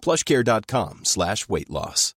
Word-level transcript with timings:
plushcare.com 0.00 1.04
slash 1.04 1.48
weight 1.48 1.70
loss. 1.70 2.14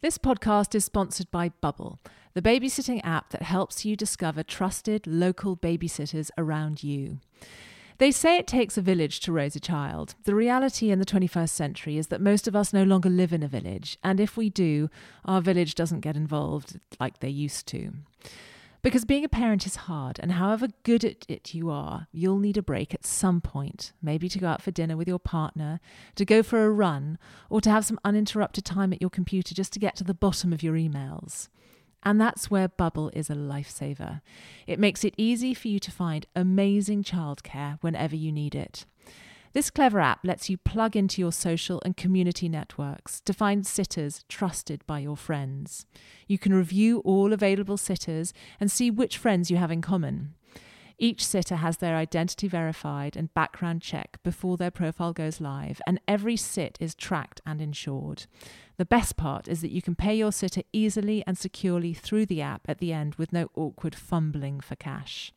This 0.00 0.16
podcast 0.16 0.76
is 0.76 0.84
sponsored 0.84 1.28
by 1.32 1.48
Bubble, 1.60 1.98
the 2.34 2.40
babysitting 2.42 3.00
app 3.02 3.30
that 3.30 3.42
helps 3.42 3.84
you 3.84 3.96
discover 3.96 4.44
trusted 4.44 5.08
local 5.08 5.56
babysitters 5.56 6.30
around 6.38 6.84
you. 6.84 7.18
They 7.98 8.12
say 8.12 8.36
it 8.36 8.46
takes 8.46 8.78
a 8.78 8.80
village 8.80 9.18
to 9.20 9.32
raise 9.32 9.56
a 9.56 9.60
child. 9.60 10.14
The 10.22 10.36
reality 10.36 10.92
in 10.92 11.00
the 11.00 11.04
21st 11.04 11.48
century 11.48 11.98
is 11.98 12.06
that 12.08 12.20
most 12.20 12.46
of 12.46 12.54
us 12.54 12.72
no 12.72 12.84
longer 12.84 13.08
live 13.10 13.32
in 13.32 13.42
a 13.42 13.48
village, 13.48 13.98
and 14.04 14.20
if 14.20 14.36
we 14.36 14.50
do, 14.50 14.88
our 15.24 15.40
village 15.40 15.74
doesn't 15.74 16.00
get 16.00 16.14
involved 16.14 16.78
like 17.00 17.18
they 17.18 17.28
used 17.28 17.66
to. 17.68 17.94
Because 18.80 19.04
being 19.04 19.24
a 19.24 19.28
parent 19.28 19.66
is 19.66 19.74
hard, 19.74 20.20
and 20.22 20.32
however 20.32 20.68
good 20.84 21.04
at 21.04 21.26
it 21.28 21.52
you 21.52 21.68
are, 21.68 22.06
you'll 22.12 22.38
need 22.38 22.56
a 22.56 22.62
break 22.62 22.94
at 22.94 23.04
some 23.04 23.40
point. 23.40 23.92
Maybe 24.00 24.28
to 24.28 24.38
go 24.38 24.46
out 24.46 24.62
for 24.62 24.70
dinner 24.70 24.96
with 24.96 25.08
your 25.08 25.18
partner, 25.18 25.80
to 26.14 26.24
go 26.24 26.42
for 26.42 26.64
a 26.64 26.70
run, 26.70 27.18
or 27.50 27.60
to 27.60 27.70
have 27.70 27.84
some 27.84 27.98
uninterrupted 28.04 28.64
time 28.64 28.92
at 28.92 29.00
your 29.00 29.10
computer 29.10 29.54
just 29.54 29.72
to 29.72 29.80
get 29.80 29.96
to 29.96 30.04
the 30.04 30.14
bottom 30.14 30.52
of 30.52 30.62
your 30.62 30.74
emails. 30.74 31.48
And 32.04 32.20
that's 32.20 32.50
where 32.50 32.68
Bubble 32.68 33.10
is 33.12 33.28
a 33.28 33.34
lifesaver. 33.34 34.20
It 34.66 34.78
makes 34.78 35.04
it 35.04 35.14
easy 35.16 35.54
for 35.54 35.66
you 35.66 35.80
to 35.80 35.90
find 35.90 36.26
amazing 36.36 37.02
childcare 37.02 37.78
whenever 37.80 38.14
you 38.14 38.30
need 38.30 38.54
it. 38.54 38.84
This 39.52 39.70
clever 39.70 40.00
app 40.00 40.20
lets 40.24 40.50
you 40.50 40.58
plug 40.58 40.94
into 40.94 41.20
your 41.20 41.32
social 41.32 41.80
and 41.84 41.96
community 41.96 42.48
networks 42.48 43.20
to 43.22 43.32
find 43.32 43.66
sitters 43.66 44.24
trusted 44.28 44.86
by 44.86 44.98
your 45.00 45.16
friends. 45.16 45.86
You 46.26 46.38
can 46.38 46.52
review 46.52 47.00
all 47.00 47.32
available 47.32 47.76
sitters 47.76 48.34
and 48.60 48.70
see 48.70 48.90
which 48.90 49.16
friends 49.16 49.50
you 49.50 49.56
have 49.56 49.70
in 49.70 49.80
common. 49.80 50.34
Each 51.00 51.24
sitter 51.24 51.56
has 51.56 51.76
their 51.76 51.96
identity 51.96 52.48
verified 52.48 53.16
and 53.16 53.32
background 53.32 53.82
check 53.82 54.18
before 54.24 54.56
their 54.56 54.72
profile 54.72 55.12
goes 55.12 55.40
live, 55.40 55.80
and 55.86 56.00
every 56.08 56.36
sit 56.36 56.76
is 56.80 56.96
tracked 56.96 57.40
and 57.46 57.62
insured. 57.62 58.26
The 58.78 58.84
best 58.84 59.16
part 59.16 59.46
is 59.46 59.60
that 59.60 59.70
you 59.70 59.80
can 59.80 59.94
pay 59.94 60.16
your 60.16 60.32
sitter 60.32 60.62
easily 60.72 61.22
and 61.24 61.38
securely 61.38 61.94
through 61.94 62.26
the 62.26 62.42
app 62.42 62.62
at 62.68 62.78
the 62.78 62.92
end 62.92 63.14
with 63.14 63.32
no 63.32 63.48
awkward 63.54 63.94
fumbling 63.94 64.58
for 64.58 64.74
cash. 64.74 65.32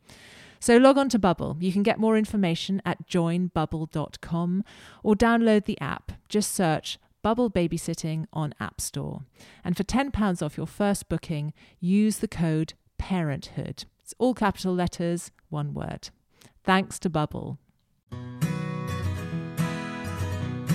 So 0.62 0.78
log 0.78 0.96
on 1.00 1.10
to 1.10 1.18
Bubble. 1.18 1.58
You 1.60 1.74
can 1.74 1.82
get 1.82 2.00
more 2.00 2.16
information 2.16 2.84
at 2.86 3.08
joinbubble.com 3.08 4.64
or 5.02 5.16
download 5.16 5.66
the 5.66 5.82
app. 5.82 6.12
Just 6.30 6.54
search 6.54 7.00
Bubble 7.24 7.50
Babysitting 7.50 8.28
on 8.32 8.54
App 8.60 8.80
Store. 8.80 9.24
And 9.64 9.76
for 9.76 9.84
£10 9.84 10.46
off 10.46 10.58
your 10.58 10.68
first 10.68 11.10
booking, 11.10 11.54
use 11.80 12.20
the 12.20 12.28
code 12.28 12.74
PARENTHOOD. 13.00 13.86
It's 14.04 14.14
all 14.20 14.36
capital 14.36 14.76
letters, 14.76 15.32
one 15.50 15.74
word. 15.74 16.10
Thanks 16.64 17.00
to 17.00 17.10
Bubble. 17.10 17.58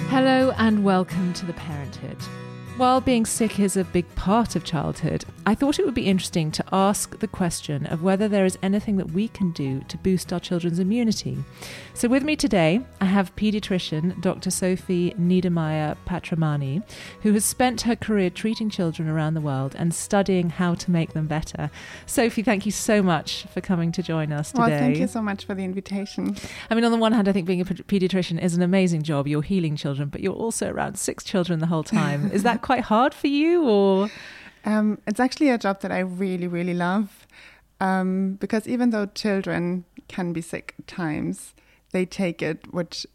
Hello 0.09 0.53
and 0.59 0.83
welcome 0.83 1.33
to 1.35 1.47
the 1.47 1.53
Parenthood. 1.53 2.19
While 2.77 3.01
being 3.01 3.25
sick 3.25 3.59
is 3.59 3.79
a 3.79 3.85
big 3.85 4.05
part 4.17 4.55
of 4.55 4.63
childhood, 4.63 5.25
I 5.47 5.55
thought 5.55 5.79
it 5.79 5.87
would 5.87 5.95
be 5.95 6.05
interesting 6.05 6.51
to 6.51 6.65
ask 6.73 7.19
the 7.21 7.27
question 7.27 7.87
of 7.87 8.03
whether 8.03 8.29
there 8.29 8.45
is 8.45 8.59
anything 8.63 8.99
that 8.99 9.13
we 9.13 9.29
can 9.29 9.53
do 9.53 9.81
to 9.89 9.97
boost 9.97 10.31
our 10.31 10.41
children's 10.41 10.79
immunity. 10.79 11.39
So, 11.95 12.07
with 12.07 12.23
me 12.23 12.37
today, 12.37 12.83
I 13.01 13.07
have 13.07 13.35
paediatrician 13.35 14.21
Dr. 14.21 14.51
Sophie 14.51 15.13
Niedermaier 15.13 15.97
Patramani, 16.07 16.83
who 17.23 17.33
has 17.33 17.47
spent 17.47 17.81
her 17.83 17.97
career 17.97 18.29
treating 18.29 18.69
children 18.69 19.09
around 19.09 19.33
the 19.33 19.41
world 19.41 19.75
and 19.79 19.95
studying 19.95 20.51
how 20.51 20.75
to 20.75 20.91
make 20.91 21.15
them 21.15 21.27
better. 21.27 21.71
Sophie, 22.05 22.43
thank 22.43 22.67
you 22.67 22.73
so 22.73 23.03
much 23.03 23.45
for 23.55 23.63
coming 23.63 23.91
to 23.93 24.03
join 24.03 24.33
us 24.33 24.51
today. 24.51 24.61
Well, 24.61 24.79
thank 24.79 24.99
you 24.99 25.07
so 25.07 25.23
much 25.23 25.47
for 25.47 25.55
the 25.55 25.65
invitation. 25.65 26.37
I 26.69 26.75
mean, 26.75 26.85
on 26.85 26.93
the 26.93 26.99
one 26.99 27.13
hand, 27.13 27.27
I 27.27 27.33
think 27.33 27.47
being 27.47 27.63
a 27.63 27.65
paediatrician 27.65 28.43
is 28.43 28.55
an 28.55 28.61
amazing 28.61 29.03
job. 29.03 29.27
You're 29.27 29.41
healing 29.41 29.77
children, 29.77 30.11
but 30.11 30.21
you're 30.21 30.35
also 30.35 30.71
around 30.71 30.99
six 30.99 31.25
children 31.25 31.61
the 31.61 31.67
whole 31.67 31.85
time. 31.85 32.31
Is 32.33 32.43
that 32.43 32.61
quite 32.67 32.85
hard 32.85 33.15
for 33.15 33.29
you 33.29 33.69
or? 33.69 34.11
Um, 34.65 34.99
it's 35.07 35.21
actually 35.21 35.51
a 35.51 35.59
job 35.59 35.81
that 35.83 35.93
i 35.93 36.01
really 36.01 36.49
really 36.49 36.75
love 36.75 37.25
um, 37.81 38.37
because 38.41 38.67
even 38.67 38.91
though 38.91 39.07
children 39.07 39.85
can 40.09 40.33
be 40.33 40.41
sick 40.41 40.75
at 40.77 40.87
times 40.89 41.55
they 41.93 42.05
take 42.05 42.43
it 42.43 42.59
which 42.73 43.07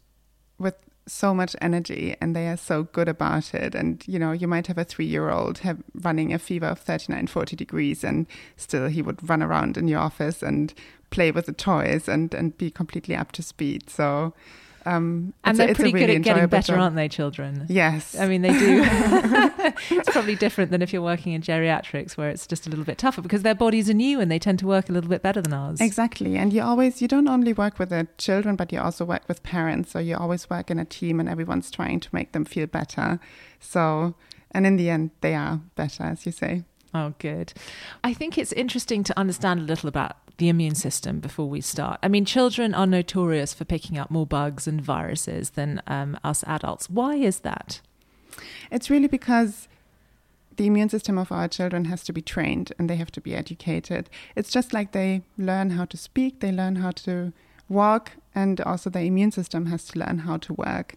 with 0.58 0.76
so 1.06 1.34
much 1.34 1.56
energy 1.60 2.16
and 2.20 2.34
they 2.34 2.48
are 2.48 2.56
so 2.56 2.84
good 2.84 3.08
about 3.08 3.54
it. 3.54 3.74
And 3.74 4.02
you 4.06 4.18
know 4.18 4.32
you 4.32 4.46
might 4.46 4.66
have 4.68 4.78
a 4.78 4.84
three 4.84 5.06
year 5.06 5.30
old 5.30 5.58
have 5.58 5.82
running 5.94 6.32
a 6.32 6.38
fever 6.38 6.66
of 6.66 6.78
39 6.78 7.26
40 7.26 7.56
degrees 7.56 8.04
and 8.04 8.26
still 8.56 8.86
he 8.88 9.02
would 9.02 9.28
run 9.28 9.42
around 9.42 9.76
in 9.76 9.88
your 9.88 10.00
office 10.00 10.42
and 10.42 10.72
play 11.10 11.30
with 11.30 11.46
the 11.46 11.52
toys 11.52 12.08
and 12.08 12.32
and 12.34 12.56
be 12.56 12.70
completely 12.70 13.14
up 13.14 13.32
to 13.32 13.42
speed. 13.42 13.90
So 13.90 14.32
um, 14.84 15.34
and 15.44 15.56
they're 15.56 15.74
pretty 15.74 15.92
really 15.92 16.06
good 16.06 16.16
at 16.16 16.22
getting 16.22 16.46
better, 16.48 16.72
job. 16.72 16.80
aren't 16.80 16.96
they, 16.96 17.08
children? 17.08 17.66
Yes. 17.68 18.18
I 18.18 18.26
mean, 18.26 18.42
they 18.42 18.50
do. 18.50 18.82
it's 19.90 20.10
probably 20.10 20.34
different 20.34 20.70
than 20.70 20.82
if 20.82 20.92
you're 20.92 21.02
working 21.02 21.32
in 21.32 21.42
geriatrics, 21.42 22.16
where 22.16 22.30
it's 22.30 22.46
just 22.46 22.66
a 22.66 22.70
little 22.70 22.84
bit 22.84 22.98
tougher 22.98 23.22
because 23.22 23.42
their 23.42 23.54
bodies 23.54 23.88
are 23.88 23.94
new 23.94 24.20
and 24.20 24.30
they 24.30 24.38
tend 24.38 24.58
to 24.60 24.66
work 24.66 24.88
a 24.88 24.92
little 24.92 25.10
bit 25.10 25.22
better 25.22 25.40
than 25.40 25.52
ours. 25.52 25.80
Exactly. 25.80 26.36
And 26.36 26.52
you 26.52 26.62
always, 26.62 27.00
you 27.00 27.08
don't 27.08 27.28
only 27.28 27.52
work 27.52 27.78
with 27.78 27.90
the 27.90 28.08
children, 28.18 28.56
but 28.56 28.72
you 28.72 28.80
also 28.80 29.04
work 29.04 29.22
with 29.28 29.42
parents. 29.42 29.92
So 29.92 29.98
you 29.98 30.16
always 30.16 30.48
work 30.50 30.70
in 30.70 30.78
a 30.78 30.84
team 30.84 31.20
and 31.20 31.28
everyone's 31.28 31.70
trying 31.70 32.00
to 32.00 32.08
make 32.12 32.32
them 32.32 32.44
feel 32.44 32.66
better. 32.66 33.20
So, 33.60 34.14
and 34.50 34.66
in 34.66 34.76
the 34.76 34.90
end, 34.90 35.10
they 35.20 35.34
are 35.34 35.60
better, 35.76 36.04
as 36.04 36.26
you 36.26 36.32
say. 36.32 36.64
Oh, 36.94 37.14
good. 37.18 37.52
I 38.04 38.12
think 38.12 38.36
it's 38.36 38.52
interesting 38.52 39.02
to 39.04 39.18
understand 39.18 39.60
a 39.60 39.64
little 39.64 39.88
about 39.88 40.16
the 40.36 40.48
immune 40.48 40.74
system 40.74 41.20
before 41.20 41.48
we 41.48 41.60
start. 41.60 41.98
I 42.02 42.08
mean, 42.08 42.24
children 42.24 42.74
are 42.74 42.86
notorious 42.86 43.54
for 43.54 43.64
picking 43.64 43.98
up 43.98 44.10
more 44.10 44.26
bugs 44.26 44.66
and 44.66 44.80
viruses 44.80 45.50
than 45.50 45.82
um, 45.86 46.18
us 46.22 46.44
adults. 46.46 46.90
Why 46.90 47.14
is 47.14 47.40
that? 47.40 47.80
It's 48.70 48.90
really 48.90 49.08
because 49.08 49.68
the 50.56 50.66
immune 50.66 50.88
system 50.88 51.18
of 51.18 51.32
our 51.32 51.48
children 51.48 51.86
has 51.86 52.02
to 52.04 52.12
be 52.12 52.20
trained 52.20 52.72
and 52.78 52.88
they 52.88 52.96
have 52.96 53.12
to 53.12 53.20
be 53.20 53.34
educated. 53.34 54.10
It's 54.36 54.50
just 54.50 54.72
like 54.72 54.92
they 54.92 55.22
learn 55.38 55.70
how 55.70 55.86
to 55.86 55.96
speak, 55.96 56.40
they 56.40 56.52
learn 56.52 56.76
how 56.76 56.90
to 56.90 57.32
walk, 57.68 58.12
and 58.34 58.60
also 58.60 58.90
the 58.90 59.00
immune 59.00 59.32
system 59.32 59.66
has 59.66 59.84
to 59.86 59.98
learn 59.98 60.18
how 60.20 60.36
to 60.38 60.52
work. 60.52 60.96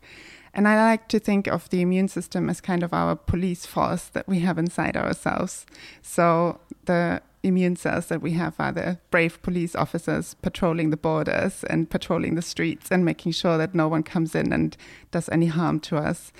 And 0.55 0.69
I 0.69 0.77
like 0.77 1.09
to 1.09 1.19
think 1.19 1.47
of 1.47 1.69
the 1.69 1.81
immune 1.81 2.07
system 2.07 2.49
as 2.49 2.61
kind 2.61 2.81
of 2.81 2.93
our 2.93 3.17
police 3.17 3.65
force 3.65 4.05
that 4.05 4.25
we 4.25 4.39
have 4.39 4.57
inside 4.57 4.95
ourselves. 4.95 5.65
So 6.01 6.61
the 6.85 7.21
immune 7.43 7.75
cells 7.75 8.07
that 8.07 8.21
we 8.21 8.31
have 8.31 8.55
are 8.57 8.71
the 8.71 8.97
brave 9.11 9.41
police 9.43 9.75
officers 9.75 10.33
patrolling 10.35 10.91
the 10.91 10.97
borders 10.97 11.65
and 11.65 11.89
patrolling 11.89 12.35
the 12.35 12.41
streets 12.41 12.89
and 12.89 13.03
making 13.03 13.33
sure 13.33 13.57
that 13.57 13.75
no 13.75 13.89
one 13.89 14.01
comes 14.01 14.33
in 14.33 14.53
and 14.53 14.77
does 15.11 15.27
any 15.27 15.47
harm 15.47 15.81
to 15.81 15.97
us. 15.97 16.31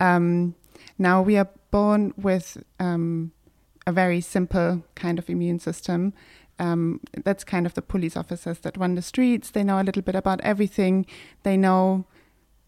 Um, 0.00 0.54
now 0.98 1.20
we 1.20 1.36
are 1.36 1.48
born 1.70 2.14
with 2.16 2.62
um, 2.80 3.32
a 3.86 3.92
very 3.92 4.22
simple 4.22 4.82
kind 4.94 5.18
of 5.18 5.28
immune 5.28 5.58
system. 5.58 6.14
Um, 6.58 7.00
that's 7.24 7.44
kind 7.44 7.66
of 7.66 7.74
the 7.74 7.82
police 7.82 8.16
officers 8.16 8.60
that 8.60 8.78
run 8.78 8.94
the 8.94 9.02
streets. 9.02 9.50
They 9.50 9.62
know 9.62 9.80
a 9.80 9.84
little 9.84 10.02
bit 10.02 10.14
about 10.14 10.40
everything. 10.40 11.04
They 11.42 11.58
know 11.58 12.06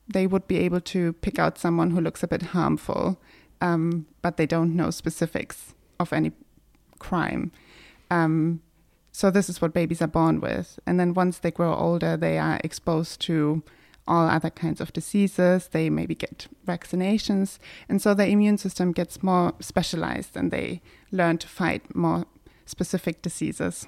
they 0.09 0.27
would 0.27 0.47
be 0.47 0.59
able 0.59 0.81
to 0.81 1.13
pick 1.15 1.39
out 1.39 1.59
someone 1.59 1.91
who 1.91 2.01
looks 2.01 2.23
a 2.23 2.29
bit 2.29 2.43
harmful, 2.43 3.21
um, 3.61 4.07
but 4.23 4.37
they 4.37 4.47
don't 4.47 4.77
know 4.77 4.91
specifics 4.91 5.75
of 5.99 6.13
any 6.13 6.33
crime. 6.99 7.53
Um, 8.11 8.61
so 9.13 9.31
this 9.31 9.49
is 9.49 9.63
what 9.63 9.73
babies 9.73 10.03
are 10.03 10.09
born 10.09 10.41
with, 10.41 10.79
and 10.87 10.99
then 10.99 11.15
once 11.15 11.39
they 11.39 11.51
grow 11.51 11.75
older, 11.75 12.17
they 12.17 12.39
are 12.39 12.61
exposed 12.65 13.21
to 13.23 13.63
all 14.07 14.29
other 14.29 14.51
kinds 14.51 14.81
of 14.81 14.93
diseases. 14.93 15.69
They 15.69 15.89
maybe 15.91 16.15
get 16.15 16.47
vaccinations. 16.67 17.59
And 17.89 18.03
so 18.03 18.15
their 18.15 18.29
immune 18.29 18.59
system 18.59 18.93
gets 18.93 19.23
more 19.23 19.55
specialized 19.61 20.37
and 20.37 20.51
they 20.51 20.83
learn 21.11 21.39
to 21.39 21.49
fight 21.49 21.95
more 21.95 22.27
specific 22.67 23.23
diseases. 23.23 23.87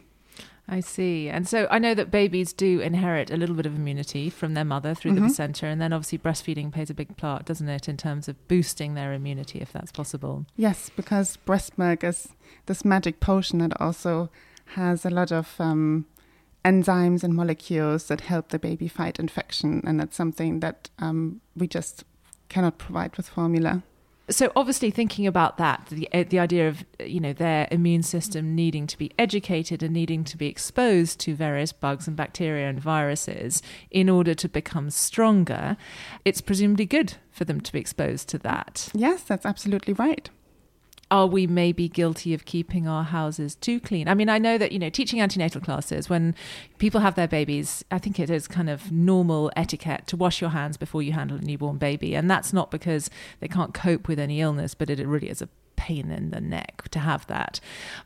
I 0.68 0.80
see. 0.80 1.28
And 1.28 1.46
so 1.46 1.68
I 1.70 1.78
know 1.78 1.94
that 1.94 2.10
babies 2.10 2.52
do 2.52 2.80
inherit 2.80 3.30
a 3.30 3.36
little 3.36 3.54
bit 3.54 3.66
of 3.66 3.76
immunity 3.76 4.28
from 4.28 4.54
their 4.54 4.64
mother 4.64 4.94
through 4.94 5.12
mm-hmm. 5.12 5.22
the 5.22 5.28
placenta. 5.28 5.66
And 5.66 5.80
then 5.80 5.92
obviously 5.92 6.18
breastfeeding 6.18 6.72
plays 6.72 6.90
a 6.90 6.94
big 6.94 7.16
part, 7.16 7.44
doesn't 7.44 7.68
it, 7.68 7.88
in 7.88 7.96
terms 7.96 8.28
of 8.28 8.48
boosting 8.48 8.94
their 8.94 9.12
immunity, 9.12 9.60
if 9.60 9.72
that's 9.72 9.92
possible? 9.92 10.44
Yes, 10.56 10.90
because 10.96 11.36
breast 11.36 11.78
milk 11.78 12.02
is 12.02 12.28
this 12.66 12.84
magic 12.84 13.20
potion 13.20 13.60
that 13.60 13.80
also 13.80 14.28
has 14.74 15.04
a 15.04 15.10
lot 15.10 15.30
of 15.30 15.54
um, 15.60 16.06
enzymes 16.64 17.22
and 17.22 17.34
molecules 17.34 18.08
that 18.08 18.22
help 18.22 18.48
the 18.48 18.58
baby 18.58 18.88
fight 18.88 19.20
infection. 19.20 19.82
And 19.86 20.00
that's 20.00 20.16
something 20.16 20.60
that 20.60 20.90
um, 20.98 21.40
we 21.54 21.68
just 21.68 22.02
cannot 22.48 22.78
provide 22.78 23.16
with 23.16 23.28
formula 23.28 23.84
so 24.28 24.50
obviously 24.56 24.90
thinking 24.90 25.26
about 25.26 25.56
that 25.58 25.86
the 25.90 26.08
eh, 26.12 26.24
the 26.24 26.38
idea 26.38 26.68
of 26.68 26.84
you 26.98 27.20
know 27.20 27.32
their 27.32 27.68
immune 27.70 28.02
system 28.02 28.54
needing 28.54 28.86
to 28.86 28.98
be 28.98 29.12
educated 29.18 29.82
and 29.82 29.92
needing 29.92 30.24
to 30.24 30.36
be 30.36 30.46
exposed 30.46 31.20
to 31.20 31.34
various 31.34 31.72
bugs 31.72 32.06
and 32.06 32.16
bacteria 32.16 32.68
and 32.68 32.80
viruses 32.80 33.62
in 33.90 34.08
order 34.08 34.34
to 34.34 34.48
become 34.48 34.90
stronger 34.90 35.76
it's 36.24 36.40
presumably 36.40 36.86
good 36.86 37.14
for 37.30 37.44
them 37.44 37.60
to 37.60 37.72
be 37.72 37.78
exposed 37.78 38.28
to 38.28 38.38
that. 38.38 38.88
Yes 38.94 39.22
that's 39.22 39.46
absolutely 39.46 39.92
right 39.92 40.30
are 41.10 41.26
we 41.26 41.46
maybe 41.46 41.88
guilty 41.88 42.34
of 42.34 42.44
keeping 42.44 42.88
our 42.88 43.04
houses 43.04 43.54
too 43.54 43.78
clean? 43.78 44.08
I 44.08 44.14
mean, 44.14 44.28
I 44.28 44.38
know 44.38 44.58
that, 44.58 44.72
you 44.72 44.78
know, 44.78 44.90
teaching 44.90 45.20
antenatal 45.20 45.60
classes, 45.60 46.10
when 46.10 46.34
people 46.78 47.00
have 47.00 47.14
their 47.14 47.28
babies, 47.28 47.84
I 47.90 47.98
think 47.98 48.18
it 48.18 48.28
is 48.28 48.48
kind 48.48 48.68
of 48.68 48.90
normal 48.90 49.52
etiquette 49.54 50.06
to 50.08 50.16
wash 50.16 50.40
your 50.40 50.50
hands 50.50 50.76
before 50.76 51.02
you 51.02 51.12
handle 51.12 51.38
a 51.38 51.40
newborn 51.40 51.78
baby. 51.78 52.16
And 52.16 52.28
that's 52.28 52.52
not 52.52 52.72
because 52.72 53.08
they 53.38 53.46
can't 53.46 53.72
cope 53.72 54.08
with 54.08 54.18
any 54.18 54.40
illness, 54.40 54.74
but 54.74 54.90
it 54.90 55.06
really 55.06 55.30
is 55.30 55.40
a 55.40 55.48
pain 55.76 56.10
in 56.10 56.30
the 56.30 56.40
neck 56.40 56.88
to 56.90 56.98
have 56.98 57.26
that. 57.26 57.60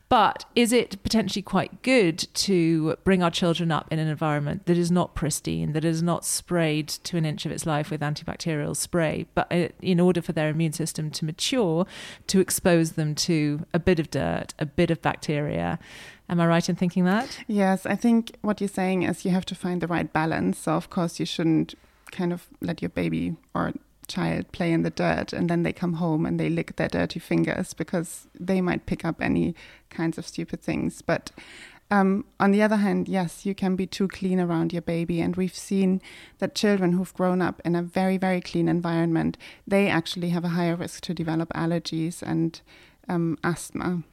But 0.09 0.45
is 0.55 0.71
it 0.73 1.01
potentially 1.03 1.41
quite 1.41 1.81
good 1.81 2.27
to 2.35 2.95
bring 3.03 3.23
our 3.23 3.31
children 3.31 3.71
up 3.71 3.91
in 3.91 3.99
an 3.99 4.07
environment 4.07 4.65
that 4.65 4.77
is 4.77 4.91
not 4.91 5.15
pristine, 5.15 5.73
that 5.73 5.85
is 5.85 6.03
not 6.03 6.25
sprayed 6.25 6.87
to 6.89 7.17
an 7.17 7.25
inch 7.25 7.45
of 7.45 7.51
its 7.51 7.65
life 7.65 7.89
with 7.89 8.01
antibacterial 8.01 8.75
spray, 8.75 9.25
but 9.33 9.51
in 9.81 9.99
order 9.99 10.21
for 10.21 10.33
their 10.33 10.49
immune 10.49 10.73
system 10.73 11.09
to 11.11 11.25
mature, 11.25 11.85
to 12.27 12.39
expose 12.39 12.93
them 12.93 13.15
to 13.15 13.65
a 13.73 13.79
bit 13.79 13.99
of 13.99 14.11
dirt, 14.11 14.53
a 14.59 14.65
bit 14.65 14.91
of 14.91 15.01
bacteria? 15.01 15.79
Am 16.29 16.39
I 16.39 16.47
right 16.47 16.69
in 16.69 16.75
thinking 16.75 17.05
that? 17.05 17.43
Yes, 17.47 17.85
I 17.85 17.95
think 17.95 18.37
what 18.41 18.61
you're 18.61 18.67
saying 18.67 19.03
is 19.03 19.25
you 19.25 19.31
have 19.31 19.45
to 19.45 19.55
find 19.55 19.81
the 19.81 19.87
right 19.87 20.11
balance. 20.11 20.59
So, 20.59 20.73
of 20.73 20.89
course, 20.89 21.19
you 21.19 21.25
shouldn't 21.25 21.75
kind 22.11 22.31
of 22.31 22.47
let 22.61 22.81
your 22.81 22.89
baby 22.89 23.35
or 23.53 23.73
child 24.07 24.51
play 24.51 24.71
in 24.71 24.83
the 24.83 24.89
dirt 24.89 25.33
and 25.33 25.49
then 25.49 25.63
they 25.63 25.73
come 25.73 25.93
home 25.93 26.25
and 26.25 26.39
they 26.39 26.49
lick 26.49 26.75
their 26.75 26.87
dirty 26.89 27.19
fingers 27.19 27.73
because 27.73 28.27
they 28.39 28.61
might 28.61 28.85
pick 28.85 29.05
up 29.05 29.21
any 29.21 29.55
kinds 29.89 30.17
of 30.17 30.27
stupid 30.27 30.61
things. 30.61 31.01
But 31.01 31.31
um, 31.91 32.23
on 32.39 32.51
the 32.51 32.61
other 32.61 32.77
hand, 32.77 33.09
yes, 33.09 33.45
you 33.45 33.53
can 33.53 33.75
be 33.75 33.85
too 33.85 34.07
clean 34.07 34.39
around 34.39 34.71
your 34.71 34.81
baby. 34.81 35.19
And 35.19 35.35
we've 35.35 35.55
seen 35.55 36.01
that 36.39 36.55
children 36.55 36.93
who've 36.93 37.13
grown 37.13 37.41
up 37.41 37.61
in 37.65 37.75
a 37.75 37.83
very, 37.83 38.17
very 38.17 38.39
clean 38.39 38.69
environment, 38.69 39.37
they 39.67 39.89
actually 39.89 40.29
have 40.29 40.45
a 40.45 40.49
higher 40.49 40.75
risk 40.75 41.01
to 41.03 41.13
develop 41.13 41.49
allergies 41.49 42.21
and 42.21 42.61
um, 43.09 43.37
asthma. 43.43 44.03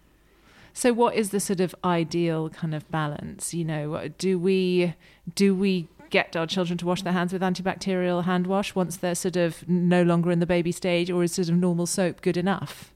So, 0.72 0.92
what 0.92 1.14
is 1.14 1.30
the 1.30 1.40
sort 1.40 1.60
of 1.60 1.74
ideal 1.84 2.50
kind 2.50 2.74
of 2.74 2.88
balance? 2.90 3.54
You 3.54 3.64
know, 3.64 4.08
do 4.18 4.38
we 4.38 4.94
do 5.34 5.54
we 5.54 5.88
get 6.10 6.36
our 6.36 6.46
children 6.46 6.78
to 6.78 6.86
wash 6.86 7.02
their 7.02 7.12
hands 7.12 7.32
with 7.32 7.42
antibacterial 7.42 8.24
hand 8.24 8.46
wash 8.46 8.74
once 8.74 8.96
they're 8.96 9.14
sort 9.14 9.36
of 9.36 9.68
no 9.68 10.02
longer 10.02 10.30
in 10.30 10.40
the 10.40 10.46
baby 10.46 10.72
stage, 10.72 11.10
or 11.10 11.22
is 11.22 11.32
sort 11.32 11.48
of 11.48 11.56
normal 11.56 11.86
soap 11.86 12.20
good 12.20 12.36
enough? 12.36 12.92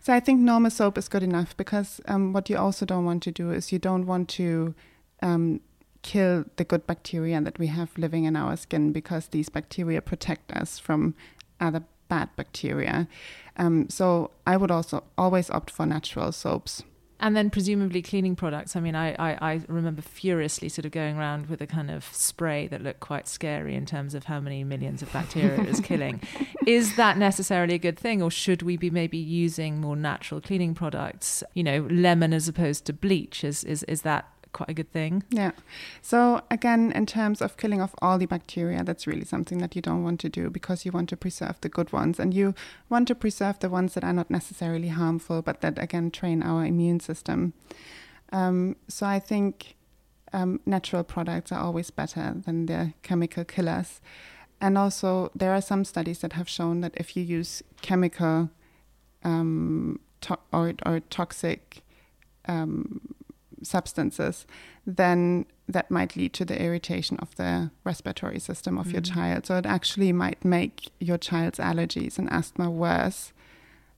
So 0.00 0.12
I 0.12 0.20
think 0.20 0.40
normal 0.40 0.70
soap 0.70 0.98
is 0.98 1.08
good 1.08 1.22
enough 1.22 1.56
because 1.56 2.00
um, 2.06 2.32
what 2.32 2.50
you 2.50 2.56
also 2.56 2.84
don't 2.84 3.04
want 3.04 3.22
to 3.24 3.32
do 3.32 3.50
is 3.50 3.72
you 3.72 3.78
don't 3.78 4.06
want 4.06 4.28
to 4.30 4.74
um, 5.22 5.60
kill 6.02 6.44
the 6.56 6.64
good 6.64 6.86
bacteria 6.86 7.40
that 7.40 7.58
we 7.58 7.68
have 7.68 7.96
living 7.96 8.24
in 8.24 8.36
our 8.36 8.56
skin 8.56 8.92
because 8.92 9.28
these 9.28 9.48
bacteria 9.48 10.02
protect 10.02 10.52
us 10.52 10.78
from 10.78 11.14
other 11.60 11.84
bad 12.08 12.28
bacteria. 12.36 13.08
Um, 13.56 13.88
so 13.88 14.30
I 14.46 14.56
would 14.56 14.70
also 14.70 15.04
always 15.16 15.48
opt 15.50 15.70
for 15.70 15.86
natural 15.86 16.32
soaps 16.32 16.82
and 17.22 17.36
then 17.36 17.50
presumably 17.50 18.02
cleaning 18.02 18.34
products. 18.34 18.74
I 18.74 18.80
mean, 18.80 18.96
I, 18.96 19.12
I, 19.12 19.52
I, 19.52 19.60
remember 19.68 20.02
furiously 20.02 20.68
sort 20.68 20.84
of 20.84 20.90
going 20.90 21.16
around 21.16 21.46
with 21.46 21.60
a 21.60 21.68
kind 21.68 21.88
of 21.88 22.04
spray 22.10 22.66
that 22.66 22.82
looked 22.82 22.98
quite 22.98 23.28
scary 23.28 23.76
in 23.76 23.86
terms 23.86 24.16
of 24.16 24.24
how 24.24 24.40
many 24.40 24.64
millions 24.64 25.02
of 25.02 25.12
bacteria 25.12 25.60
it 25.60 25.68
was 25.68 25.80
killing. 25.84 26.20
Is 26.66 26.96
that 26.96 27.16
necessarily 27.16 27.74
a 27.74 27.78
good 27.78 27.96
thing, 27.96 28.20
or 28.20 28.30
should 28.30 28.62
we 28.62 28.76
be 28.76 28.90
maybe 28.90 29.18
using 29.18 29.80
more 29.80 29.94
natural 29.94 30.40
cleaning 30.40 30.74
products? 30.74 31.44
You 31.54 31.62
know, 31.62 31.86
lemon 31.88 32.32
as 32.32 32.48
opposed 32.48 32.86
to 32.86 32.92
bleach. 32.92 33.44
Is 33.44 33.62
is 33.62 33.84
is 33.84 34.02
that 34.02 34.28
quite 34.52 34.68
a 34.68 34.74
good 34.74 34.92
thing. 34.92 35.24
Yeah. 35.30 35.52
So 36.00 36.42
again, 36.50 36.92
in 36.92 37.06
terms 37.06 37.40
of 37.40 37.56
killing 37.56 37.80
off 37.80 37.94
all 38.00 38.18
the 38.18 38.26
bacteria, 38.26 38.84
that's 38.84 39.06
really 39.06 39.24
something 39.24 39.58
that 39.58 39.74
you 39.74 39.82
don't 39.82 40.02
want 40.02 40.20
to 40.20 40.28
do 40.28 40.50
because 40.50 40.84
you 40.84 40.92
want 40.92 41.08
to 41.08 41.16
preserve 41.16 41.60
the 41.60 41.68
good 41.68 41.92
ones 41.92 42.20
and 42.20 42.34
you 42.34 42.54
want 42.88 43.08
to 43.08 43.14
preserve 43.14 43.58
the 43.58 43.68
ones 43.70 43.94
that 43.94 44.04
are 44.04 44.12
not 44.12 44.30
necessarily 44.30 44.88
harmful, 44.88 45.42
but 45.42 45.60
that 45.60 45.78
again 45.78 46.10
train 46.10 46.42
our 46.42 46.64
immune 46.64 47.00
system. 47.00 47.52
Um, 48.32 48.76
so 48.88 49.06
I 49.06 49.18
think 49.18 49.76
um, 50.32 50.60
natural 50.66 51.04
products 51.04 51.52
are 51.52 51.60
always 51.60 51.90
better 51.90 52.34
than 52.44 52.66
the 52.66 52.92
chemical 53.02 53.44
killers. 53.44 54.00
And 54.60 54.78
also, 54.78 55.30
there 55.34 55.52
are 55.52 55.60
some 55.60 55.84
studies 55.84 56.20
that 56.20 56.34
have 56.34 56.48
shown 56.48 56.82
that 56.82 56.92
if 56.96 57.16
you 57.16 57.22
use 57.22 57.62
chemical 57.82 58.48
um, 59.24 59.98
to- 60.20 60.38
or, 60.52 60.74
or 60.86 61.00
toxic 61.00 61.82
um, 62.46 63.11
substances, 63.62 64.46
then 64.86 65.46
that 65.68 65.90
might 65.90 66.16
lead 66.16 66.32
to 66.34 66.44
the 66.44 66.60
irritation 66.60 67.16
of 67.18 67.34
the 67.36 67.70
respiratory 67.84 68.38
system 68.38 68.78
of 68.78 68.88
mm. 68.88 68.92
your 68.92 69.02
child. 69.02 69.46
So 69.46 69.56
it 69.56 69.66
actually 69.66 70.12
might 70.12 70.44
make 70.44 70.90
your 70.98 71.18
child's 71.18 71.58
allergies 71.58 72.18
and 72.18 72.30
asthma 72.30 72.70
worse 72.70 73.32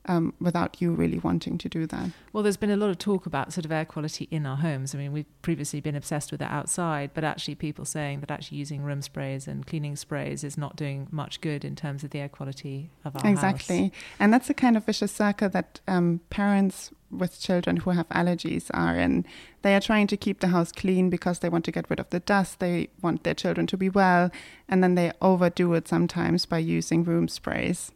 um, 0.06 0.34
without 0.40 0.80
you 0.80 0.92
really 0.92 1.18
wanting 1.18 1.58
to 1.58 1.68
do 1.68 1.86
that. 1.86 2.10
Well, 2.32 2.42
there's 2.42 2.56
been 2.56 2.70
a 2.70 2.76
lot 2.76 2.90
of 2.90 2.98
talk 2.98 3.26
about 3.26 3.52
sort 3.52 3.64
of 3.64 3.72
air 3.72 3.84
quality 3.84 4.28
in 4.30 4.46
our 4.46 4.56
homes. 4.56 4.94
I 4.94 4.98
mean, 4.98 5.12
we've 5.12 5.42
previously 5.42 5.80
been 5.80 5.94
obsessed 5.94 6.32
with 6.32 6.42
it 6.42 6.50
outside, 6.50 7.10
but 7.14 7.24
actually, 7.24 7.54
people 7.54 7.84
saying 7.84 8.20
that 8.20 8.30
actually 8.30 8.58
using 8.58 8.82
room 8.82 9.02
sprays 9.02 9.46
and 9.46 9.66
cleaning 9.66 9.96
sprays 9.96 10.44
is 10.44 10.58
not 10.58 10.76
doing 10.76 11.08
much 11.10 11.40
good 11.40 11.64
in 11.64 11.76
terms 11.76 12.04
of 12.04 12.10
the 12.10 12.20
air 12.20 12.28
quality 12.28 12.90
of 13.04 13.16
our 13.16 13.22
homes. 13.22 13.32
exactly. 13.32 13.82
House. 13.82 13.90
And 14.18 14.32
that's 14.32 14.50
a 14.50 14.54
kind 14.54 14.76
of 14.76 14.84
vicious 14.84 15.12
circle 15.12 15.48
that 15.50 15.80
um, 15.86 16.20
parents 16.30 16.90
with 17.10 17.40
children 17.40 17.78
who 17.78 17.90
have 17.90 18.08
allergies 18.08 18.70
are 18.74 18.96
in. 18.96 19.24
They 19.62 19.74
are 19.74 19.80
trying 19.80 20.08
to 20.08 20.16
keep 20.16 20.40
the 20.40 20.48
house 20.48 20.72
clean 20.72 21.10
because 21.10 21.38
they 21.38 21.48
want 21.48 21.64
to 21.66 21.72
get 21.72 21.88
rid 21.88 22.00
of 22.00 22.10
the 22.10 22.20
dust. 22.20 22.58
They 22.58 22.88
want 23.00 23.22
their 23.22 23.34
children 23.34 23.66
to 23.68 23.76
be 23.76 23.88
well. 23.88 24.30
And 24.68 24.82
then 24.82 24.96
they 24.96 25.12
overdo 25.22 25.74
it 25.74 25.86
sometimes 25.86 26.44
by 26.44 26.58
using 26.58 27.04
room 27.04 27.28
sprays 27.28 27.92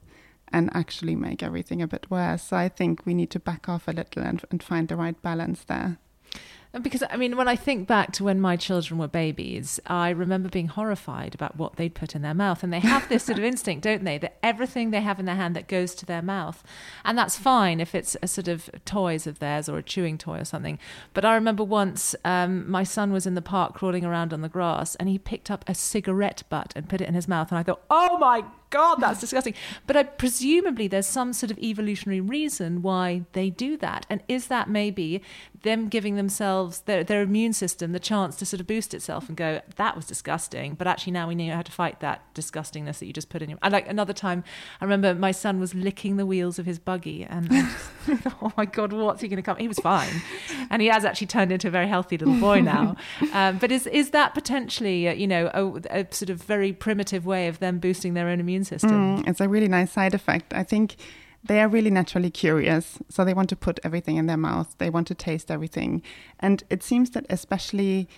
and 0.52 0.70
actually 0.74 1.16
make 1.16 1.42
everything 1.42 1.82
a 1.82 1.88
bit 1.88 2.10
worse. 2.10 2.42
So 2.44 2.56
I 2.56 2.68
think 2.68 3.04
we 3.06 3.14
need 3.14 3.30
to 3.30 3.40
back 3.40 3.68
off 3.68 3.88
a 3.88 3.92
little 3.92 4.22
and, 4.22 4.42
and 4.50 4.62
find 4.62 4.88
the 4.88 4.96
right 4.96 5.20
balance 5.22 5.64
there. 5.64 5.98
Because, 6.82 7.02
I 7.08 7.16
mean, 7.16 7.36
when 7.38 7.48
I 7.48 7.56
think 7.56 7.88
back 7.88 8.12
to 8.12 8.24
when 8.24 8.42
my 8.42 8.54
children 8.56 8.98
were 8.98 9.08
babies, 9.08 9.80
I 9.86 10.10
remember 10.10 10.50
being 10.50 10.68
horrified 10.68 11.34
about 11.34 11.56
what 11.56 11.76
they'd 11.76 11.94
put 11.94 12.14
in 12.14 12.20
their 12.20 12.34
mouth. 12.34 12.62
And 12.62 12.70
they 12.70 12.80
have 12.80 13.08
this 13.08 13.24
sort 13.24 13.38
of 13.38 13.44
instinct, 13.52 13.84
don't 13.84 14.04
they, 14.04 14.18
that 14.18 14.36
everything 14.42 14.90
they 14.90 15.00
have 15.00 15.18
in 15.18 15.24
their 15.24 15.34
hand 15.34 15.56
that 15.56 15.66
goes 15.66 15.94
to 15.96 16.06
their 16.06 16.20
mouth. 16.20 16.62
And 17.06 17.16
that's 17.16 17.38
fine 17.38 17.80
if 17.80 17.94
it's 17.94 18.18
a 18.22 18.28
sort 18.28 18.48
of 18.48 18.68
toys 18.84 19.26
of 19.26 19.38
theirs 19.38 19.68
or 19.68 19.78
a 19.78 19.82
chewing 19.82 20.18
toy 20.18 20.40
or 20.40 20.44
something. 20.44 20.78
But 21.14 21.24
I 21.24 21.34
remember 21.34 21.64
once 21.64 22.14
um, 22.22 22.70
my 22.70 22.84
son 22.84 23.12
was 23.12 23.26
in 23.26 23.34
the 23.34 23.42
park 23.42 23.74
crawling 23.74 24.04
around 24.04 24.34
on 24.34 24.42
the 24.42 24.48
grass 24.48 24.94
and 24.96 25.08
he 25.08 25.18
picked 25.18 25.50
up 25.50 25.64
a 25.66 25.74
cigarette 25.74 26.42
butt 26.50 26.74
and 26.76 26.88
put 26.88 27.00
it 27.00 27.08
in 27.08 27.14
his 27.14 27.26
mouth. 27.26 27.50
And 27.50 27.58
I 27.58 27.62
thought, 27.62 27.82
oh 27.88 28.18
my 28.18 28.44
God, 28.70 28.96
that's 28.96 29.20
disgusting. 29.20 29.54
But 29.86 29.96
I, 29.96 30.02
presumably 30.02 30.88
there's 30.88 31.06
some 31.06 31.32
sort 31.32 31.50
of 31.50 31.58
evolutionary 31.58 32.20
reason 32.20 32.82
why 32.82 33.24
they 33.32 33.50
do 33.50 33.76
that. 33.78 34.06
And 34.10 34.22
is 34.28 34.48
that 34.48 34.68
maybe 34.68 35.22
them 35.62 35.88
giving 35.88 36.16
themselves, 36.16 36.80
their, 36.82 37.02
their 37.02 37.22
immune 37.22 37.52
system, 37.52 37.92
the 37.92 37.98
chance 37.98 38.36
to 38.36 38.46
sort 38.46 38.60
of 38.60 38.66
boost 38.66 38.94
itself 38.94 39.28
and 39.28 39.36
go, 39.36 39.60
that 39.76 39.96
was 39.96 40.06
disgusting. 40.06 40.74
But 40.74 40.86
actually 40.86 41.12
now 41.12 41.28
we 41.28 41.34
know 41.34 41.54
how 41.54 41.62
to 41.62 41.72
fight 41.72 42.00
that 42.00 42.22
disgustingness 42.34 42.98
that 42.98 43.06
you 43.06 43.12
just 43.12 43.28
put 43.28 43.42
in 43.42 43.50
your. 43.50 43.58
I 43.62 43.68
like 43.68 43.88
another 43.88 44.12
time, 44.12 44.44
I 44.80 44.84
remember 44.84 45.14
my 45.14 45.32
son 45.32 45.58
was 45.60 45.74
licking 45.74 46.16
the 46.16 46.26
wheels 46.26 46.58
of 46.58 46.66
his 46.66 46.78
buggy 46.78 47.24
and 47.24 47.48
thought, 47.50 48.34
oh 48.42 48.52
my 48.56 48.66
God, 48.66 48.92
what's 48.92 49.22
he 49.22 49.28
going 49.28 49.36
to 49.36 49.42
come? 49.42 49.56
He 49.56 49.68
was 49.68 49.78
fine. 49.78 50.22
And 50.78 50.82
he 50.82 50.88
has 50.88 51.04
actually 51.04 51.28
turned 51.28 51.50
into 51.50 51.68
a 51.68 51.70
very 51.70 51.88
healthy 51.88 52.18
little 52.18 52.38
boy 52.38 52.60
now. 52.60 52.96
Um, 53.32 53.58
but 53.58 53.70
is, 53.70 53.86
is 53.86 54.10
that 54.10 54.34
potentially, 54.34 55.08
uh, 55.08 55.12
you 55.12 55.26
know, 55.26 55.50
a, 55.52 56.00
a 56.00 56.06
sort 56.10 56.30
of 56.30 56.42
very 56.42 56.72
primitive 56.72 57.26
way 57.26 57.46
of 57.48 57.58
them 57.58 57.78
boosting 57.78 58.14
their 58.14 58.28
own 58.28 58.40
immune 58.40 58.64
system. 58.64 59.18
Mm, 59.18 59.28
it's 59.28 59.40
a 59.40 59.48
really 59.48 59.68
nice 59.68 59.92
side 59.92 60.14
effect. 60.14 60.54
I 60.54 60.62
think 60.62 60.96
they 61.44 61.60
are 61.60 61.68
really 61.68 61.90
naturally 61.90 62.30
curious. 62.30 62.98
So 63.08 63.24
they 63.24 63.34
want 63.34 63.48
to 63.50 63.56
put 63.56 63.80
everything 63.84 64.16
in 64.16 64.26
their 64.26 64.36
mouth, 64.36 64.74
they 64.78 64.90
want 64.90 65.06
to 65.08 65.14
taste 65.14 65.50
everything. 65.50 66.02
And 66.40 66.62
it 66.70 66.82
seems 66.82 67.10
that, 67.10 67.26
especially 67.28 68.08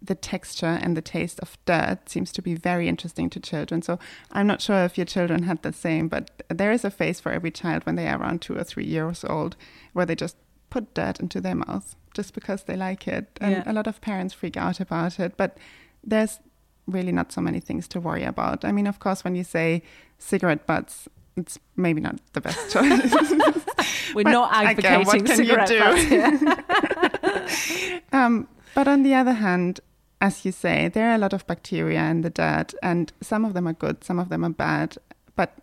the 0.00 0.14
texture 0.14 0.78
and 0.80 0.96
the 0.96 1.02
taste 1.02 1.40
of 1.40 1.58
dirt 1.64 2.08
seems 2.08 2.30
to 2.32 2.42
be 2.42 2.54
very 2.54 2.88
interesting 2.88 3.28
to 3.30 3.40
children. 3.40 3.82
So 3.82 3.98
I'm 4.32 4.46
not 4.46 4.60
sure 4.60 4.84
if 4.84 4.96
your 4.96 5.06
children 5.06 5.42
had 5.42 5.62
the 5.62 5.72
same, 5.72 6.08
but 6.08 6.42
there 6.48 6.70
is 6.70 6.84
a 6.84 6.90
phase 6.90 7.20
for 7.20 7.32
every 7.32 7.50
child 7.50 7.84
when 7.84 7.96
they 7.96 8.06
are 8.06 8.20
around 8.20 8.40
two 8.40 8.56
or 8.56 8.64
three 8.64 8.86
years 8.86 9.24
old 9.24 9.56
where 9.92 10.06
they 10.06 10.14
just 10.14 10.36
put 10.70 10.94
dirt 10.94 11.20
into 11.20 11.40
their 11.40 11.54
mouth 11.54 11.96
just 12.14 12.34
because 12.34 12.64
they 12.64 12.76
like 12.76 13.06
it. 13.08 13.26
And 13.40 13.52
Yeah. 13.52 13.62
a 13.66 13.72
lot 13.72 13.86
of 13.86 14.00
parents 14.00 14.34
freak 14.34 14.56
out 14.56 14.80
about 14.80 15.18
it, 15.20 15.36
but 15.36 15.56
there's 16.04 16.40
really 16.86 17.12
not 17.12 17.32
so 17.32 17.40
many 17.40 17.60
things 17.60 17.86
to 17.88 18.00
worry 18.00 18.24
about. 18.24 18.64
I 18.64 18.72
mean, 18.72 18.86
of 18.86 18.98
course, 18.98 19.24
when 19.24 19.34
you 19.36 19.44
say 19.44 19.82
cigarette 20.18 20.66
butts, 20.66 21.08
it's 21.36 21.58
maybe 21.76 22.00
not 22.00 22.16
the 22.32 22.40
best 22.40 22.70
choice. 22.72 23.12
We're 24.14 24.24
But 24.24 24.30
not 24.32 24.50
again, 24.78 25.00
advocating 25.02 25.26
you 25.26 25.34
cigarette 25.36 25.68
do? 25.68 25.78
butts 25.78 26.02
here. 26.02 27.88
Um, 28.12 28.48
but 28.74 28.88
on 28.88 29.02
the 29.02 29.14
other 29.14 29.32
hand, 29.32 29.80
as 30.20 30.44
you 30.44 30.52
say, 30.52 30.88
there 30.88 31.10
are 31.10 31.14
a 31.14 31.18
lot 31.18 31.32
of 31.32 31.46
bacteria 31.46 32.00
in 32.10 32.22
the 32.22 32.30
dirt, 32.30 32.74
and 32.82 33.12
some 33.20 33.44
of 33.44 33.54
them 33.54 33.68
are 33.68 33.72
good, 33.74 34.02
some 34.04 34.18
of 34.18 34.28
them 34.28 34.44
are 34.44 34.50
bad. 34.50 34.96
But 35.36 35.54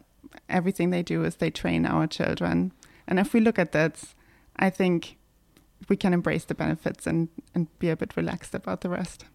everything 0.49 0.89
they 0.91 1.03
do 1.03 1.23
is 1.23 1.35
they 1.37 1.49
train 1.49 1.85
our 1.85 2.07
children. 2.07 2.71
And 3.07 3.19
if 3.19 3.33
we 3.33 3.39
look 3.39 3.59
at 3.59 3.71
that, 3.73 4.03
I 4.57 4.69
think 4.69 5.17
we 5.89 5.95
can 5.95 6.13
embrace 6.13 6.45
the 6.45 6.55
benefits 6.55 7.05
and, 7.05 7.29
and 7.53 7.67
be 7.79 7.89
a 7.89 7.95
bit 7.95 8.15
relaxed 8.17 8.55
about 8.55 8.81
the 8.81 8.89
rest. 8.89 9.25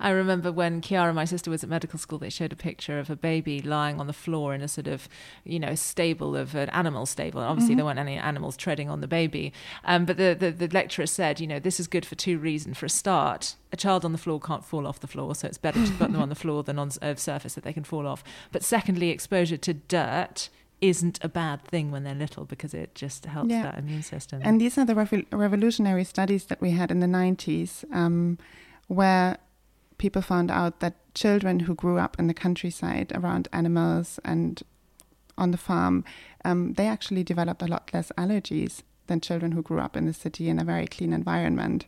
I 0.00 0.10
remember 0.10 0.50
when 0.50 0.80
Kiara, 0.80 1.14
my 1.14 1.24
sister, 1.24 1.50
was 1.50 1.62
at 1.62 1.70
medical 1.70 1.98
school, 1.98 2.18
they 2.18 2.30
showed 2.30 2.52
a 2.52 2.56
picture 2.56 2.98
of 2.98 3.08
a 3.08 3.16
baby 3.16 3.60
lying 3.60 4.00
on 4.00 4.06
the 4.06 4.12
floor 4.12 4.54
in 4.54 4.62
a 4.62 4.68
sort 4.68 4.88
of, 4.88 5.08
you 5.44 5.60
know, 5.60 5.74
stable 5.74 6.34
of 6.34 6.54
an 6.54 6.70
animal 6.70 7.06
stable. 7.06 7.40
And 7.40 7.50
obviously, 7.50 7.74
there 7.74 7.84
weren't 7.84 7.98
any 7.98 8.16
animals 8.16 8.56
treading 8.56 8.90
on 8.90 9.00
the 9.00 9.06
baby. 9.06 9.52
Um, 9.84 10.04
but 10.04 10.16
the, 10.16 10.36
the, 10.38 10.50
the 10.50 10.68
lecturer 10.68 11.06
said, 11.06 11.38
you 11.38 11.46
know, 11.46 11.60
this 11.60 11.78
is 11.78 11.86
good 11.86 12.06
for 12.06 12.16
two 12.16 12.38
reasons. 12.38 12.78
For 12.78 12.86
a 12.86 12.90
start, 12.90 13.56
a 13.70 13.76
child 13.76 14.04
on 14.04 14.12
the 14.12 14.18
floor 14.18 14.40
can't 14.40 14.64
fall 14.64 14.86
off 14.86 15.00
the 15.00 15.06
floor, 15.06 15.34
so 15.34 15.46
it's 15.46 15.58
better 15.58 15.84
to 15.84 15.92
put 15.92 16.10
them 16.10 16.20
on 16.22 16.30
the 16.30 16.34
floor 16.42 16.62
than 16.62 16.78
on 16.78 16.90
a 17.00 17.16
surface 17.16 17.54
that 17.54 17.64
they 17.64 17.72
can 17.72 17.84
fall 17.84 18.06
off. 18.06 18.24
But 18.50 18.64
secondly, 18.64 19.10
exposure 19.10 19.58
to 19.58 19.74
dirt 19.74 20.48
isn't 20.82 21.18
a 21.24 21.28
bad 21.28 21.62
thing 21.64 21.90
when 21.90 22.02
they're 22.04 22.14
little 22.14 22.44
because 22.44 22.74
it 22.74 22.94
just 22.94 23.24
helps 23.24 23.50
Yeah. 23.50 23.62
that 23.62 23.78
immune 23.78 24.02
system. 24.02 24.42
And 24.44 24.60
these 24.60 24.76
are 24.76 24.84
the 24.84 24.94
revo- 24.94 25.26
revolutionary 25.32 26.04
studies 26.04 26.44
that 26.46 26.60
we 26.60 26.72
had 26.72 26.90
in 26.90 27.00
the 27.00 27.06
90s, 27.06 27.84
um, 27.92 28.36
where 28.88 29.38
people 29.98 30.20
found 30.22 30.50
out 30.50 30.80
that 30.80 30.94
children 31.14 31.60
who 31.60 31.74
grew 31.74 31.98
up 31.98 32.18
in 32.18 32.26
the 32.26 32.34
countryside 32.34 33.12
around 33.14 33.46
animals 33.52 34.18
and 34.24 34.62
on 35.38 35.52
the 35.52 35.56
farm, 35.58 36.04
um, 36.44 36.74
they 36.74 36.86
actually 36.88 37.22
developed 37.24 37.62
a 37.62 37.66
lot 37.66 37.90
less 37.94 38.10
allergies 38.18 38.82
than 39.06 39.20
children 39.20 39.52
who 39.52 39.62
grew 39.62 39.78
up 39.80 39.96
in 39.96 40.06
the 40.06 40.12
city 40.12 40.48
in 40.48 40.58
a 40.58 40.64
very 40.64 40.86
clean 40.86 41.12
environment. 41.12 41.86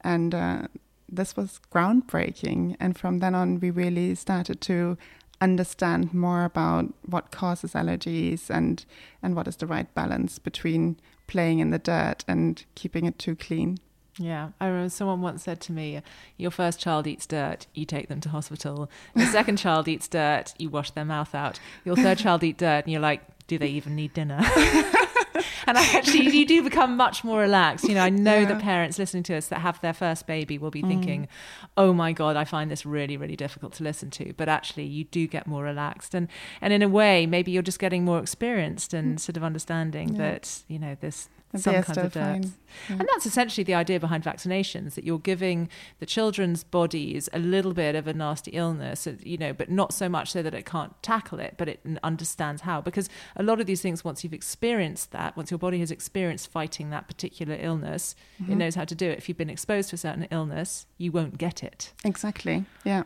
And 0.00 0.34
uh, 0.34 0.62
this 1.08 1.36
was 1.36 1.60
groundbreaking. 1.70 2.76
And 2.80 2.96
from 2.98 3.18
then 3.18 3.34
on, 3.34 3.60
we 3.60 3.70
really 3.70 4.14
started 4.14 4.60
to 4.62 4.96
understand 5.42 6.14
more 6.14 6.44
about 6.44 6.92
what 7.04 7.30
causes 7.30 7.72
allergies 7.72 8.48
and 8.48 8.84
and 9.22 9.34
what 9.34 9.48
is 9.48 9.56
the 9.56 9.66
right 9.66 9.92
balance 9.94 10.38
between 10.38 10.96
playing 11.26 11.58
in 11.58 11.70
the 11.70 11.78
dirt 11.78 12.24
and 12.28 12.64
keeping 12.74 13.04
it 13.06 13.18
too 13.18 13.34
clean. 13.34 13.78
Yeah, 14.18 14.50
I 14.60 14.66
remember 14.66 14.90
someone 14.90 15.22
once 15.22 15.42
said 15.42 15.60
to 15.62 15.72
me, 15.72 16.02
Your 16.36 16.50
first 16.50 16.78
child 16.78 17.06
eats 17.06 17.26
dirt, 17.26 17.66
you 17.74 17.86
take 17.86 18.08
them 18.08 18.20
to 18.20 18.28
hospital. 18.28 18.90
Your 19.16 19.26
second 19.26 19.56
child 19.56 19.88
eats 19.88 20.06
dirt, 20.06 20.52
you 20.58 20.68
wash 20.68 20.90
their 20.90 21.04
mouth 21.04 21.34
out. 21.34 21.58
Your 21.84 21.96
third 21.96 22.18
child 22.18 22.44
eats 22.44 22.58
dirt, 22.58 22.84
and 22.84 22.92
you're 22.92 23.00
like, 23.00 23.22
Do 23.46 23.58
they 23.58 23.68
even 23.68 23.96
need 23.96 24.12
dinner? 24.12 24.40
and 25.66 25.78
actually, 25.78 26.28
you 26.30 26.46
do 26.46 26.62
become 26.62 26.96
much 26.96 27.24
more 27.24 27.40
relaxed. 27.40 27.88
You 27.88 27.94
know, 27.94 28.02
I 28.02 28.10
know 28.10 28.38
Yeah. 28.40 28.46
that 28.46 28.60
parents 28.60 28.98
listening 28.98 29.22
to 29.24 29.34
us 29.36 29.48
that 29.48 29.60
have 29.60 29.80
their 29.80 29.92
first 29.92 30.26
baby 30.26 30.58
will 30.58 30.70
be 30.70 30.82
mm. 30.82 30.88
thinking, 30.88 31.28
Oh 31.76 31.92
my 31.92 32.12
God, 32.12 32.36
I 32.36 32.44
find 32.44 32.70
this 32.70 32.84
really, 32.84 33.16
really 33.16 33.36
difficult 33.36 33.72
to 33.74 33.84
listen 33.84 34.10
to. 34.10 34.32
But 34.36 34.48
actually, 34.48 34.84
you 34.84 35.04
do 35.04 35.26
get 35.26 35.46
more 35.46 35.64
relaxed. 35.64 36.14
And, 36.14 36.28
and 36.60 36.72
in 36.72 36.82
a 36.82 36.88
way, 36.88 37.26
maybe 37.26 37.50
you're 37.52 37.62
just 37.62 37.78
getting 37.78 38.04
more 38.04 38.18
experienced 38.18 38.94
and 38.94 39.16
mm. 39.16 39.20
sort 39.20 39.36
of 39.36 39.44
understanding 39.44 40.10
Yeah. 40.10 40.18
that, 40.18 40.62
you 40.68 40.78
know, 40.78 40.96
But 41.00 41.28
some 41.60 41.72
they're 41.72 41.82
of 41.82 42.12
dirt. 42.12 42.44
Yeah. 42.44 42.46
And 42.88 43.08
that's 43.12 43.26
essentially 43.26 43.64
the 43.64 43.74
idea 43.74 44.00
behind 44.00 44.24
vaccinations 44.24 44.94
that 44.94 45.04
you're 45.04 45.18
giving 45.18 45.68
the 45.98 46.06
children's 46.06 46.64
bodies 46.64 47.28
a 47.32 47.38
little 47.38 47.74
bit 47.74 47.94
of 47.94 48.06
a 48.06 48.14
nasty 48.14 48.52
illness, 48.52 49.06
uh, 49.06 49.14
you 49.22 49.36
know, 49.36 49.52
but 49.52 49.70
not 49.70 49.92
so 49.92 50.08
much 50.08 50.32
so 50.32 50.42
that 50.42 50.54
it 50.54 50.64
can't 50.64 51.00
tackle 51.02 51.38
it, 51.40 51.54
but 51.58 51.68
it 51.68 51.80
understands 52.02 52.62
how. 52.62 52.80
Because 52.80 53.08
a 53.36 53.42
lot 53.42 53.60
of 53.60 53.66
these 53.66 53.82
things, 53.82 54.04
once 54.04 54.24
you've 54.24 54.32
experienced 54.32 55.10
that, 55.12 55.36
once 55.36 55.50
your 55.50 55.58
body 55.58 55.80
has 55.80 55.90
experienced 55.90 56.50
fighting 56.50 56.90
that 56.90 57.06
particular 57.08 57.56
illness, 57.60 58.14
Mm-hmm. 58.42 58.52
it 58.52 58.56
knows 58.56 58.74
how 58.74 58.84
to 58.84 58.94
do 58.94 59.08
it. 59.10 59.18
If 59.18 59.28
you've 59.28 59.38
been 59.38 59.50
exposed 59.50 59.90
to 59.90 59.94
a 59.94 59.98
certain 59.98 60.26
illness, 60.30 60.86
you 60.98 61.12
won't 61.12 61.38
get 61.38 61.62
it. 61.62 61.92
Exactly. 62.04 62.64
Yeah. 62.84 63.02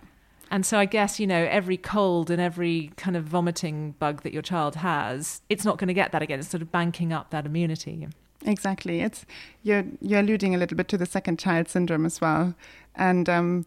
And 0.51 0.65
so 0.65 0.79
I 0.79 0.85
guess, 0.85 1.19
you 1.19 1.27
know, 1.27 1.45
every 1.51 1.77
cold 1.77 2.31
and 2.31 2.41
every 2.41 2.93
kind 2.97 3.17
of 3.17 3.25
vomiting 3.25 3.93
bug 3.99 4.23
that 4.23 4.33
your 4.33 4.43
child 4.43 4.77
has, 4.77 5.43
it's 5.49 5.65
not 5.65 5.77
going 5.79 5.89
to 5.89 5.95
get 5.95 6.13
that 6.13 6.23
again. 6.23 6.39
It's 6.39 6.49
sort 6.49 6.63
of 6.63 6.71
banking 6.71 7.13
up 7.13 7.31
that 7.31 7.45
immunity. 7.47 8.07
Exactly. 8.47 9.01
It's 9.01 9.27
you're 9.63 9.85
you're 10.01 10.21
alluding 10.21 10.55
a 10.55 10.59
little 10.59 10.77
bit 10.77 10.89
to 10.89 10.97
the 10.97 11.07
second 11.07 11.39
child 11.39 11.69
syndrome 11.69 12.07
as 12.07 12.21
well, 12.21 12.55
and 12.95 13.29
um, 13.29 13.67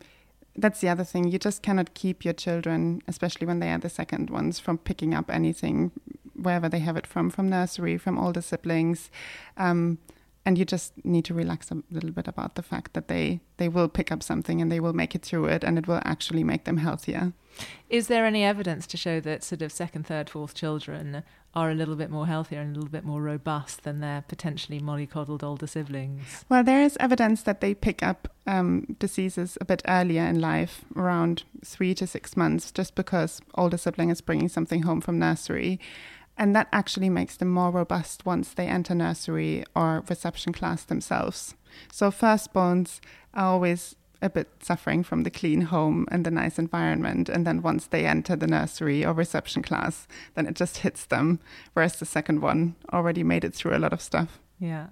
that's 0.55 0.79
the 0.79 0.89
other 0.89 1.03
thing. 1.03 1.27
You 1.27 1.37
just 1.37 1.61
cannot 1.61 1.93
keep 1.93 2.23
your 2.23 2.33
children, 2.33 3.01
especially 3.07 3.45
when 3.45 3.59
they 3.59 3.71
are 3.71 3.77
the 3.77 3.89
second 3.89 4.29
ones, 4.29 4.59
from 4.59 4.77
picking 4.77 5.13
up 5.13 5.29
anything 5.29 5.91
wherever 6.33 6.69
they 6.69 6.79
have 6.79 6.95
it 6.95 7.05
from, 7.05 7.29
from 7.29 7.49
nursery, 7.49 7.97
from 7.97 8.17
older 8.17 8.41
siblings, 8.41 9.11
um, 9.57 9.97
and 10.45 10.57
you 10.57 10.65
just 10.65 10.93
need 11.05 11.25
to 11.25 11.33
relax 11.33 11.71
a 11.71 11.83
little 11.91 12.11
bit 12.11 12.27
about 12.27 12.55
the 12.55 12.63
fact 12.63 12.93
that 12.93 13.07
they 13.07 13.39
they 13.57 13.69
will 13.69 13.89
pick 13.89 14.11
up 14.11 14.23
something 14.23 14.61
and 14.61 14.71
they 14.71 14.79
will 14.79 14.93
make 14.93 15.15
it 15.15 15.21
through 15.21 15.45
it, 15.45 15.63
and 15.63 15.77
it 15.77 15.87
will 15.87 16.01
actually 16.03 16.43
make 16.43 16.63
them 16.63 16.77
healthier. 16.77 17.33
Is 17.89 18.07
there 18.07 18.25
any 18.25 18.43
evidence 18.43 18.87
to 18.87 18.97
show 18.97 19.19
that 19.19 19.43
sort 19.43 19.61
of 19.61 19.71
second, 19.71 20.05
third, 20.05 20.29
fourth 20.29 20.53
children 20.53 21.23
are 21.55 21.71
a 21.71 21.75
little 21.75 21.95
bit 21.95 22.09
more 22.09 22.27
healthier 22.27 22.61
and 22.61 22.75
a 22.75 22.79
little 22.79 22.91
bit 22.91 23.03
more 23.03 23.21
robust 23.21 23.83
than 23.83 23.99
their 23.99 24.23
potentially 24.27 24.79
mollycoddled 24.79 25.43
older 25.43 25.67
siblings? 25.67 26.45
Well, 26.47 26.63
there 26.63 26.81
is 26.81 26.95
evidence 26.99 27.41
that 27.43 27.59
they 27.59 27.73
pick 27.73 28.03
up 28.03 28.31
um, 28.45 28.95
diseases 28.99 29.57
a 29.59 29.65
bit 29.65 29.81
earlier 29.87 30.23
in 30.23 30.39
life, 30.39 30.85
around 30.95 31.43
three 31.65 31.93
to 31.95 32.07
six 32.07 32.37
months, 32.37 32.71
just 32.71 32.95
because 32.95 33.41
older 33.55 33.77
sibling 33.77 34.09
is 34.09 34.21
bringing 34.21 34.47
something 34.47 34.83
home 34.83 35.01
from 35.01 35.19
nursery. 35.19 35.79
And 36.39 36.55
that 36.55 36.69
actually 36.71 37.09
makes 37.09 37.35
them 37.35 37.49
more 37.49 37.69
robust 37.69 38.25
once 38.25 38.53
they 38.53 38.65
enter 38.65 38.95
nursery 38.95 39.65
or 39.75 40.03
reception 40.09 40.53
class 40.53 40.83
themselves. 40.85 41.53
So, 41.91 42.09
firstborns 42.09 43.01
are 43.33 43.45
always 43.45 43.97
a 44.21 44.29
bit 44.29 44.47
suffering 44.61 45.03
from 45.03 45.23
the 45.23 45.29
clean 45.29 45.61
home 45.61 46.05
and 46.09 46.25
the 46.25 46.31
nice 46.31 46.57
environment. 46.57 47.27
And 47.29 47.45
then 47.45 47.61
once 47.61 47.87
they 47.87 48.05
enter 48.05 48.35
the 48.35 48.47
nursery 48.47 49.05
or 49.05 49.13
reception 49.13 49.61
class, 49.61 50.07
then 50.35 50.47
it 50.47 50.55
just 50.55 50.77
hits 50.77 51.05
them. 51.05 51.39
Whereas 51.73 51.99
the 51.99 52.05
second 52.05 52.41
one 52.41 52.75
already 52.91 53.23
made 53.23 53.43
it 53.43 53.53
through 53.53 53.75
a 53.75 53.79
lot 53.79 53.93
of 53.93 54.01
stuff. 54.01 54.39
Yeah. 54.59 54.87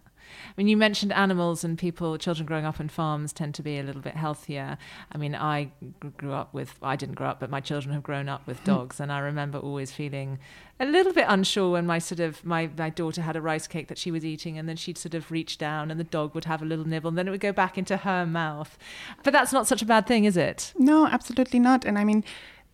I 0.49 0.53
mean, 0.57 0.67
you 0.67 0.77
mentioned 0.77 1.11
animals 1.13 1.63
and 1.63 1.77
people, 1.77 2.17
children 2.17 2.45
growing 2.45 2.65
up 2.65 2.79
on 2.79 2.89
farms 2.89 3.33
tend 3.33 3.55
to 3.55 3.63
be 3.63 3.77
a 3.79 3.83
little 3.83 4.01
bit 4.01 4.15
healthier. 4.15 4.77
I 5.11 5.17
mean, 5.17 5.35
I 5.35 5.71
grew 6.17 6.33
up 6.33 6.53
with, 6.53 6.75
I 6.81 6.95
didn't 6.95 7.15
grow 7.15 7.27
up, 7.27 7.39
but 7.39 7.49
my 7.49 7.59
children 7.59 7.93
have 7.93 8.03
grown 8.03 8.29
up 8.29 8.45
with 8.47 8.59
hmm. 8.59 8.65
dogs. 8.65 8.99
And 8.99 9.11
I 9.11 9.19
remember 9.19 9.57
always 9.57 9.91
feeling 9.91 10.39
a 10.79 10.85
little 10.85 11.13
bit 11.13 11.25
unsure 11.27 11.71
when 11.71 11.85
my 11.85 11.99
sort 11.99 12.19
of, 12.19 12.45
my, 12.45 12.69
my 12.77 12.89
daughter 12.89 13.21
had 13.21 13.35
a 13.35 13.41
rice 13.41 13.67
cake 13.67 13.87
that 13.87 13.97
she 13.97 14.11
was 14.11 14.23
eating 14.23 14.57
and 14.57 14.69
then 14.69 14.75
she'd 14.75 14.97
sort 14.97 15.15
of 15.15 15.31
reach 15.31 15.57
down 15.57 15.89
and 15.89 15.99
the 15.99 16.03
dog 16.03 16.35
would 16.35 16.45
have 16.45 16.61
a 16.61 16.65
little 16.65 16.87
nibble 16.87 17.09
and 17.09 17.17
then 17.17 17.27
it 17.27 17.31
would 17.31 17.39
go 17.39 17.51
back 17.51 17.77
into 17.77 17.97
her 17.97 18.25
mouth. 18.25 18.77
But 19.23 19.33
that's 19.33 19.53
not 19.53 19.67
such 19.67 19.81
a 19.81 19.85
bad 19.85 20.07
thing, 20.07 20.25
is 20.25 20.37
it? 20.37 20.73
No, 20.77 21.07
absolutely 21.07 21.59
not. 21.59 21.85
And 21.85 21.97
I 21.97 22.03
mean, 22.03 22.23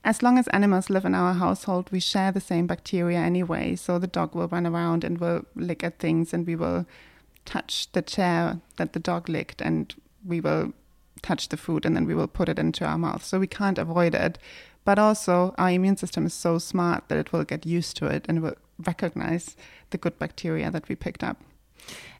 as 0.04 0.22
long 0.22 0.38
as 0.38 0.48
animals 0.50 0.90
live 0.90 1.06
in 1.06 1.16
our 1.16 1.34
household, 1.34 1.90
we 1.92 2.00
share 2.00 2.32
the 2.32 2.42
same 2.42 2.68
bacteria 2.68 3.20
anyway. 3.20 3.76
So 3.76 4.00
the 4.00 4.08
dog 4.08 4.36
will 4.36 4.48
run 4.48 4.68
around 4.68 5.04
and 5.04 5.18
will 5.18 5.46
lick 5.56 5.84
at 5.84 6.00
things, 6.00 6.34
and 6.34 6.46
we 6.46 6.56
will 6.56 6.86
touch 7.46 7.92
the 7.92 8.02
chair 8.02 8.60
that 8.78 8.94
the 8.94 9.00
dog 9.00 9.30
licked, 9.30 9.62
and 9.62 9.94
we 10.26 10.40
will 10.40 10.74
touch 11.22 11.50
the 11.50 11.58
food, 11.58 11.86
and 11.86 11.96
then 11.96 12.06
we 12.06 12.16
will 12.16 12.28
put 12.28 12.50
it 12.50 12.60
into 12.60 12.86
our 12.86 12.98
mouth. 12.98 13.24
So 13.24 13.40
we 13.40 13.48
can't 13.48 13.78
avoid 13.78 14.16
it. 14.16 14.38
But 14.86 15.00
also, 15.00 15.56
our 15.58 15.70
immune 15.70 15.98
system 15.98 16.26
is 16.26 16.34
so 16.34 16.58
smart 16.60 17.08
that 17.08 17.18
it 17.18 17.32
will 17.32 17.46
get 17.46 17.66
used 17.66 17.96
to 17.98 18.08
it 18.08 18.26
and 18.28 18.42
will 18.42 18.56
recognize 18.86 19.56
the 19.92 19.98
good 19.98 20.20
bacteria 20.20 20.70
that 20.72 20.90
we 20.90 20.96
picked 20.96 21.24
up. 21.24 21.42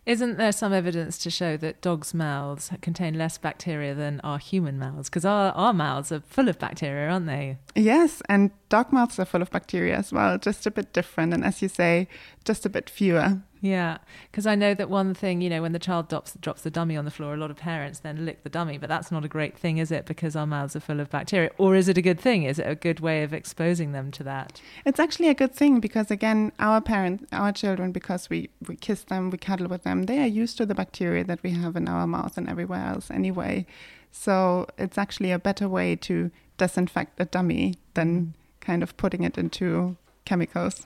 Isn't 0.06 0.38
there 0.38 0.52
some 0.52 0.74
evidence 0.74 1.18
to 1.20 1.30
show 1.30 1.56
that 1.58 1.82
dogs' 1.82 2.14
mouths 2.14 2.70
contain 2.82 3.18
less 3.18 3.38
bacteria 3.38 3.94
than 3.94 4.20
our 4.22 4.38
human 4.38 4.78
mouths? 4.78 5.10
Because 5.10 5.24
our, 5.24 5.54
our 5.54 5.72
mouths 5.72 6.12
are 6.12 6.20
full 6.20 6.50
of 6.50 6.60
bacteria, 6.60 7.10
aren't 7.10 7.28
they? 7.28 7.58
Yes, 7.74 8.22
and 8.28 8.52
dog 8.68 8.92
mouths 8.92 9.18
are 9.18 9.26
full 9.26 9.42
of 9.42 9.50
bacteria 9.50 9.96
as 9.96 10.12
well, 10.12 10.38
just 10.38 10.66
a 10.66 10.72
bit 10.72 10.92
different. 10.92 11.34
And 11.34 11.46
as 11.46 11.62
you 11.62 11.70
say, 11.70 12.10
just 12.44 12.66
a 12.66 12.70
bit 12.70 12.90
fewer. 12.90 13.42
Yeah, 13.64 14.00
because 14.30 14.46
I 14.46 14.56
know 14.56 14.74
that 14.74 14.90
one 14.90 15.14
thing, 15.14 15.40
you 15.40 15.50
know, 15.50 15.62
when 15.62 15.72
the 15.72 15.80
child 15.80 16.10
drops 16.10 16.36
drops 16.42 16.64
the 16.64 16.70
dummy 16.70 16.98
on 16.98 17.06
the 17.06 17.12
floor, 17.12 17.34
a 17.34 17.38
lot 17.38 17.50
of 17.50 17.56
parents 17.56 18.00
then 18.00 18.26
lick 18.26 18.44
the 18.44 18.50
dummy, 18.50 18.78
but 18.78 18.90
that's 18.90 19.10
not 19.10 19.24
a 19.24 19.30
great 19.30 19.58
thing, 19.58 19.78
is 19.78 19.90
it? 19.90 20.06
Because 20.06 20.36
our 20.36 20.46
mouths 20.46 20.76
are 20.76 20.82
full 20.82 21.00
of 21.00 21.10
bacteria. 21.10 21.50
Or 21.58 21.74
is 21.74 21.88
it 21.88 21.98
a 21.98 22.02
good 22.02 22.20
thing? 22.20 22.44
Is 22.44 22.60
it 22.60 22.68
a 22.68 22.76
good 22.76 23.00
way 23.00 23.24
of 23.24 23.34
exposing 23.34 23.94
them 23.94 24.12
to 24.12 24.24
that? 24.26 24.60
It's 24.86 25.00
actually 25.00 25.30
a 25.30 25.34
good 25.34 25.56
thing 25.56 25.80
because 25.80 26.12
again, 26.12 26.52
our 26.60 26.82
parents, 26.82 27.24
our 27.32 27.54
children, 27.54 27.94
because 27.94 28.30
we 28.30 28.50
we 28.68 28.76
kiss 28.76 29.04
them, 29.06 29.30
we 29.30 29.38
cuddle 29.38 29.70
with 29.70 29.84
them, 29.84 30.08
they 30.08 30.20
are 30.20 30.28
used 30.28 30.58
to 30.58 30.66
the 30.66 30.76
bacteria 30.76 31.24
that 31.24 31.42
we 31.42 31.52
have 31.52 31.78
in 31.78 31.88
our 31.88 32.06
mouth 32.06 32.38
and 32.38 32.50
everywhere 32.50 32.86
else 32.86 33.10
anyway. 33.10 33.66
So 34.12 34.68
it's 34.78 34.98
actually 34.98 35.32
a 35.32 35.40
better 35.40 35.70
way 35.70 35.96
to 36.08 36.32
disinfect 36.58 37.18
a 37.18 37.24
dummy 37.24 37.76
than 37.94 38.10
mm. 38.10 38.32
kind 38.60 38.84
of 38.84 38.98
putting 38.98 39.24
it 39.24 39.38
into 39.38 39.96
chemicals. 40.26 40.86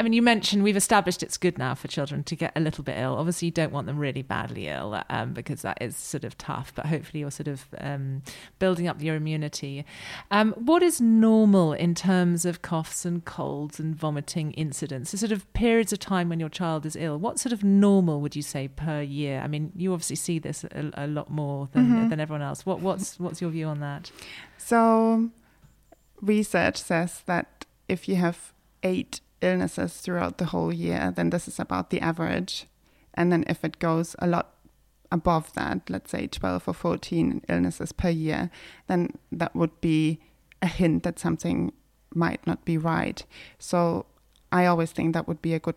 I 0.00 0.04
mean, 0.04 0.12
you 0.12 0.22
mentioned 0.22 0.62
we've 0.62 0.76
established 0.76 1.24
it's 1.24 1.36
good 1.36 1.58
now 1.58 1.74
for 1.74 1.88
children 1.88 2.22
to 2.22 2.36
get 2.36 2.52
a 2.54 2.60
little 2.60 2.84
bit 2.84 2.96
ill. 2.98 3.16
Obviously, 3.16 3.46
you 3.46 3.52
don't 3.52 3.72
want 3.72 3.88
them 3.88 3.98
really 3.98 4.22
badly 4.22 4.68
ill 4.68 5.02
um, 5.10 5.32
because 5.32 5.62
that 5.62 5.76
is 5.80 5.96
sort 5.96 6.22
of 6.22 6.38
tough, 6.38 6.72
but 6.72 6.86
hopefully, 6.86 7.18
you're 7.20 7.32
sort 7.32 7.48
of 7.48 7.66
um, 7.78 8.22
building 8.60 8.86
up 8.86 9.02
your 9.02 9.16
immunity. 9.16 9.84
Um, 10.30 10.52
what 10.52 10.84
is 10.84 11.00
normal 11.00 11.72
in 11.72 11.96
terms 11.96 12.44
of 12.44 12.62
coughs 12.62 13.04
and 13.04 13.24
colds 13.24 13.80
and 13.80 13.96
vomiting 13.96 14.52
incidents? 14.52 15.10
The 15.10 15.18
sort 15.18 15.32
of 15.32 15.52
periods 15.52 15.92
of 15.92 15.98
time 15.98 16.28
when 16.28 16.38
your 16.38 16.48
child 16.48 16.86
is 16.86 16.94
ill, 16.94 17.18
what 17.18 17.40
sort 17.40 17.52
of 17.52 17.64
normal 17.64 18.20
would 18.20 18.36
you 18.36 18.42
say 18.42 18.68
per 18.68 19.02
year? 19.02 19.40
I 19.40 19.48
mean, 19.48 19.72
you 19.74 19.92
obviously 19.92 20.14
see 20.16 20.38
this 20.38 20.62
a, 20.62 20.92
a 20.94 21.06
lot 21.08 21.28
more 21.28 21.68
than, 21.72 21.88
Mhm. 21.88 22.10
than 22.10 22.20
everyone 22.20 22.42
else. 22.42 22.64
What, 22.64 22.78
what's, 22.80 23.18
what's 23.18 23.40
your 23.40 23.50
view 23.50 23.66
on 23.66 23.80
that? 23.80 24.12
So, 24.58 25.30
research 26.20 26.76
says 26.76 27.22
that 27.26 27.64
if 27.88 28.08
you 28.08 28.14
have 28.14 28.52
eight 28.84 29.20
illnesses 29.40 29.94
throughout 29.94 30.38
the 30.38 30.46
whole 30.46 30.72
year, 30.72 31.12
then 31.14 31.30
this 31.30 31.48
is 31.48 31.58
about 31.58 31.90
the 31.90 32.00
average. 32.00 32.66
And 33.14 33.32
then 33.32 33.44
if 33.46 33.64
it 33.64 33.78
goes 33.78 34.14
a 34.18 34.26
lot 34.26 34.54
above 35.10 35.52
that, 35.54 35.88
let's 35.88 36.10
say 36.10 36.26
12 36.26 36.68
or 36.68 36.74
14 36.74 37.42
illnesses 37.48 37.92
per 37.92 38.10
year, 38.10 38.50
then 38.86 39.10
that 39.32 39.54
would 39.54 39.80
be 39.80 40.20
a 40.62 40.66
hint 40.66 41.02
that 41.02 41.18
something 41.18 41.72
might 42.14 42.46
not 42.46 42.64
be 42.64 42.78
right. 42.78 43.24
So, 43.58 44.06
I 44.50 44.64
always 44.64 44.92
think 44.92 45.12
that 45.12 45.28
would 45.28 45.42
be 45.42 45.52
a 45.52 45.58
good 45.58 45.74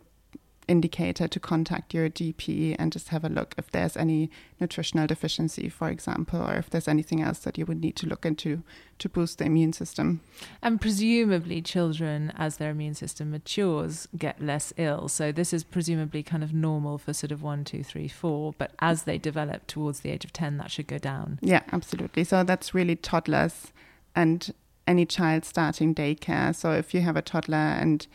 indicator 0.72 1.28
to 1.28 1.40
contact 1.40 1.94
your 1.94 2.10
GP 2.10 2.76
and 2.80 2.92
just 2.92 3.10
have 3.10 3.24
a 3.24 3.30
look 3.30 3.54
if 3.58 3.70
there's 3.72 3.98
any 3.98 4.32
nutritional 4.60 5.06
deficiency, 5.06 5.70
for 5.70 5.90
example, 5.90 6.42
or 6.42 6.56
if 6.56 6.70
there's 6.70 6.88
anything 6.88 7.22
else 7.22 7.40
that 7.40 7.58
you 7.58 7.66
would 7.66 7.82
need 7.82 7.96
to 7.98 8.08
look 8.08 8.26
into 8.26 8.64
to 9.00 9.10
boost 9.10 9.40
the 9.40 9.46
immune 9.46 9.74
system. 9.74 10.22
And 10.62 10.80
presumably, 10.80 11.62
children, 11.62 12.32
as 12.38 12.58
their 12.58 12.72
immune 12.72 12.94
system 12.94 13.32
matures, 13.32 14.08
get 14.18 14.42
less 14.42 14.74
ill. 14.78 15.08
So, 15.08 15.32
this 15.32 15.54
is 15.54 15.64
presumably 15.64 16.24
kind 16.24 16.44
of 16.44 16.54
normal 16.54 16.98
for 16.98 17.14
sort 17.14 17.32
of 17.32 17.44
one, 17.44 17.64
two, 17.64 17.84
three, 17.84 18.08
four. 18.08 18.54
But 18.58 18.72
as 18.80 19.04
they 19.04 19.18
develop 19.18 19.68
towards 19.68 20.00
the 20.02 20.12
age 20.12 20.24
of 20.24 20.34
10, 20.34 20.58
that 20.58 20.72
should 20.72 20.88
go 20.88 20.98
down. 20.98 21.40
Yeah, 21.42 21.64
absolutely. 21.72 22.24
So 22.24 22.44
that's 22.44 22.74
really 22.74 22.96
toddlers 22.96 23.74
and 24.16 24.54
any 24.88 25.06
child 25.06 25.46
starting 25.46 25.94
daycare. 25.94 26.56
So 26.56 26.72
if 26.72 26.94
you 26.94 27.02
have 27.02 27.16
a 27.16 27.22
toddler 27.22 27.58
and 27.58 28.06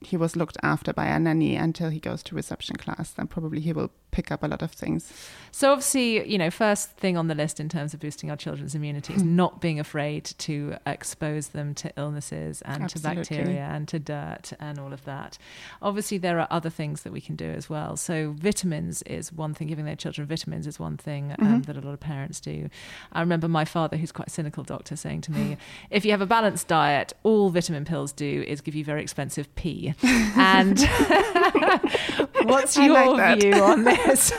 he 0.00 0.16
was 0.16 0.36
looked 0.36 0.56
after 0.62 0.92
by 0.92 1.06
a 1.06 1.18
nanny 1.18 1.56
until 1.56 1.90
he 1.90 2.00
goes 2.00 2.22
to 2.24 2.34
reception 2.34 2.76
class, 2.76 3.10
then 3.10 3.26
probably 3.26 3.60
he 3.60 3.72
will 3.72 3.90
pick 4.10 4.32
up 4.32 4.42
a 4.42 4.46
lot 4.46 4.62
of 4.62 4.72
things. 4.72 5.12
So, 5.50 5.72
obviously, 5.72 6.28
you 6.28 6.38
know, 6.38 6.50
first 6.50 6.90
thing 6.92 7.16
on 7.16 7.28
the 7.28 7.34
list 7.34 7.58
in 7.58 7.68
terms 7.68 7.94
of 7.94 8.00
boosting 8.00 8.30
our 8.30 8.36
children's 8.36 8.74
immunity 8.74 9.14
is 9.14 9.22
hmm. 9.22 9.36
not 9.36 9.60
being 9.60 9.80
afraid 9.80 10.24
to 10.38 10.76
expose 10.86 11.48
them 11.48 11.74
to 11.76 11.92
illnesses 11.96 12.62
and 12.62 12.84
Absolutely. 12.84 13.24
to 13.24 13.30
bacteria 13.34 13.64
and 13.64 13.88
to 13.88 13.98
dirt 13.98 14.52
and 14.60 14.78
all 14.78 14.92
of 14.92 15.04
that. 15.04 15.38
Obviously, 15.80 16.18
there 16.18 16.38
are 16.38 16.48
other 16.50 16.70
things 16.70 17.02
that 17.02 17.12
we 17.12 17.20
can 17.20 17.36
do 17.36 17.46
as 17.48 17.68
well. 17.70 17.96
So, 17.96 18.34
vitamins 18.38 19.02
is 19.02 19.32
one 19.32 19.54
thing, 19.54 19.68
giving 19.68 19.84
their 19.84 19.96
children 19.96 20.26
vitamins 20.26 20.66
is 20.66 20.78
one 20.78 20.96
thing 20.96 21.34
um, 21.38 21.46
mm-hmm. 21.46 21.60
that 21.62 21.76
a 21.76 21.80
lot 21.80 21.92
of 21.92 22.00
parents 22.00 22.40
do. 22.40 22.68
I 23.12 23.20
remember 23.20 23.48
my 23.48 23.64
father, 23.64 23.96
who's 23.96 24.12
quite 24.12 24.28
a 24.28 24.30
cynical 24.30 24.64
doctor, 24.64 24.96
saying 24.96 25.22
to 25.22 25.32
me, 25.32 25.44
hmm. 25.44 25.54
if 25.90 26.04
you 26.04 26.10
have 26.10 26.20
a 26.20 26.26
balanced 26.26 26.68
diet, 26.68 27.12
all 27.22 27.50
vitamin 27.50 27.84
pills 27.84 28.12
do 28.12 28.44
is 28.46 28.60
give 28.60 28.74
you 28.74 28.84
very 28.84 29.02
expensive 29.02 29.54
pee. 29.54 29.94
And 30.36 30.78
what's 32.44 32.76
your 32.76 32.92
like 32.92 33.40
view 33.40 33.54
on 33.54 33.84
this? 33.84 34.32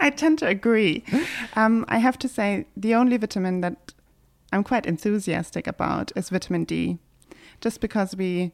I 0.00 0.12
tend 0.14 0.38
to 0.40 0.46
agree. 0.46 1.04
Um, 1.54 1.84
I 1.88 1.98
have 1.98 2.18
to 2.20 2.28
say, 2.28 2.66
the 2.76 2.94
only 2.94 3.16
vitamin 3.16 3.60
that 3.60 3.92
I'm 4.52 4.64
quite 4.64 4.86
enthusiastic 4.86 5.66
about 5.66 6.12
is 6.16 6.30
vitamin 6.30 6.64
D, 6.64 6.98
just 7.60 7.80
because 7.80 8.16
we 8.16 8.52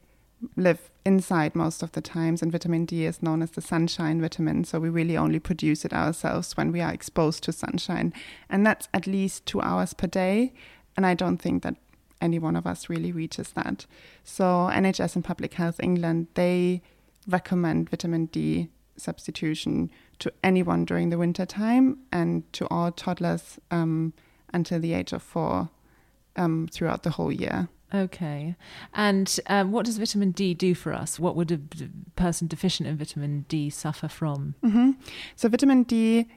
live 0.55 0.89
inside 1.05 1.55
most 1.55 1.83
of 1.83 1.91
the 1.91 2.01
times, 2.01 2.41
and 2.41 2.51
vitamin 2.51 2.85
D 2.85 3.05
is 3.05 3.21
known 3.21 3.41
as 3.41 3.51
the 3.51 3.61
sunshine 3.61 4.21
vitamin. 4.21 4.63
So 4.63 4.79
we 4.79 4.89
really 4.89 5.17
only 5.17 5.39
produce 5.39 5.85
it 5.85 5.93
ourselves 5.93 6.57
when 6.57 6.71
we 6.71 6.81
are 6.81 6.91
exposed 6.91 7.43
to 7.43 7.51
sunshine, 7.51 8.13
and 8.49 8.65
that's 8.65 8.87
at 8.93 9.07
least 9.07 9.45
two 9.45 9.61
hours 9.61 9.93
per 9.93 10.07
day. 10.07 10.53
And 10.97 11.05
I 11.05 11.13
don't 11.13 11.37
think 11.37 11.63
that 11.63 11.75
any 12.21 12.39
one 12.39 12.55
of 12.55 12.67
us 12.67 12.89
really 12.89 13.11
reaches 13.11 13.51
that. 13.51 13.85
So 14.23 14.43
NHS 14.71 15.15
and 15.15 15.23
Public 15.23 15.55
Health 15.55 15.79
England 15.81 16.27
they 16.35 16.81
recommend 17.27 17.89
vitamin 17.89 18.27
D 18.27 18.69
substitution 18.97 19.89
to 20.19 20.31
anyone 20.43 20.85
during 20.85 21.09
the 21.09 21.17
winter 21.17 21.45
time 21.45 21.97
and 22.11 22.51
to 22.53 22.67
all 22.67 22.91
toddlers 22.91 23.59
um, 23.71 24.13
until 24.53 24.79
the 24.79 24.93
age 24.93 25.11
of 25.13 25.23
four 25.23 25.69
um, 26.35 26.67
throughout 26.71 27.03
the 27.03 27.11
whole 27.11 27.31
year. 27.31 27.67
Okay. 27.93 28.55
And 28.93 29.39
um, 29.47 29.71
what 29.71 29.85
does 29.85 29.97
vitamin 29.97 30.31
D 30.31 30.53
do 30.53 30.73
for 30.73 30.93
us? 30.93 31.19
What 31.19 31.35
would 31.35 31.51
a 31.51 31.59
person 32.15 32.47
deficient 32.47 32.87
in 32.87 32.97
vitamin 32.97 33.45
D 33.49 33.69
suffer 33.69 34.07
from? 34.07 34.55
hmm 34.61 34.91
So 35.35 35.49
vitamin 35.49 35.83
D 35.83 36.27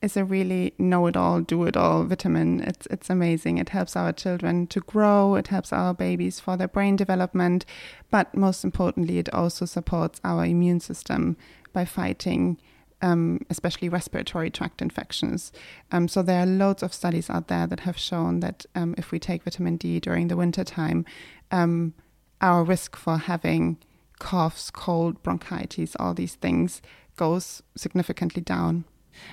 is 0.00 0.16
a 0.16 0.24
really 0.24 0.74
know-it-all, 0.78 1.40
do-it-all 1.40 2.04
vitamin. 2.04 2.60
It's 2.60 2.86
it's 2.86 3.10
amazing. 3.10 3.58
It 3.58 3.70
helps 3.70 3.96
our 3.96 4.12
children 4.12 4.66
to 4.68 4.80
grow. 4.80 5.34
It 5.34 5.48
helps 5.48 5.72
our 5.72 5.94
babies 5.94 6.40
for 6.40 6.56
their 6.56 6.68
brain 6.68 6.96
development, 6.96 7.64
but 8.10 8.34
most 8.34 8.64
importantly, 8.64 9.18
it 9.18 9.32
also 9.34 9.66
supports 9.66 10.20
our 10.24 10.44
immune 10.44 10.80
system 10.80 11.36
by 11.72 11.84
fighting. 11.84 12.58
Um, 13.00 13.46
especially 13.48 13.88
respiratory 13.88 14.50
tract 14.50 14.82
infections. 14.82 15.52
Um, 15.92 16.08
so 16.08 16.20
there 16.20 16.42
are 16.42 16.46
loads 16.46 16.82
of 16.82 16.92
studies 16.92 17.30
out 17.30 17.46
there 17.46 17.64
that 17.68 17.80
have 17.80 17.96
shown 17.96 18.40
that 18.40 18.66
um, 18.74 18.96
if 18.98 19.12
we 19.12 19.20
take 19.20 19.44
vitamin 19.44 19.76
D 19.76 20.00
during 20.00 20.26
the 20.26 20.36
winter 20.36 20.64
time, 20.64 21.04
um, 21.52 21.94
our 22.40 22.64
risk 22.64 22.96
for 22.96 23.16
having 23.16 23.76
coughs, 24.18 24.72
cold, 24.72 25.22
bronchitis, 25.22 25.94
all 26.00 26.12
these 26.12 26.34
things 26.34 26.82
goes 27.14 27.62
significantly 27.76 28.42
down. 28.42 28.84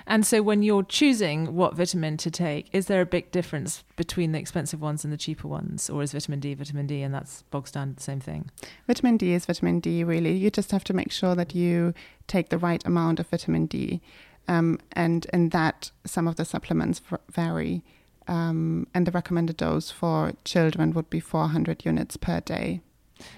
And 0.08 0.26
so, 0.26 0.42
when 0.42 0.64
you're 0.64 0.84
choosing 0.84 1.56
what 1.56 1.76
vitamin 1.76 2.18
to 2.18 2.32
take, 2.32 2.70
is 2.74 2.88
there 2.88 3.02
a 3.02 3.06
big 3.06 3.32
difference 3.32 3.84
between 3.96 4.32
the 4.32 4.40
expensive 4.40 4.82
ones 4.82 5.04
and 5.04 5.12
the 5.12 5.18
cheaper 5.18 5.48
ones? 5.48 5.90
Or 5.90 6.04
is 6.04 6.12
vitamin 6.12 6.40
D 6.40 6.54
vitamin 6.54 6.88
D 6.88 7.02
and 7.02 7.14
that's 7.14 7.44
bog 7.44 7.68
standard 7.68 7.98
the 7.98 8.04
same 8.04 8.20
thing? 8.20 8.50
Vitamin 8.88 9.18
D 9.18 9.34
is 9.34 9.46
vitamin 9.46 9.80
D, 9.80 10.04
really. 10.04 10.34
You 10.34 10.50
just 10.50 10.72
have 10.72 10.84
to 10.86 10.94
make 10.94 11.12
sure 11.12 11.36
that 11.36 11.56
you 11.56 11.94
take 12.28 12.50
the 12.50 12.58
right 12.58 12.86
amount 12.86 13.20
of 13.20 13.28
vitamin 13.28 13.66
D. 13.66 14.02
Um, 14.48 14.80
and 14.92 15.26
in 15.34 15.50
that, 15.50 15.92
some 16.06 16.28
of 16.28 16.36
the 16.36 16.46
supplements 16.46 17.02
vary. 17.32 17.84
Um, 18.28 18.88
and 18.94 19.06
the 19.06 19.12
recommended 19.12 19.58
dose 19.58 19.92
for 19.92 20.34
children 20.44 20.94
would 20.94 21.10
be 21.10 21.20
400 21.20 21.86
units 21.86 22.18
per 22.18 22.40
day. 22.40 22.82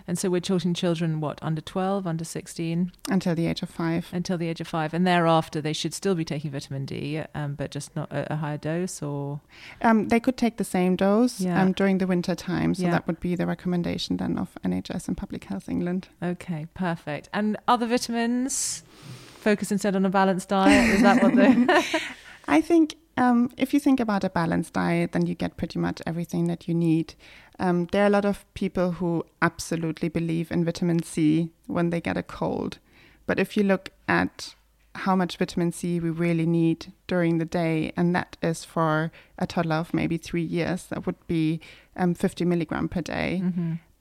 And 0.07 0.17
so 0.17 0.29
we're 0.29 0.41
talking 0.41 0.73
children, 0.73 1.19
what, 1.21 1.39
under 1.41 1.61
12, 1.61 2.07
under 2.07 2.23
16? 2.23 2.91
Until 3.09 3.35
the 3.35 3.45
age 3.47 3.61
of 3.61 3.69
five. 3.69 4.07
Until 4.11 4.37
the 4.37 4.47
age 4.47 4.59
of 4.61 4.67
five. 4.67 4.93
And 4.93 5.05
thereafter, 5.05 5.61
they 5.61 5.73
should 5.73 5.93
still 5.93 6.15
be 6.15 6.25
taking 6.25 6.51
vitamin 6.51 6.85
D, 6.85 7.21
um, 7.35 7.55
but 7.55 7.71
just 7.71 7.95
not 7.95 8.11
a, 8.11 8.33
a 8.33 8.35
higher 8.37 8.57
dose 8.57 9.01
or? 9.01 9.41
Um, 9.81 10.07
they 10.07 10.19
could 10.19 10.37
take 10.37 10.57
the 10.57 10.63
same 10.63 10.95
dose 10.95 11.39
Yeah. 11.39 11.61
um, 11.61 11.71
during 11.73 11.97
the 11.99 12.07
winter 12.07 12.35
time. 12.35 12.73
So 12.73 12.83
Yeah. 12.83 12.91
that 12.91 13.07
would 13.07 13.19
be 13.19 13.35
the 13.35 13.45
recommendation 13.45 14.17
then 14.17 14.37
of 14.37 14.49
NHS 14.63 15.07
and 15.07 15.17
Public 15.17 15.43
Health 15.45 15.69
England. 15.69 16.07
Okay, 16.23 16.67
perfect. 16.73 17.29
And 17.33 17.57
other 17.67 17.85
vitamins? 17.85 18.83
Focus 19.39 19.71
instead 19.71 19.95
on 19.95 20.05
a 20.05 20.09
balanced 20.09 20.49
diet? 20.49 20.89
Is 20.95 21.01
that 21.03 21.21
what 21.23 21.35
the. 21.35 22.01
I 22.47 22.61
think 22.61 22.95
um, 23.17 23.51
if 23.57 23.73
you 23.73 23.79
think 23.79 23.99
about 23.99 24.23
a 24.23 24.29
balanced 24.29 24.73
diet, 24.73 25.11
then 25.11 25.25
you 25.25 25.35
get 25.35 25.57
pretty 25.57 25.79
much 25.79 26.01
everything 26.05 26.47
that 26.47 26.67
you 26.67 26.73
need. 26.73 27.15
Um, 27.59 27.87
there 27.91 28.03
are 28.03 28.07
a 28.07 28.11
lot 28.11 28.25
of 28.25 28.45
people 28.53 28.91
who 28.93 29.25
absolutely 29.41 30.09
believe 30.09 30.51
in 30.51 30.63
vitamin 30.63 31.01
C 31.03 31.49
when 31.65 31.89
they 31.89 31.99
get 31.99 32.15
a 32.17 32.23
cold. 32.23 32.77
But 33.25 33.39
if 33.39 33.57
you 33.57 33.63
look 33.63 33.89
at 34.07 34.55
how 34.95 35.15
much 35.15 35.37
vitamin 35.37 35.71
C 35.71 35.99
we 35.99 36.09
really 36.09 36.45
need 36.45 36.93
during 37.07 37.39
the 37.39 37.45
day, 37.45 37.91
and 37.97 38.15
that 38.15 38.37
is 38.41 38.63
for 38.63 39.11
a 39.37 39.47
toddler 39.47 39.77
of 39.77 39.93
maybe 39.93 40.17
three 40.17 40.43
years, 40.43 40.85
that 40.85 41.05
would 41.05 41.27
be 41.27 41.59
um, 41.95 42.13
50 42.13 42.45
milligram 42.45 42.87
per 42.87 43.01
day. 43.01 43.41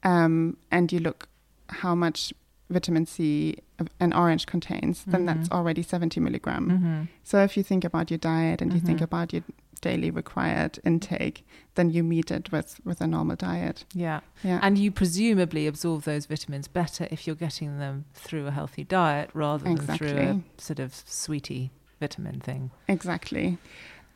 Um, 0.02 0.56
and 0.70 0.92
you 0.92 1.00
look 1.00 1.28
how 1.68 1.94
much 1.94 2.32
vitamin 2.70 3.06
C 3.06 3.56
an 4.00 4.12
orange 4.12 4.46
contains, 4.46 5.04
then 5.06 5.26
that's 5.26 5.50
already 5.50 5.82
70 5.82 6.18
milligram. 6.20 6.70
Mm-hmm. 6.70 7.02
So 7.22 7.42
if 7.42 7.56
you 7.56 7.62
think 7.62 7.84
about 7.84 8.10
your 8.10 8.18
diet 8.18 8.62
and 8.62 8.72
you 8.72 8.80
think 8.80 9.00
Mhm. 9.00 9.04
about 9.04 9.32
your 9.32 9.42
daily 9.82 10.10
required 10.10 10.78
intake, 10.84 11.46
then 11.74 11.90
you 11.90 12.02
meet 12.02 12.30
it 12.30 12.50
with, 12.50 12.80
with 12.84 13.00
a 13.02 13.06
normal 13.06 13.36
diet. 13.36 13.84
Yeah. 13.94 14.20
Yeah. 14.42 14.58
And 14.62 14.78
you 14.78 14.90
presumably 14.90 15.66
absorb 15.66 16.02
those 16.04 16.24
vitamins 16.24 16.66
better 16.66 17.06
if 17.10 17.26
you're 17.26 17.36
getting 17.36 17.78
them 17.78 18.06
through 18.14 18.46
a 18.46 18.50
healthy 18.50 18.84
diet 18.84 19.28
rather 19.34 19.64
than 19.64 19.76
through 19.76 20.08
a 20.18 20.42
sort 20.56 20.78
of 20.80 20.94
sweetie 21.06 21.70
vitamin 22.00 22.40
thing. 22.40 22.70
Exactly. 22.88 23.58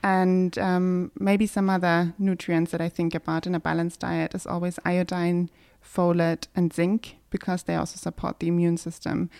And 0.02 0.58
um, 0.58 1.12
maybe 1.20 1.46
some 1.46 1.68
other 1.68 2.14
nutrients 2.18 2.72
that 2.72 2.80
I 2.80 2.88
think 2.88 3.14
about 3.14 3.46
in 3.46 3.54
a 3.54 3.60
balanced 3.60 4.00
diet 4.00 4.34
is 4.34 4.46
always 4.46 4.78
iodine, 4.86 5.50
folate, 5.84 6.46
and 6.56 6.72
zinc 6.72 7.16
because 7.30 7.64
they 7.64 7.74
also 7.74 7.96
support 7.96 8.40
the 8.40 8.48
immune 8.48 8.76
system. 8.76 9.30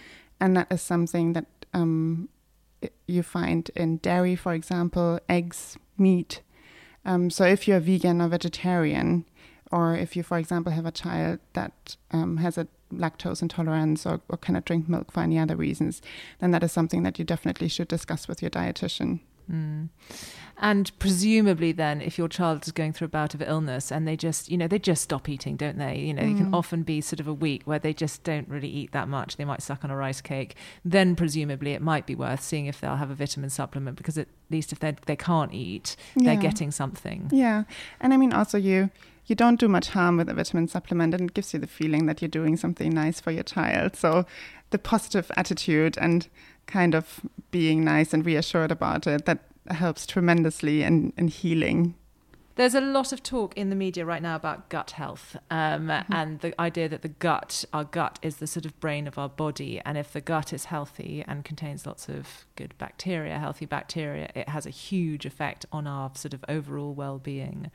And 0.41 0.57
that 0.57 0.69
is 0.71 0.83
something 0.83 1.35
that 1.35 1.47
um, 1.75 2.29
you 3.07 3.23
find 3.23 3.71
in 3.77 3.99
dairy, 3.99 4.37
for 4.37 4.55
example, 4.55 5.21
eggs, 5.29 5.77
meat. 5.99 6.41
Um, 7.05 7.31
so 7.31 7.45
if 7.45 7.67
you're 7.69 7.81
vegan 7.81 8.21
or 8.21 8.29
vegetarian, 8.29 9.25
or 9.71 9.95
if 9.95 10.17
you, 10.17 10.23
for 10.23 10.39
example, 10.39 10.73
have 10.73 10.87
a 10.87 10.91
child 10.91 11.39
that 11.53 11.97
um, 12.11 12.39
has 12.39 12.59
a 12.59 12.67
lactose 12.93 13.41
intolerance 13.41 14.05
or, 14.05 14.21
or 14.29 14.37
cannot 14.37 14.65
drink 14.65 14.89
milk 14.89 15.13
for 15.13 15.21
any 15.21 15.39
other 15.39 15.57
reasons, 15.57 16.03
then 16.41 16.51
that 16.51 16.65
is 16.65 16.73
something 16.73 17.03
that 17.05 17.19
you 17.19 17.25
definitely 17.25 17.69
should 17.69 17.89
discuss 17.89 18.27
with 18.27 18.43
your 18.43 18.51
dietitian. 18.51 19.21
Mm. 19.51 19.89
And 20.63 20.93
presumably, 20.99 21.73
then, 21.73 22.03
if 22.03 22.19
your 22.19 22.29
child 22.29 22.67
is 22.67 22.73
going 22.73 22.93
through 22.93 23.07
a 23.07 23.09
bout 23.09 23.33
of 23.33 23.41
illness 23.41 23.91
and 23.91 24.07
they 24.07 24.15
just, 24.15 24.51
you 24.51 24.59
know, 24.59 24.69
they 24.69 24.79
just 24.79 25.03
stop 25.03 25.27
eating, 25.27 25.57
don't 25.57 25.79
they? 25.79 25.99
You 25.99 26.13
know, 26.13 26.23
it 26.23 26.37
can 26.37 26.51
Mm. 26.51 26.55
often 26.55 26.83
be 26.83 27.01
sort 27.01 27.19
of 27.19 27.27
a 27.27 27.33
week 27.33 27.63
where 27.65 27.79
they 27.79 27.95
just 27.95 28.25
don't 28.25 28.47
really 28.47 28.69
eat 28.69 28.93
that 28.93 29.09
much. 29.09 29.37
They 29.39 29.47
might 29.47 29.63
suck 29.63 29.85
on 29.85 29.91
a 29.91 29.97
rice 29.97 30.21
cake. 30.21 30.55
Then, 30.85 31.17
presumably, 31.17 31.73
it 31.73 31.81
might 31.81 32.05
be 32.05 32.15
worth 32.15 32.43
seeing 32.43 32.67
if 32.67 32.79
they'll 32.79 32.97
have 32.97 33.11
a 33.11 33.15
vitamin 33.15 33.49
supplement 33.49 33.97
because 33.97 34.19
at 34.19 34.29
least 34.51 34.71
if 34.71 34.81
they 34.81 34.95
they 35.07 35.17
can't 35.17 35.55
eat, 35.55 35.97
they're 36.15 36.37
getting 36.37 36.71
something. 36.71 37.31
Yeah, 37.33 37.65
and 38.01 38.13
I 38.13 38.17
mean 38.19 38.33
also 38.33 38.59
you 38.59 38.91
you 39.27 39.37
don't 39.37 39.61
do 39.61 39.69
much 39.69 39.91
harm 39.91 40.17
with 40.19 40.29
a 40.29 40.35
vitamin 40.35 40.69
supplement, 40.69 41.15
and 41.15 41.31
it 41.31 41.35
gives 41.35 41.55
you 41.55 41.61
the 41.61 41.67
feeling 41.69 42.07
that 42.07 42.21
you're 42.21 42.29
doing 42.29 42.57
something 42.57 42.91
nice 42.93 43.21
for 43.21 43.31
your 43.31 43.45
child. 43.45 43.97
So 43.97 44.27
the 44.71 44.79
positive 44.79 45.31
attitude 45.37 45.97
and 45.99 46.29
kind 46.67 46.95
of 46.95 47.21
being 47.51 47.85
nice 47.85 48.13
and 48.13 48.25
reassured 48.25 48.71
about 48.71 49.07
it 49.07 49.27
that 49.27 49.41
helps 49.69 50.07
tremendously 50.07 50.83
in 50.83 51.13
in 51.17 51.29
healing. 51.29 51.95
There's 52.61 52.75
a 52.75 52.81
lot 52.83 53.11
of 53.13 53.23
talk 53.23 53.57
in 53.57 53.71
the 53.71 53.75
media 53.75 54.05
right 54.05 54.21
now 54.21 54.37
about 54.37 54.69
gut 54.69 54.91
health 54.91 55.35
um, 55.51 55.91
and 56.11 56.41
the 56.41 56.61
idea 56.61 56.91
that 56.91 57.01
the 57.01 57.09
gut, 57.09 57.65
our 57.73 57.85
gut, 57.85 58.19
is 58.21 58.37
the 58.37 58.47
sort 58.47 58.67
of 58.67 58.79
brain 58.81 59.07
of 59.07 59.17
our 59.17 59.31
body. 59.31 59.81
And 59.87 59.97
if 59.97 60.13
the 60.13 60.21
gut 60.21 60.53
is 60.53 60.67
healthy 60.67 61.25
and 61.27 61.43
contains 61.43 61.87
lots 61.87 62.07
of 62.07 62.45
good 62.57 62.75
bacteria, 62.77 63.39
healthy 63.39 63.65
bacteria, 63.65 64.31
it 64.35 64.51
has 64.51 64.67
a 64.67 64.71
huge 64.71 65.25
effect 65.25 65.65
on 65.73 65.87
our 65.87 66.11
sort 66.15 66.35
of 66.35 66.45
overall 66.49 66.93
well 66.93 67.19
being. 67.19 67.71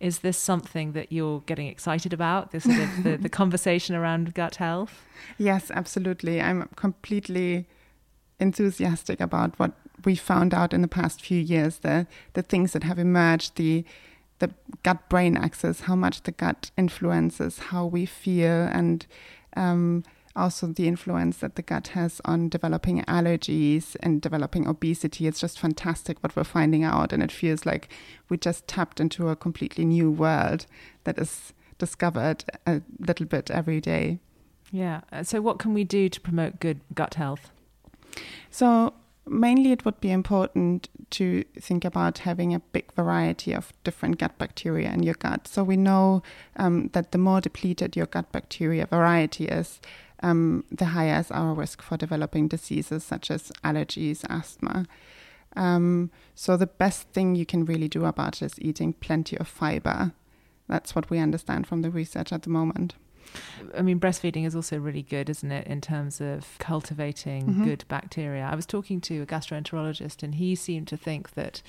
Is 0.00 0.18
this 0.18 0.36
something 0.36 0.94
that 0.94 1.12
you're 1.12 1.42
getting 1.42 1.68
excited 1.68 2.12
about? 2.12 2.50
This 2.50 2.64
sort 2.64 2.80
of 2.80 3.04
the, 3.04 3.16
the 3.16 3.28
conversation 3.42 3.94
around 3.94 4.34
gut 4.34 4.56
health? 4.56 5.02
Yes, 5.38 5.70
absolutely. 5.70 6.40
I'm 6.40 6.68
completely 6.74 7.66
enthusiastic 8.40 9.20
about 9.20 9.58
what 9.58 9.72
we 10.04 10.14
found 10.14 10.52
out 10.52 10.72
in 10.72 10.82
the 10.82 10.88
past 10.88 11.22
few 11.22 11.40
years, 11.40 11.78
the 11.78 12.06
the 12.34 12.42
things 12.42 12.72
that 12.72 12.84
have 12.84 12.98
emerged, 12.98 13.56
the 13.56 13.84
the 14.38 14.50
gut 14.82 15.08
brain 15.08 15.36
axis, 15.36 15.82
how 15.82 15.94
much 15.94 16.22
the 16.22 16.32
gut 16.32 16.70
influences 16.76 17.58
how 17.58 17.86
we 17.86 18.04
feel 18.04 18.68
and 18.72 19.06
um, 19.56 20.02
also 20.36 20.66
the 20.66 20.88
influence 20.88 21.38
that 21.38 21.54
the 21.54 21.62
gut 21.62 21.88
has 21.88 22.20
on 22.24 22.48
developing 22.48 23.02
allergies 23.04 23.96
and 24.00 24.20
developing 24.20 24.66
obesity. 24.66 25.26
It's 25.26 25.40
just 25.40 25.58
fantastic 25.58 26.22
what 26.22 26.34
we're 26.34 26.44
finding 26.44 26.82
out, 26.84 27.12
and 27.12 27.22
it 27.22 27.32
feels 27.32 27.64
like 27.64 27.88
we 28.28 28.36
just 28.36 28.66
tapped 28.66 29.00
into 29.00 29.28
a 29.28 29.36
completely 29.36 29.84
new 29.84 30.10
world 30.10 30.66
that 31.04 31.18
is 31.18 31.52
discovered 31.78 32.44
a 32.66 32.82
little 32.98 33.26
bit 33.26 33.50
every 33.50 33.80
day. 33.80 34.18
Yeah. 34.72 35.02
So, 35.22 35.40
what 35.40 35.58
can 35.58 35.72
we 35.72 35.84
do 35.84 36.08
to 36.08 36.20
promote 36.20 36.58
good 36.58 36.80
gut 36.94 37.14
health? 37.14 37.50
So 38.50 38.94
mainly 39.26 39.72
it 39.72 39.84
would 39.84 40.00
be 40.00 40.10
important 40.10 40.88
to 41.10 41.44
think 41.58 41.84
about 41.84 42.18
having 42.18 42.54
a 42.54 42.60
big 42.60 42.92
variety 42.92 43.52
of 43.52 43.72
different 43.84 44.18
gut 44.18 44.36
bacteria 44.38 44.92
in 44.92 45.02
your 45.02 45.14
gut. 45.14 45.48
So 45.48 45.64
we 45.64 45.76
know 45.76 46.22
um, 46.56 46.88
that 46.92 47.12
the 47.12 47.18
more 47.18 47.40
depleted 47.40 47.96
your 47.96 48.06
gut 48.06 48.30
bacteria 48.32 48.86
variety 48.86 49.46
is, 49.46 49.80
um, 50.22 50.64
the 50.70 50.86
higher 50.86 51.20
is 51.20 51.30
our 51.30 51.54
risk 51.54 51.82
for 51.82 51.96
developing 51.96 52.48
diseases 52.48 53.04
such 53.04 53.30
as 53.30 53.52
allergies, 53.62 54.24
asthma. 54.28 54.86
Um, 55.56 56.10
so 56.34 56.56
the 56.56 56.66
best 56.66 57.08
thing 57.08 57.34
you 57.34 57.46
can 57.46 57.64
really 57.64 57.88
do 57.88 58.04
about 58.04 58.42
it 58.42 58.46
is 58.46 58.60
eating 58.60 58.92
plenty 58.92 59.38
of 59.38 59.48
fiber. 59.48 60.12
That's 60.68 60.94
what 60.94 61.10
we 61.10 61.18
understand 61.18 61.66
from 61.66 61.82
the 61.82 61.90
research 61.90 62.32
at 62.32 62.42
the 62.42 62.50
moment. 62.50 62.94
I 63.76 63.82
mean, 63.82 63.98
breastfeeding 64.00 64.46
is 64.46 64.54
also 64.54 64.78
really 64.78 65.02
good, 65.02 65.28
isn't 65.30 65.50
it, 65.50 65.66
in 65.66 65.80
terms 65.80 66.20
of 66.20 66.56
cultivating 66.58 67.46
Mhm. 67.46 67.64
good 67.64 67.84
bacteria? 67.88 68.44
I 68.44 68.54
was 68.54 68.66
talking 68.66 69.00
to 69.02 69.22
a 69.22 69.26
gastroenterologist, 69.26 70.22
and 70.22 70.34
he 70.36 70.54
seemed 70.54 70.88
to 70.88 70.96
think 70.96 71.32
that 71.34 71.62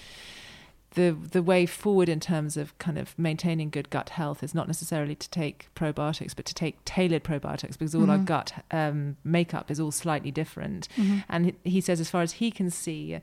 the 0.92 1.12
the 1.32 1.44
way 1.44 1.66
forward 1.66 2.08
in 2.08 2.22
terms 2.22 2.56
of 2.56 2.78
kind 2.78 2.98
of 2.98 3.18
maintaining 3.20 3.70
good 3.70 3.90
gut 3.90 4.10
health 4.12 4.42
is 4.42 4.56
not 4.56 4.68
necessarily 4.68 5.14
to 5.16 5.30
take 5.30 5.68
probiotics, 5.76 6.34
but 6.34 6.46
to 6.46 6.54
take 6.54 6.78
tailored 6.86 7.24
probiotics 7.24 7.78
because 7.78 7.94
all 7.94 8.10
our 8.10 8.18
Mhm. 8.18 8.26
gut 8.26 8.64
um, 8.72 9.18
makeup 9.24 9.70
is 9.70 9.78
all 9.80 9.92
slightly 9.92 10.32
different. 10.32 10.88
And 11.28 11.48
he- 11.48 11.56
he 11.70 11.82
says, 11.82 12.00
as 12.00 12.10
far 12.10 12.22
as 12.22 12.34
he 12.34 12.50
can 12.50 12.70
see, 12.70 13.20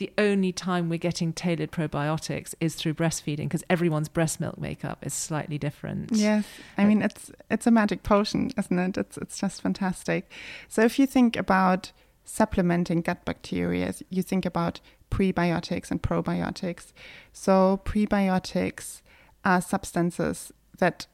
the 0.00 0.10
only 0.16 0.50
time 0.50 0.88
we're 0.88 0.96
getting 0.98 1.30
tailored 1.30 1.70
probiotics 1.70 2.54
is 2.58 2.74
through 2.74 2.94
breastfeeding 2.94 3.44
because 3.44 3.62
everyone's 3.68 4.08
breast 4.08 4.40
milk 4.40 4.58
makeup 4.58 4.98
is 5.04 5.12
slightly 5.12 5.58
different. 5.58 6.10
Yes, 6.10 6.46
I 6.78 6.86
mean 6.86 7.02
it's 7.02 7.30
it's 7.50 7.66
a 7.66 7.70
magic 7.70 8.02
potion, 8.02 8.50
isn't 8.56 8.78
it? 8.78 8.96
It's 8.96 9.18
it's 9.18 9.38
just 9.38 9.60
fantastic. 9.60 10.32
So 10.68 10.82
if 10.82 10.98
you 10.98 11.06
think 11.06 11.36
about 11.36 11.92
supplementing 12.24 13.02
gut 13.02 13.26
bacteria, 13.26 13.92
you 14.08 14.22
think 14.22 14.46
about 14.46 14.80
prebiotics 15.10 15.90
and 15.90 16.02
probiotics. 16.02 16.92
So 17.34 17.82
prebiotics 17.84 19.02
are 19.44 19.60
substances 19.60 20.50
that 20.78 21.06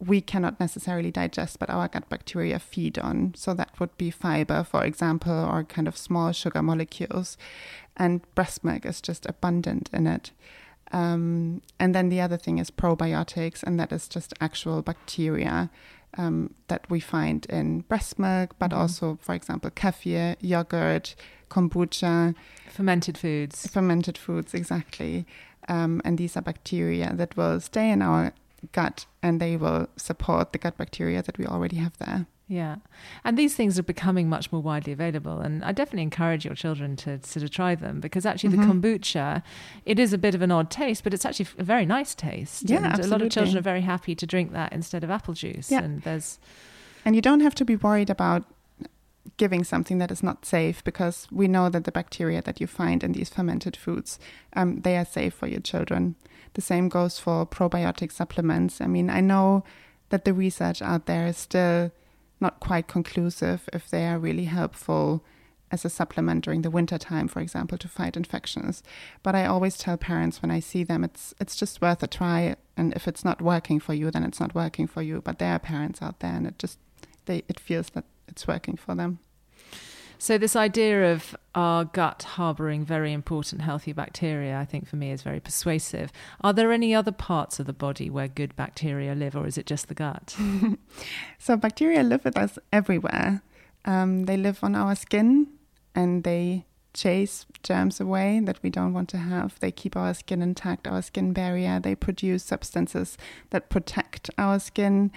we 0.00 0.20
cannot 0.20 0.58
necessarily 0.58 1.10
digest, 1.10 1.58
but 1.58 1.68
our 1.70 1.86
gut 1.88 2.08
bacteria 2.08 2.58
feed 2.58 2.98
on. 2.98 3.34
So 3.36 3.52
that 3.54 3.78
would 3.78 3.96
be 3.98 4.10
fiber, 4.10 4.64
for 4.64 4.82
example, 4.84 5.32
or 5.32 5.62
kind 5.64 5.86
of 5.86 5.96
small 5.96 6.32
sugar 6.32 6.62
molecules. 6.62 7.36
And 7.96 8.22
breast 8.34 8.64
milk 8.64 8.86
is 8.86 9.00
just 9.02 9.26
abundant 9.26 9.90
in 9.92 10.06
it. 10.06 10.30
Um, 10.92 11.60
and 11.78 11.94
then 11.94 12.08
the 12.08 12.20
other 12.20 12.36
thing 12.38 12.58
is 12.58 12.70
probiotics, 12.70 13.62
and 13.62 13.78
that 13.78 13.92
is 13.92 14.08
just 14.08 14.32
actual 14.40 14.82
bacteria 14.82 15.70
um, 16.18 16.54
that 16.66 16.90
we 16.90 16.98
find 16.98 17.46
in 17.46 17.80
breast 17.82 18.18
milk, 18.18 18.56
but 18.58 18.72
Mhm. 18.72 18.76
also, 18.78 19.18
for 19.22 19.32
example, 19.34 19.70
kefir, 19.70 20.34
yogurt, 20.40 21.14
kombucha, 21.48 22.34
Fermented 22.68 23.16
foods. 23.16 23.66
fermented 23.68 24.18
foods, 24.18 24.52
exactly. 24.54 25.24
Um, 25.68 26.00
and 26.04 26.18
these 26.18 26.36
are 26.36 26.42
bacteria 26.42 27.12
that 27.14 27.36
will 27.36 27.60
stay 27.60 27.90
in 27.92 28.02
our 28.02 28.32
gut 28.72 29.06
and 29.22 29.40
they 29.40 29.56
will 29.56 29.88
support 29.96 30.52
the 30.52 30.58
gut 30.58 30.76
bacteria 30.76 31.22
that 31.22 31.38
we 31.38 31.46
already 31.46 31.76
have 31.76 31.96
there. 31.98 32.26
Yeah. 32.48 32.76
And 33.22 33.38
these 33.38 33.54
things 33.54 33.78
are 33.78 33.84
becoming 33.84 34.28
much 34.28 34.50
more 34.50 34.60
widely 34.60 34.92
available. 34.92 35.38
And 35.38 35.64
I 35.64 35.70
definitely 35.70 36.02
encourage 36.02 36.44
your 36.44 36.56
children 36.56 36.96
to 36.96 37.22
sort 37.22 37.44
of 37.44 37.50
try 37.52 37.76
them 37.76 38.00
because 38.00 38.26
actually 38.26 38.56
Mm-hmm. 38.56 38.80
the 38.80 38.88
kombucha, 38.88 39.42
it 39.86 40.00
is 40.00 40.12
a 40.12 40.18
bit 40.18 40.34
of 40.34 40.42
an 40.42 40.50
odd 40.50 40.68
taste, 40.68 41.04
but 41.04 41.14
it's 41.14 41.24
actually 41.24 41.46
a 41.58 41.62
very 41.62 41.86
nice 41.86 42.12
taste. 42.14 42.68
Yeah, 42.68 42.94
and 42.94 43.04
a 43.04 43.06
lot 43.06 43.22
of 43.22 43.30
children 43.30 43.56
are 43.56 43.62
very 43.62 43.82
happy 43.82 44.16
to 44.16 44.26
drink 44.26 44.52
that 44.52 44.72
instead 44.72 45.04
of 45.04 45.10
apple 45.10 45.34
juice. 45.34 45.70
Yeah. 45.70 45.82
And 45.82 46.02
there's, 46.02 46.40
And 47.04 47.14
you 47.14 47.22
don't 47.22 47.40
have 47.40 47.54
to 47.54 47.64
be 47.64 47.76
worried 47.76 48.10
about 48.10 48.42
giving 49.36 49.62
something 49.62 49.98
that 49.98 50.10
is 50.10 50.22
not 50.22 50.44
safe 50.44 50.82
because 50.82 51.28
we 51.30 51.46
know 51.46 51.68
that 51.68 51.84
the 51.84 51.92
bacteria 51.92 52.42
that 52.42 52.60
you 52.60 52.66
find 52.66 53.04
in 53.04 53.12
these 53.12 53.28
fermented 53.28 53.76
foods, 53.76 54.18
um, 54.54 54.80
they 54.80 54.96
are 54.96 55.04
safe 55.04 55.34
for 55.34 55.46
your 55.46 55.60
children. 55.60 56.16
The 56.54 56.60
same 56.60 56.88
goes 56.88 57.18
for 57.18 57.46
probiotic 57.46 58.12
supplements. 58.12 58.80
I 58.80 58.86
mean, 58.86 59.10
I 59.10 59.20
know 59.20 59.64
that 60.08 60.24
the 60.24 60.34
research 60.34 60.82
out 60.82 61.06
there 61.06 61.26
is 61.26 61.36
still 61.36 61.92
not 62.40 62.60
quite 62.60 62.88
conclusive 62.88 63.68
if 63.72 63.88
they 63.88 64.06
are 64.06 64.18
really 64.18 64.46
helpful 64.46 65.22
as 65.70 65.84
a 65.84 65.90
supplement 65.90 66.44
during 66.44 66.62
the 66.62 66.70
winter 66.70 66.98
time, 66.98 67.28
for 67.28 67.40
example, 67.40 67.78
to 67.78 67.88
fight 67.88 68.16
infections. 68.16 68.82
But 69.22 69.34
I 69.34 69.46
always 69.46 69.78
tell 69.78 69.96
parents 69.96 70.42
when 70.42 70.50
I 70.50 70.60
see 70.60 70.82
them, 70.82 71.04
it's 71.04 71.32
it's 71.40 71.56
just 71.56 71.80
worth 71.80 72.02
a 72.02 72.06
try. 72.06 72.56
And 72.76 72.92
if 72.94 73.06
it's 73.06 73.24
not 73.24 73.40
working 73.40 73.78
for 73.78 73.94
you, 73.94 74.10
then 74.10 74.24
it's 74.24 74.40
not 74.40 74.54
working 74.54 74.86
for 74.86 75.02
you. 75.02 75.20
But 75.20 75.38
there 75.38 75.54
are 75.54 75.58
parents 75.58 76.02
out 76.02 76.20
there, 76.20 76.32
and 76.32 76.46
it 76.46 76.58
just 76.58 76.78
they 77.26 77.44
it 77.48 77.60
feels 77.60 77.90
that 77.90 78.04
it's 78.26 78.48
working 78.48 78.76
for 78.76 78.94
them. 78.94 79.20
So 80.20 80.36
this 80.36 80.54
idea 80.54 81.14
of 81.14 81.34
our 81.54 81.86
gut 81.86 82.24
harboring 82.34 82.84
very 82.84 83.14
important 83.14 83.62
healthy 83.62 83.94
bacteria, 83.94 84.58
I 84.58 84.66
think 84.66 84.86
for 84.86 84.96
me 84.96 85.12
is 85.12 85.22
very 85.22 85.40
persuasive. 85.40 86.12
Are 86.42 86.52
there 86.52 86.72
any 86.72 86.94
other 86.94 87.10
parts 87.10 87.58
of 87.58 87.64
the 87.64 87.72
body 87.72 88.10
where 88.10 88.28
good 88.28 88.54
bacteria 88.54 89.14
live, 89.14 89.34
or 89.34 89.46
is 89.46 89.56
it 89.56 89.64
just 89.64 89.88
the 89.88 89.94
gut? 89.94 90.36
So 91.38 91.56
bacteria 91.56 92.02
live 92.02 92.22
with 92.22 92.36
us 92.36 92.58
everywhere. 92.70 93.40
Um, 93.86 94.26
they 94.26 94.36
live 94.36 94.62
on 94.62 94.74
our 94.74 94.94
skin, 94.94 95.46
and 95.94 96.22
they 96.22 96.66
chase 96.92 97.46
germs 97.62 97.98
away 97.98 98.40
that 98.44 98.62
we 98.62 98.68
don't 98.68 98.92
want 98.92 99.08
to 99.10 99.16
have. 99.16 99.58
They 99.60 99.72
keep 99.72 99.96
our 99.96 100.12
skin 100.12 100.42
intact, 100.42 100.86
our 100.86 101.00
skin 101.00 101.32
barrier. 101.32 101.80
They 101.80 101.94
produce 101.94 102.44
substances 102.44 103.16
that 103.48 103.70
protect 103.70 104.28
our 104.36 104.60
skin, 104.60 105.12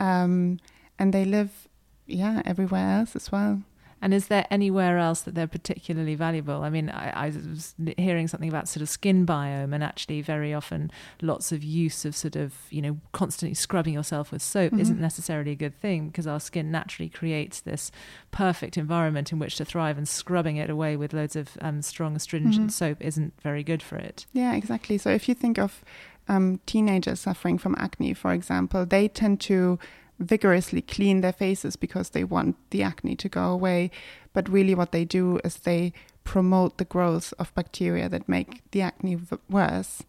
um, 0.00 0.58
and 0.98 1.14
they 1.14 1.24
live, 1.24 1.68
yeah, 2.08 2.42
everywhere 2.44 2.98
else 2.98 3.14
as 3.14 3.30
well. 3.30 3.62
And 4.02 4.14
is 4.14 4.28
there 4.28 4.46
anywhere 4.50 4.96
else 4.98 5.20
that 5.22 5.34
they're 5.34 5.46
particularly 5.46 6.14
valuable? 6.14 6.62
I 6.62 6.70
mean, 6.70 6.88
I, 6.88 7.26
I 7.26 7.26
was 7.28 7.74
hearing 7.98 8.28
something 8.28 8.48
about 8.48 8.66
sort 8.68 8.80
of 8.82 8.88
skin 8.88 9.26
biome, 9.26 9.74
and 9.74 9.84
actually, 9.84 10.22
very 10.22 10.54
often, 10.54 10.90
lots 11.20 11.52
of 11.52 11.62
use 11.62 12.04
of 12.04 12.16
sort 12.16 12.34
of, 12.36 12.54
you 12.70 12.80
know, 12.80 12.98
constantly 13.12 13.54
scrubbing 13.54 13.94
yourself 13.94 14.32
with 14.32 14.40
soap 14.42 14.72
Mm-hmm. 14.72 14.80
isn't 14.80 15.00
necessarily 15.00 15.50
a 15.52 15.56
good 15.56 15.78
thing 15.78 16.08
because 16.08 16.26
our 16.26 16.40
skin 16.40 16.70
naturally 16.70 17.08
creates 17.10 17.60
this 17.60 17.90
perfect 18.30 18.78
environment 18.78 19.32
in 19.32 19.38
which 19.38 19.56
to 19.56 19.64
thrive, 19.64 19.98
and 19.98 20.08
scrubbing 20.08 20.56
it 20.56 20.70
away 20.70 20.96
with 20.96 21.12
loads 21.12 21.36
of 21.36 21.58
um, 21.60 21.82
strong 21.82 22.16
astringent 22.16 22.68
Mhm. 22.68 22.72
soap 22.72 22.98
isn't 23.00 23.34
very 23.42 23.62
good 23.62 23.82
for 23.82 23.96
it. 23.96 24.26
Yeah, 24.32 24.54
exactly. 24.54 24.96
So 24.98 25.10
if 25.10 25.28
you 25.28 25.34
think 25.34 25.58
of 25.58 25.84
um, 26.28 26.60
teenagers 26.64 27.20
suffering 27.20 27.58
from 27.58 27.74
acne, 27.76 28.14
for 28.14 28.32
example, 28.32 28.86
they 28.86 29.08
tend 29.08 29.40
to 29.40 29.78
vigorously 30.20 30.82
clean 30.82 31.22
their 31.22 31.32
faces 31.32 31.74
because 31.74 32.10
they 32.10 32.22
want 32.22 32.56
the 32.70 32.82
acne 32.82 33.16
to 33.16 33.28
go 33.28 33.50
away. 33.50 33.90
But 34.32 34.48
really, 34.48 34.74
what 34.74 34.92
they 34.92 35.04
do 35.04 35.40
is 35.42 35.56
they 35.56 35.92
promote 36.22 36.78
the 36.78 36.84
growth 36.84 37.32
of 37.38 37.54
bacteria 37.54 38.08
that 38.08 38.28
make 38.28 38.62
the 38.70 38.82
acne 38.82 39.18
worse, 39.48 40.04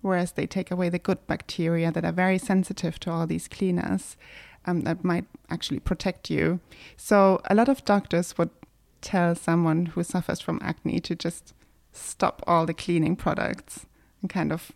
whereas 0.00 0.32
they 0.32 0.46
take 0.46 0.70
away 0.70 0.88
the 0.88 0.98
good 0.98 1.26
bacteria 1.26 1.90
that 1.92 2.04
are 2.04 2.12
very 2.12 2.38
sensitive 2.38 2.98
to 3.00 3.10
all 3.10 3.26
these 3.26 3.48
cleaners 3.48 4.16
um, 4.64 4.82
that 4.82 5.04
might 5.04 5.26
actually 5.50 5.80
protect 5.80 6.30
you. 6.30 6.60
So, 6.96 7.40
a 7.50 7.54
lot 7.54 7.68
of 7.68 7.84
doctors 7.84 8.38
would 8.38 8.50
tell 9.00 9.34
someone 9.34 9.86
who 9.86 10.02
suffers 10.02 10.40
from 10.40 10.60
acne 10.62 11.00
to 11.00 11.14
just 11.14 11.52
stop 11.92 12.42
all 12.46 12.66
the 12.66 12.74
cleaning 12.74 13.16
products 13.16 13.86
and 14.20 14.30
kind 14.30 14.52
of 14.52 14.72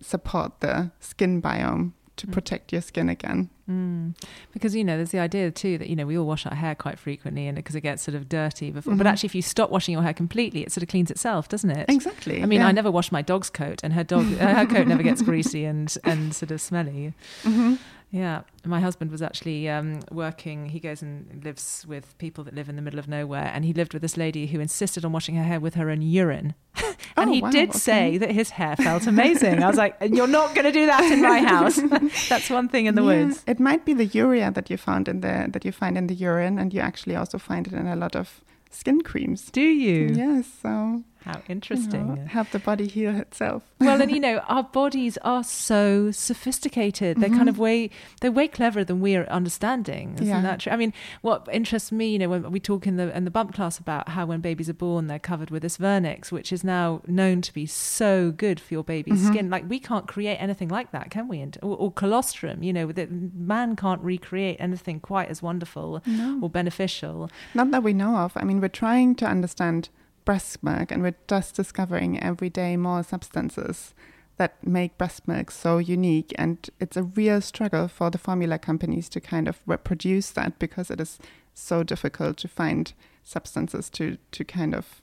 support 0.00 0.60
the 0.60 0.90
skin 1.00 1.42
biome 1.42 1.92
to 2.20 2.26
protect 2.26 2.72
your 2.72 2.80
skin 2.82 3.08
again. 3.08 3.50
Mm. 3.68 4.14
Because 4.52 4.74
you 4.74 4.82
know, 4.84 4.96
there's 4.96 5.10
the 5.10 5.18
idea 5.20 5.50
too 5.50 5.78
that 5.78 5.88
you 5.88 5.96
know 5.96 6.06
we 6.06 6.16
all 6.18 6.26
wash 6.26 6.44
our 6.46 6.54
hair 6.54 6.74
quite 6.74 6.98
frequently, 6.98 7.46
and 7.46 7.56
because 7.56 7.74
it 7.76 7.82
gets 7.82 8.02
sort 8.02 8.14
of 8.14 8.28
dirty 8.28 8.70
before. 8.70 8.94
But 8.96 9.06
Mhm. 9.06 9.10
actually, 9.10 9.26
if 9.28 9.34
you 9.34 9.42
stop 9.42 9.70
washing 9.70 9.92
your 9.92 10.02
hair 10.02 10.14
completely, 10.14 10.62
it 10.62 10.72
sort 10.72 10.82
of 10.82 10.88
cleans 10.88 11.10
itself, 11.10 11.48
doesn't 11.48 11.70
it? 11.70 11.86
Exactly. 11.88 12.42
I 12.42 12.46
mean, 12.46 12.60
yeah. 12.60 12.66
I 12.68 12.72
never 12.72 12.90
wash 12.90 13.12
my 13.12 13.22
dog's 13.22 13.50
coat, 13.50 13.80
and 13.84 13.92
her 13.92 14.04
dog, 14.04 14.26
her 14.38 14.66
coat 14.66 14.86
never 14.86 15.02
gets 15.02 15.22
greasy 15.30 15.64
and 15.64 15.94
and 16.04 16.34
sort 16.34 16.50
of 16.50 16.60
smelly. 16.60 17.14
Mhm. 17.44 17.78
Yeah, 18.12 18.42
my 18.64 18.80
husband 18.80 19.12
was 19.12 19.22
actually 19.22 19.68
um, 19.68 20.00
working. 20.10 20.66
He 20.70 20.80
goes 20.80 21.00
and 21.00 21.42
lives 21.44 21.84
with 21.86 22.18
people 22.18 22.42
that 22.44 22.54
live 22.54 22.68
in 22.68 22.74
the 22.74 22.82
middle 22.82 22.98
of 22.98 23.06
nowhere, 23.06 23.50
and 23.54 23.64
he 23.64 23.72
lived 23.72 23.92
with 23.92 24.02
this 24.02 24.16
lady 24.16 24.48
who 24.48 24.58
insisted 24.58 25.04
on 25.04 25.12
washing 25.12 25.36
her 25.36 25.44
hair 25.44 25.60
with 25.60 25.74
her 25.74 25.88
own 25.90 26.02
urine. 26.02 26.54
and 27.16 27.28
Oh, 27.28 27.32
he 27.32 27.40
wow, 27.40 27.50
did 27.50 27.68
okay. 27.70 27.78
say 27.78 28.18
that 28.18 28.32
his 28.32 28.50
hair 28.50 28.74
felt 28.76 29.06
amazing. 29.06 29.62
I 29.62 29.68
was 29.68 29.76
like, 29.76 29.96
"You're 30.00 30.26
not 30.26 30.54
going 30.56 30.64
to 30.64 30.72
do 30.72 30.86
that 30.86 31.04
in 31.12 31.22
my 31.22 31.38
house. 31.40 31.76
That's 32.28 32.50
one 32.50 32.68
thing 32.68 32.86
in 32.86 32.96
the 32.96 33.02
Yeah, 33.02 33.24
woods." 33.26 33.44
It 33.46 33.60
might 33.60 33.84
be 33.84 33.94
the 33.94 34.06
urea 34.06 34.50
that 34.50 34.70
you 34.70 34.76
found 34.76 35.06
in 35.08 35.20
the 35.20 35.46
that 35.52 35.64
you 35.64 35.70
find 35.72 35.96
in 35.96 36.08
the 36.08 36.14
urine, 36.14 36.58
and 36.58 36.74
you 36.74 36.80
actually 36.80 37.14
also 37.14 37.38
find 37.38 37.66
it 37.68 37.72
in 37.74 37.86
a 37.86 37.94
lot 37.96 38.16
of 38.16 38.40
skin 38.70 39.02
creams. 39.02 39.50
Do 39.52 39.60
you? 39.62 40.08
Yes, 40.14 40.46
so 40.62 41.04
How 41.24 41.38
you 41.38 41.42
interesting. 41.48 42.14
know, 42.14 42.24
help 42.26 42.50
the 42.50 42.58
body 42.58 42.86
heal 42.86 43.14
itself. 43.16 43.62
well, 43.78 44.00
and 44.00 44.10
you 44.16 44.20
know, 44.20 44.38
our 44.48 44.62
bodies 44.62 45.18
are 45.18 45.44
so 45.44 46.10
sophisticated. 46.10 47.20
They're 47.20 47.28
kind 47.28 47.40
mm-hmm. 47.40 47.48
of 47.48 47.58
way 47.58 47.90
they're 48.20 48.32
way 48.32 48.48
cleverer 48.48 48.84
than 48.84 49.00
we 49.00 49.16
are 49.16 49.26
understanding. 49.26 50.14
Isn't 50.14 50.26
Yeah. 50.26 50.40
that 50.40 50.60
true? 50.60 50.72
I 50.72 50.76
mean, 50.76 50.92
what 51.20 51.48
interests 51.52 51.92
me, 51.92 52.12
you 52.12 52.18
know, 52.18 52.28
when 52.28 52.50
we 52.50 52.60
talk 52.60 52.86
in 52.86 52.96
the 52.96 53.14
in 53.16 53.24
the 53.24 53.30
bump 53.30 53.54
class 53.54 53.78
about 53.78 54.10
how 54.10 54.26
when 54.26 54.40
babies 54.40 54.68
are 54.68 54.74
born, 54.74 55.06
they're 55.08 55.18
covered 55.18 55.50
with 55.50 55.62
this 55.62 55.76
vernix, 55.76 56.32
which 56.32 56.52
is 56.52 56.64
now 56.64 57.02
known 57.06 57.42
to 57.42 57.52
be 57.52 57.66
so 57.66 58.30
good 58.30 58.58
for 58.58 58.74
your 58.74 58.84
baby's 58.84 59.20
mm-hmm. 59.20 59.32
skin. 59.32 59.50
Like 59.50 59.68
we 59.68 59.78
can't 59.78 60.08
create 60.08 60.36
anything 60.36 60.68
like 60.68 60.90
that, 60.92 61.10
can 61.10 61.28
we? 61.28 61.40
And, 61.40 61.56
or, 61.62 61.76
or 61.76 61.92
colostrum, 61.92 62.62
you 62.62 62.72
know, 62.72 62.92
that 62.92 63.10
man 63.10 63.76
can't 63.76 64.00
recreate 64.00 64.56
anything 64.58 65.00
quite 65.00 65.28
as 65.28 65.42
wonderful 65.42 66.02
or 66.42 66.48
beneficial. 66.50 67.30
Not 67.54 67.70
that 67.70 67.82
we 67.82 67.92
know 67.92 68.16
of. 68.16 68.32
I 68.36 68.44
mean, 68.44 68.60
we're 68.60 68.68
trying 68.68 69.14
to 69.16 69.26
understand 69.26 69.88
breast 70.24 70.62
milk, 70.62 70.90
and 70.90 71.02
we're 71.02 71.14
just 71.28 71.54
discovering 71.54 72.22
every 72.22 72.50
day 72.50 72.76
more 72.76 73.02
substances 73.02 73.94
that 74.36 74.66
make 74.66 74.96
breast 74.96 75.28
milk 75.28 75.50
so 75.50 75.78
unique. 75.78 76.32
And 76.36 76.68
it's 76.80 76.96
a 76.96 77.02
real 77.02 77.40
struggle 77.40 77.88
for 77.88 78.10
the 78.10 78.18
formula 78.18 78.58
companies 78.58 79.08
to 79.10 79.20
kind 79.20 79.48
of 79.48 79.58
reproduce 79.66 80.30
that 80.30 80.58
because 80.58 80.90
it 80.90 81.00
is 81.00 81.18
so 81.54 81.82
difficult 81.82 82.38
to 82.38 82.48
find 82.48 82.92
substances 83.22 83.90
to 83.90 84.16
to 84.32 84.44
kind 84.44 84.74
of 84.74 85.02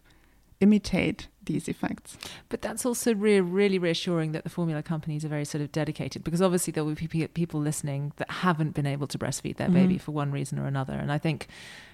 imitate 0.59 1.27
these 1.45 1.69
effects. 1.69 2.17
But 2.49 2.61
that's 2.61 2.85
also 2.85 3.13
re- 3.15 3.39
really 3.39 3.79
reassuring 3.79 4.33
that 4.33 4.43
the 4.43 4.49
formula 4.49 4.83
companies 4.83 5.23
are 5.23 5.29
very 5.29 5.45
sort 5.45 5.61
of 5.61 5.71
dedicated 5.71 6.21
because 6.23 6.41
obviously 6.41 6.71
there 6.73 6.83
will 6.83 6.95
be 6.95 7.07
people 7.27 7.61
listening 7.61 8.11
that 8.17 8.29
haven't 8.29 8.73
been 8.73 8.85
able 8.85 9.07
to 9.07 9.17
breastfeed 9.17 9.55
their 9.55 9.69
baby 9.69 9.95
Mhm. 9.95 10.01
for 10.01 10.11
one 10.11 10.31
reason 10.31 10.59
or 10.59 10.65
another. 10.65 10.93
And 10.93 11.09
I 11.09 11.17
think, 11.17 11.47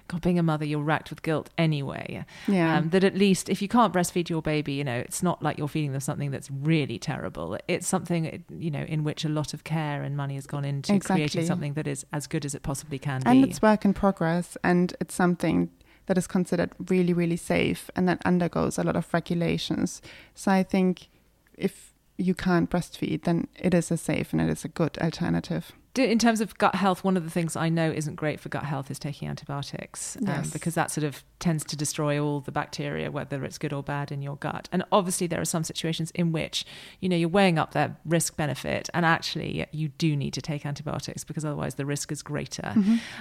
God, 0.08 0.22
being 0.22 0.40
a 0.40 0.42
mother, 0.42 0.64
you're 0.64 0.82
racked 0.82 1.10
with 1.10 1.22
guilt 1.22 1.50
anyway. 1.56 2.24
Yeah. 2.48 2.78
Um, 2.78 2.88
that 2.90 3.04
at 3.04 3.14
least 3.16 3.48
if 3.48 3.62
you 3.62 3.68
can't 3.68 3.92
breastfeed 3.94 4.28
your 4.28 4.42
baby, 4.42 4.72
you 4.72 4.82
know, 4.82 4.96
it's 4.98 5.22
not 5.22 5.40
like 5.40 5.56
you're 5.56 5.68
feeding 5.68 5.92
them 5.92 6.00
something 6.00 6.32
that's 6.32 6.50
really 6.50 6.98
terrible. 6.98 7.56
It's 7.68 7.86
something, 7.86 8.42
you 8.58 8.72
know, 8.72 8.82
in 8.82 9.04
which 9.04 9.24
a 9.24 9.28
lot 9.28 9.54
of 9.54 9.62
care 9.62 10.02
and 10.02 10.16
money 10.16 10.34
has 10.34 10.48
gone 10.48 10.64
into 10.64 10.92
Exactly. 10.92 11.20
creating 11.20 11.46
something 11.46 11.74
that 11.74 11.86
is 11.86 12.04
as 12.12 12.26
good 12.26 12.44
as 12.44 12.56
it 12.56 12.64
possibly 12.64 12.98
can 12.98 13.22
and 13.24 13.24
be. 13.24 13.30
And 13.30 13.44
it's 13.44 13.62
work 13.62 13.84
in 13.84 13.94
progress 13.94 14.56
and 14.64 14.94
it's 15.00 15.14
something 15.14 15.70
that 16.06 16.18
is 16.18 16.26
considered 16.26 16.70
really 16.88 17.12
really 17.12 17.36
safe 17.36 17.90
and 17.96 18.08
that 18.08 18.22
undergoes 18.24 18.78
a 18.78 18.82
lot 18.82 18.96
of 18.96 19.12
regulations. 19.12 20.02
So 20.34 20.52
i 20.52 20.62
think 20.62 21.08
if 21.56 21.92
you 22.16 22.34
can't 22.34 22.70
breastfeed 22.70 23.22
then 23.22 23.48
it 23.58 23.74
is 23.74 23.90
a 23.90 23.96
safe 23.96 24.32
and 24.32 24.40
it 24.40 24.50
is 24.50 24.64
a 24.64 24.68
good 24.68 24.98
alternative 24.98 25.72
In 25.96 26.18
terms 26.18 26.40
of 26.40 26.58
gut 26.58 26.74
health, 26.74 27.04
one 27.04 27.16
of 27.16 27.22
the 27.22 27.30
things 27.30 27.54
I 27.54 27.68
know 27.68 27.88
isn't 27.88 28.16
great 28.16 28.40
for 28.40 28.48
gut 28.48 28.64
health 28.64 28.90
is 28.90 28.98
taking 28.98 29.28
antibiotics 29.28 30.16
um, 30.26 30.42
because 30.52 30.74
that 30.74 30.90
sort 30.90 31.04
of 31.04 31.22
tends 31.38 31.62
to 31.66 31.76
destroy 31.76 32.20
all 32.20 32.40
the 32.40 32.50
bacteria, 32.50 33.12
whether 33.12 33.44
it's 33.44 33.58
good 33.58 33.72
or 33.72 33.80
bad, 33.80 34.10
in 34.10 34.20
your 34.20 34.34
gut. 34.36 34.68
And 34.72 34.82
obviously, 34.90 35.28
there 35.28 35.40
are 35.40 35.44
some 35.44 35.62
situations 35.62 36.10
in 36.10 36.32
which 36.32 36.66
you 37.00 37.08
know 37.08 37.14
you're 37.16 37.28
weighing 37.28 37.58
up 37.58 37.74
their 37.74 37.96
risk 38.04 38.36
benefit, 38.36 38.90
and 38.92 39.06
actually 39.06 39.66
you 39.70 39.88
do 39.88 40.16
need 40.16 40.32
to 40.32 40.42
take 40.42 40.66
antibiotics 40.66 41.22
because 41.22 41.44
otherwise 41.44 41.76
the 41.76 41.86
risk 41.86 42.10
is 42.10 42.22
greater. 42.22 42.74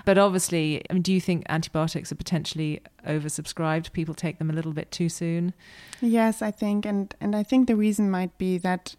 But 0.03 0.17
obviously, 0.17 0.83
I 0.89 0.93
mean, 0.93 1.03
do 1.03 1.13
you 1.13 1.21
think 1.21 1.45
antibiotics 1.49 2.11
are 2.11 2.15
potentially 2.15 2.81
oversubscribed? 3.07 3.91
People 3.93 4.15
take 4.15 4.39
them 4.39 4.49
a 4.49 4.53
little 4.53 4.73
bit 4.73 4.89
too 4.91 5.09
soon. 5.09 5.53
yes 6.01 6.41
i 6.41 6.51
think 6.51 6.85
and 6.85 7.15
and 7.21 7.35
i 7.35 7.43
think 7.43 7.67
the 7.67 7.75
reason 7.75 8.09
might 8.09 8.37
be 8.37 8.57
that 8.57 8.95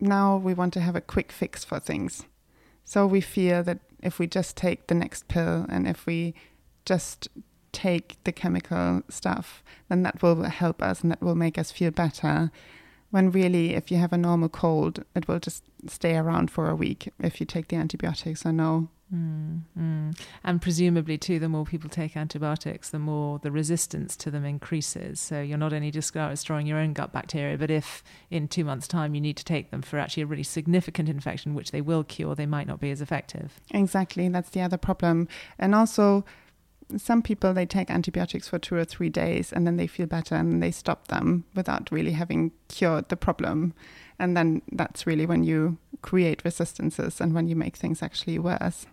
now 0.00 0.36
we 0.36 0.54
want 0.54 0.72
to 0.72 0.80
have 0.80 0.96
a 0.96 1.00
quick 1.00 1.32
fix 1.32 1.64
for 1.64 1.78
things 1.78 2.24
so 2.84 3.06
we 3.06 3.20
fear 3.20 3.62
that 3.62 3.78
if 4.02 4.18
we 4.18 4.26
just 4.26 4.56
take 4.56 4.86
the 4.86 4.94
next 4.94 5.28
pill 5.28 5.66
and 5.68 5.86
if 5.86 6.06
we 6.06 6.34
just 6.84 7.28
take 7.72 8.16
the 8.24 8.32
chemical 8.32 9.02
stuff, 9.08 9.62
then 9.88 10.02
that 10.02 10.22
will 10.22 10.42
help 10.44 10.82
us 10.82 11.00
and 11.00 11.10
that 11.10 11.22
will 11.22 11.34
make 11.34 11.58
us 11.58 11.70
feel 11.70 11.90
better. 11.90 12.50
When 13.10 13.30
really, 13.30 13.74
if 13.74 13.90
you 13.90 13.98
have 13.98 14.12
a 14.12 14.18
normal 14.18 14.48
cold, 14.48 15.04
it 15.14 15.28
will 15.28 15.38
just 15.38 15.64
stay 15.86 16.16
around 16.16 16.50
for 16.50 16.68
a 16.68 16.76
week 16.76 17.12
if 17.18 17.40
you 17.40 17.46
take 17.46 17.68
the 17.68 17.76
antibiotics. 17.76 18.40
So, 18.42 18.50
no, 18.50 18.88
Mm, 19.14 19.60
mm. 19.78 20.18
And 20.42 20.62
presumably, 20.62 21.18
too, 21.18 21.38
the 21.38 21.48
more 21.48 21.64
people 21.64 21.90
take 21.90 22.16
antibiotics, 22.16 22.90
the 22.90 22.98
more 22.98 23.38
the 23.38 23.50
resistance 23.50 24.16
to 24.16 24.30
them 24.30 24.44
increases. 24.44 25.20
So 25.20 25.40
you're 25.40 25.58
not 25.58 25.72
only 25.72 25.90
just 25.90 26.14
destroying 26.14 26.66
your 26.66 26.78
own 26.78 26.94
gut 26.94 27.12
bacteria, 27.12 27.58
but 27.58 27.70
if 27.70 28.02
in 28.30 28.48
two 28.48 28.64
months' 28.64 28.88
time 28.88 29.14
you 29.14 29.20
need 29.20 29.36
to 29.36 29.44
take 29.44 29.70
them 29.70 29.82
for 29.82 29.98
actually 29.98 30.22
a 30.22 30.26
really 30.26 30.42
significant 30.42 31.08
infection, 31.08 31.54
which 31.54 31.72
they 31.72 31.82
will 31.82 32.04
cure, 32.04 32.34
they 32.34 32.46
might 32.46 32.66
not 32.66 32.80
be 32.80 32.90
as 32.90 33.02
effective. 33.02 33.60
Exactly. 33.70 34.28
That's 34.28 34.50
the 34.50 34.62
other 34.62 34.78
problem. 34.78 35.28
And 35.58 35.74
also, 35.74 36.24
some 36.96 37.22
people 37.22 37.54
they 37.54 37.66
take 37.66 37.90
antibiotics 37.90 38.48
for 38.48 38.58
two 38.58 38.74
or 38.74 38.84
three 38.84 39.08
days 39.08 39.52
and 39.52 39.66
then 39.66 39.76
they 39.76 39.86
feel 39.86 40.06
better 40.06 40.34
and 40.34 40.62
they 40.62 40.70
stop 40.70 41.08
them 41.08 41.44
without 41.54 41.90
really 41.90 42.12
having 42.12 42.52
cured 42.68 43.08
the 43.08 43.16
problem 43.16 43.72
and 44.18 44.36
then 44.36 44.60
that's 44.72 45.06
really 45.06 45.24
when 45.24 45.42
you 45.42 45.78
create 46.02 46.44
resistances 46.44 47.18
and 47.18 47.34
when 47.34 47.46
you 47.46 47.56
make 47.56 47.76
things 47.76 48.02
actually 48.02 48.38
worse 48.38 48.86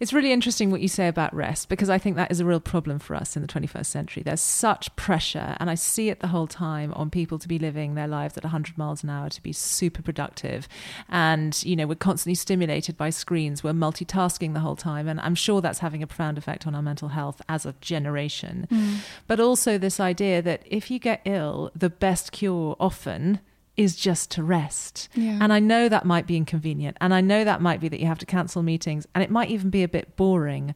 it's 0.00 0.12
really 0.12 0.32
interesting 0.32 0.70
what 0.70 0.80
you 0.80 0.88
say 0.88 1.08
about 1.08 1.34
rest 1.34 1.68
because 1.68 1.88
I 1.88 1.98
think 1.98 2.16
that 2.16 2.30
is 2.30 2.40
a 2.40 2.44
real 2.44 2.60
problem 2.60 2.98
for 2.98 3.14
us 3.14 3.36
in 3.36 3.42
the 3.42 3.48
21st 3.48 3.86
century. 3.86 4.22
There's 4.22 4.40
such 4.40 4.94
pressure, 4.96 5.56
and 5.60 5.70
I 5.70 5.74
see 5.74 6.08
it 6.08 6.20
the 6.20 6.28
whole 6.28 6.46
time 6.46 6.92
on 6.94 7.10
people 7.10 7.38
to 7.38 7.48
be 7.48 7.58
living 7.58 7.94
their 7.94 8.08
lives 8.08 8.36
at 8.36 8.44
100 8.44 8.76
miles 8.76 9.02
an 9.02 9.10
hour, 9.10 9.28
to 9.28 9.42
be 9.42 9.52
super 9.52 10.02
productive. 10.02 10.68
And, 11.08 11.62
you 11.64 11.76
know, 11.76 11.86
we're 11.86 11.94
constantly 11.94 12.34
stimulated 12.34 12.96
by 12.96 13.10
screens, 13.10 13.62
we're 13.62 13.72
multitasking 13.72 14.54
the 14.54 14.60
whole 14.60 14.76
time. 14.76 15.08
And 15.08 15.20
I'm 15.20 15.34
sure 15.34 15.60
that's 15.60 15.78
having 15.78 16.02
a 16.02 16.06
profound 16.06 16.38
effect 16.38 16.66
on 16.66 16.74
our 16.74 16.82
mental 16.82 17.08
health 17.08 17.40
as 17.48 17.64
a 17.64 17.74
generation. 17.80 18.66
Mm. 18.70 18.96
But 19.26 19.40
also, 19.40 19.78
this 19.78 20.00
idea 20.00 20.42
that 20.42 20.62
if 20.66 20.90
you 20.90 20.98
get 20.98 21.20
ill, 21.24 21.70
the 21.74 21.90
best 21.90 22.32
cure 22.32 22.76
often 22.80 23.40
is 23.76 23.96
just 23.96 24.30
to 24.32 24.42
rest. 24.42 25.08
Yeah. 25.14 25.38
And 25.40 25.52
I 25.52 25.58
know 25.58 25.88
that 25.88 26.04
might 26.04 26.26
be 26.26 26.36
inconvenient. 26.36 26.96
And 27.00 27.12
I 27.12 27.20
know 27.20 27.44
that 27.44 27.60
might 27.60 27.80
be 27.80 27.88
that 27.88 28.00
you 28.00 28.06
have 28.06 28.18
to 28.18 28.26
cancel 28.26 28.62
meetings. 28.62 29.06
And 29.14 29.24
it 29.24 29.30
might 29.30 29.50
even 29.50 29.70
be 29.70 29.82
a 29.82 29.88
bit 29.88 30.16
boring. 30.16 30.74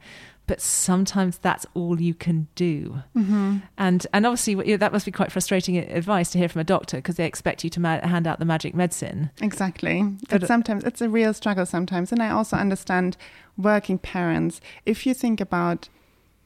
But 0.49 0.63
sometimes 0.63 1.39
that's 1.39 1.67
all 1.75 2.01
you 2.01 2.15
can 2.15 2.49
do. 2.55 3.03
Mm-hmm. 3.15 3.59
And, 3.77 4.07
and 4.15 4.27
obviously, 4.27 4.77
that 4.77 4.93
must 4.93 5.05
be 5.05 5.13
quite 5.13 5.31
frustrating 5.31 5.77
advice 5.77 6.31
to 6.31 6.39
hear 6.39 6.49
from 6.49 6.63
a 6.63 6.65
doctor 6.65 6.97
because 6.97 7.17
they 7.17 7.27
expect 7.27 7.65
you 7.65 7.71
to 7.71 7.81
ma- 7.81 8.01
hand 8.01 8.27
out 8.27 8.39
the 8.39 8.47
magic 8.47 8.75
medicine. 8.75 9.31
Exactly. 9.43 10.03
But 10.31 10.47
sometimes 10.47 10.85
it's 10.85 11.03
a 11.03 11.09
real 11.09 11.35
struggle 11.35 11.67
sometimes. 11.67 12.13
And 12.13 12.23
I 12.23 12.31
also 12.31 12.57
understand 12.57 13.19
working 13.59 13.99
parents. 13.99 14.61
If 14.87 15.07
you 15.07 15.13
think 15.13 15.41
about 15.41 15.91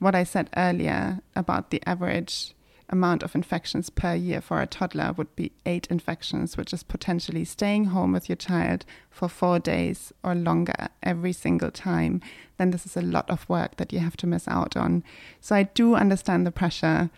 what 0.00 0.16
I 0.16 0.24
said 0.24 0.50
earlier 0.56 1.20
about 1.36 1.70
the 1.70 1.80
average 1.86 2.54
amount 2.90 3.22
of 3.22 3.34
infections 3.34 3.90
per 3.90 4.14
year 4.14 4.40
for 4.40 4.60
a 4.60 4.66
toddler 4.66 5.12
would 5.16 5.34
be 5.36 5.52
eight 5.66 5.86
infections, 5.88 6.56
which 6.56 6.72
is 6.72 6.82
potentially 6.82 7.44
staying 7.44 7.86
home 7.86 8.12
with 8.12 8.28
your 8.28 8.36
child 8.36 8.84
for 9.10 9.28
four 9.28 9.58
days 9.58 10.12
or 10.22 10.34
longer 10.34 10.88
every 11.02 11.32
single 11.32 11.70
time, 11.70 12.20
then 12.58 12.70
this 12.70 12.86
is 12.86 12.96
a 12.96 13.02
lot 13.02 13.28
of 13.30 13.48
work 13.48 13.76
that 13.76 13.92
you 13.92 13.98
have 13.98 14.16
to 14.18 14.26
miss 14.26 14.46
out 14.46 14.76
on. 14.76 15.02
So 15.40 15.56
I 15.56 15.64
do 15.64 15.94
understand 15.94 16.46
the 16.46 16.52
pressure 16.52 17.10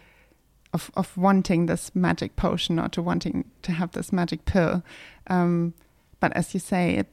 of, 0.72 0.90
of 0.96 1.16
wanting 1.16 1.66
this 1.66 1.94
magic 1.94 2.36
potion 2.36 2.78
or 2.78 2.88
to 2.88 3.02
wanting 3.02 3.50
to 3.62 3.72
have 3.72 3.92
this 3.92 4.12
magic 4.12 4.44
pill. 4.44 4.82
Um, 5.28 5.74
but 6.20 6.32
as 6.32 6.54
you 6.54 6.60
say, 6.60 6.96
it 6.96 7.08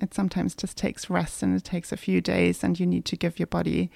it 0.00 0.14
sometimes 0.14 0.54
just 0.54 0.76
takes 0.76 1.10
rest 1.10 1.42
and 1.42 1.56
it 1.56 1.64
takes 1.64 1.92
a 1.92 1.96
few 1.96 2.20
days 2.20 2.62
and 2.62 2.78
you 2.78 2.86
need 2.86 3.04
to 3.06 3.16
give 3.16 3.38
your 3.38 3.46
body 3.46 3.90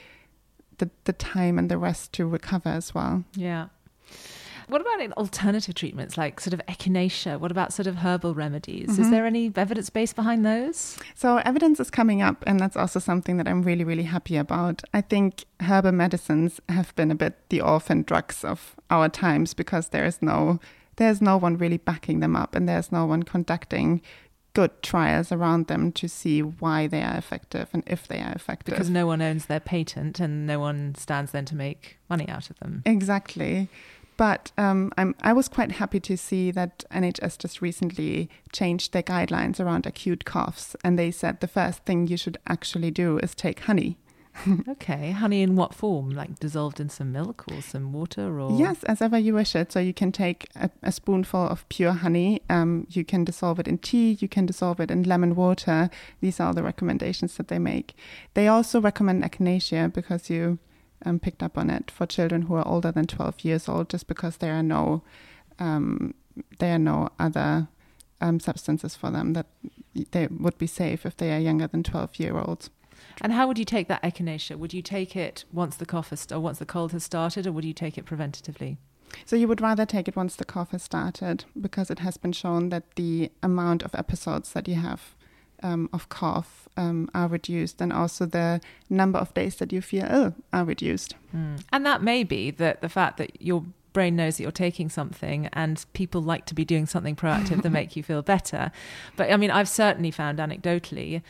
the, 0.79 0.91
the 1.05 1.13
time 1.13 1.59
and 1.59 1.71
the 1.71 1.79
rest 1.79 2.13
to 2.15 2.27
recover 2.27 2.69
as 2.69 2.95
well. 2.95 3.25
Yeah. 3.35 3.69
What 4.69 4.81
about 4.81 5.13
alternative 5.13 5.75
treatments 5.75 6.17
like 6.17 6.41
sort 6.41 6.55
of 6.55 6.63
echinacea? 6.67 7.39
What 7.39 7.51
about 7.51 7.73
sort 7.73 7.87
of 7.87 7.97
herbal 7.97 8.35
remedies? 8.35 8.91
Mm-hmm. 8.91 9.03
Is 9.03 9.11
there 9.11 9.27
any 9.27 9.53
evidence 9.55 9.91
base 9.91 10.13
behind 10.13 10.45
those? 10.45 10.99
So, 11.15 11.39
evidence 11.39 11.81
is 11.81 11.91
coming 11.91 12.23
up, 12.23 12.43
and 12.47 12.59
that's 12.59 12.77
also 12.77 12.99
something 12.99 13.37
that 13.37 13.47
I'm 13.47 13.63
really, 13.63 13.85
really 13.85 14.05
happy 14.05 14.37
about. 14.37 14.83
I 14.95 15.03
think 15.03 15.45
herbal 15.61 15.93
medicines 15.93 16.61
have 16.69 16.95
been 16.97 17.11
a 17.11 17.15
bit 17.15 17.35
the 17.51 17.61
orphan 17.61 18.03
drugs 18.03 18.45
of 18.45 18.77
our 18.91 19.09
times 19.09 19.53
because 19.55 19.89
there 19.89 20.07
is 20.07 20.23
no 20.23 20.61
there's 20.97 21.21
no 21.21 21.37
one 21.37 21.59
really 21.59 21.79
backing 21.79 22.21
them 22.21 22.37
up 22.37 22.55
and 22.55 22.69
there's 22.69 22.93
no 22.93 23.05
one 23.05 23.25
conducting 23.25 24.01
good 24.55 24.83
trials 24.83 25.33
around 25.33 25.67
them 25.67 25.93
to 25.93 26.09
see 26.09 26.41
why 26.41 26.87
they 26.87 27.03
are 27.03 27.17
effective 27.17 27.69
and 27.73 27.83
if 27.87 28.09
they 28.09 28.21
are 28.21 28.33
effective. 28.33 28.75
Because 28.75 28.89
no 28.89 29.07
one 29.07 29.21
owns 29.21 29.47
their 29.47 29.61
patent 29.61 30.21
and 30.21 30.47
no 30.47 30.59
one 30.61 30.95
stands 30.95 31.33
then 31.33 31.45
to 31.47 31.57
make 31.57 31.99
money 32.09 32.29
out 32.29 32.49
of 32.51 32.59
them. 32.61 32.83
Exactly. 32.87 33.69
But 34.17 34.53
um, 34.57 34.93
i 35.23 35.33
was 35.33 35.49
quite 35.49 35.73
happy 35.73 35.99
to 35.99 36.17
see 36.17 36.53
that 36.53 36.85
NHS 36.93 37.37
just 37.37 37.61
recently 37.61 38.31
changed 38.53 38.93
their 38.93 39.03
guidelines 39.03 39.59
around 39.59 39.87
acute 39.87 40.25
coughs. 40.25 40.77
And 40.85 40.97
they 40.97 41.11
said 41.11 41.41
the 41.41 41.49
first 41.49 41.85
thing 41.85 42.07
you 42.07 42.17
should 42.17 42.39
actually 42.47 42.93
do 42.93 43.19
is 43.19 43.35
take 43.35 43.61
honey 43.61 43.99
okay, 44.69 45.13
honey 45.13 45.43
in 45.43 45.57
what 45.57 45.75
form? 45.75 46.11
Like 46.11 46.39
dissolved 46.39 46.81
in 46.81 46.89
some 46.89 47.13
milk 47.13 47.45
or 47.51 47.63
some 47.63 47.93
water, 47.93 48.41
or 48.41 48.59
yes, 48.59 48.83
as 48.85 49.01
ever 49.01 49.19
you 49.19 49.35
wish 49.35 49.55
it. 49.55 49.73
So 49.73 49.81
you 49.81 49.95
can 49.95 50.13
take 50.13 50.49
a, 50.57 50.71
a 50.83 50.93
spoonful 50.93 51.49
of 51.49 51.69
pure 51.69 51.93
honey. 51.93 52.43
Um, 52.51 52.87
you 52.91 53.05
can 53.05 53.25
dissolve 53.25 53.59
it 53.61 53.69
in 53.69 53.79
tea. 53.79 54.19
You 54.21 54.29
can 54.29 54.47
dissolve 54.47 54.81
it 54.81 54.91
in 54.91 55.05
lemon 55.05 55.35
water. 55.35 55.91
These 56.21 56.41
are 56.41 56.53
the 56.53 56.63
recommendations 56.63 57.37
that 57.37 57.49
they 57.49 57.59
make. 57.59 57.95
They 58.35 58.49
also 58.49 58.81
recommend 58.81 59.23
echinacea 59.23 59.93
because 59.93 60.29
you 60.29 60.59
um, 61.05 61.19
picked 61.19 61.43
up 61.43 61.57
on 61.57 61.71
it 61.71 61.91
for 61.91 62.07
children 62.07 62.43
who 62.43 62.55
are 62.55 62.67
older 62.67 62.91
than 62.91 63.07
12 63.07 63.45
years 63.45 63.69
old, 63.69 63.89
just 63.89 64.07
because 64.07 64.39
there 64.39 64.55
are 64.55 64.63
no 64.63 65.03
um, 65.59 66.15
there 66.59 66.75
are 66.75 66.81
no 66.81 67.11
other 67.19 67.69
um, 68.21 68.41
substances 68.41 68.97
for 68.97 69.11
them 69.11 69.35
that 69.35 69.47
they 70.11 70.27
would 70.27 70.59
be 70.59 70.67
safe 70.67 71.07
if 71.07 71.17
they 71.17 71.33
are 71.33 71.39
younger 71.39 71.67
than 71.67 71.83
12 71.83 72.19
year 72.19 72.39
olds. 72.39 72.71
And 73.21 73.33
how 73.33 73.47
would 73.47 73.59
you 73.59 73.65
take 73.65 73.89
that 73.89 74.03
echinacea? 74.03 74.57
Would 74.57 74.75
you 74.75 74.83
take 74.83 75.17
it 75.17 75.45
once 75.53 75.77
the 75.77 75.87
cough 75.87 76.11
has, 76.11 76.27
or 76.31 76.41
once 76.41 76.59
the 76.59 76.67
cold 76.67 76.93
has 76.93 77.05
started, 77.05 77.47
or 77.47 77.53
would 77.53 77.65
you 77.65 77.73
take 77.73 77.99
it 77.99 78.05
preventatively? 78.05 78.77
So 79.25 79.37
you 79.37 79.49
would 79.49 79.61
rather 79.61 79.87
take 79.87 80.09
it 80.09 80.17
once 80.17 80.37
the 80.37 80.45
cough 80.45 80.71
has 80.71 80.83
started 80.83 81.45
because 81.61 81.91
it 81.91 82.01
has 82.01 82.17
been 82.17 82.33
shown 82.33 82.71
that 82.71 82.95
the 82.97 83.31
amount 83.43 83.83
of 83.83 83.95
episodes 83.95 84.53
that 84.53 84.67
you 84.67 84.75
have 84.75 85.15
um, 85.63 85.89
of 85.93 86.09
cough 86.09 86.69
um, 86.77 87.09
are 87.15 87.29
reduced, 87.29 87.81
and 87.81 87.93
also 87.93 88.27
the 88.27 88.61
number 88.91 89.19
of 89.19 89.33
days 89.35 89.57
that 89.57 89.73
you 89.73 89.81
feel 89.81 90.07
ill 90.11 90.35
are 90.53 90.65
reduced. 90.65 91.15
Mm. 91.35 91.63
And 91.73 91.87
that 91.87 92.03
may 92.03 92.25
be 92.25 92.51
that 92.51 92.83
the 92.83 92.89
fact 92.89 93.17
that 93.19 93.41
your 93.41 93.65
brain 93.93 94.17
knows 94.17 94.37
that 94.37 94.43
you're 94.43 94.53
taking 94.53 94.91
something 94.91 95.49
and 95.53 95.87
people 95.93 96.21
like 96.21 96.45
to 96.47 96.55
be 96.55 96.65
doing 96.65 96.85
something 96.85 97.17
proactive 97.17 97.63
to 97.63 97.71
make 97.79 97.97
you 97.97 98.03
feel 98.03 98.23
better. 98.23 98.73
But 99.17 99.33
I 99.33 99.37
mean, 99.37 99.51
I've 99.51 99.69
certainly 99.69 100.11
found 100.11 100.39
anecdotally 100.39 101.23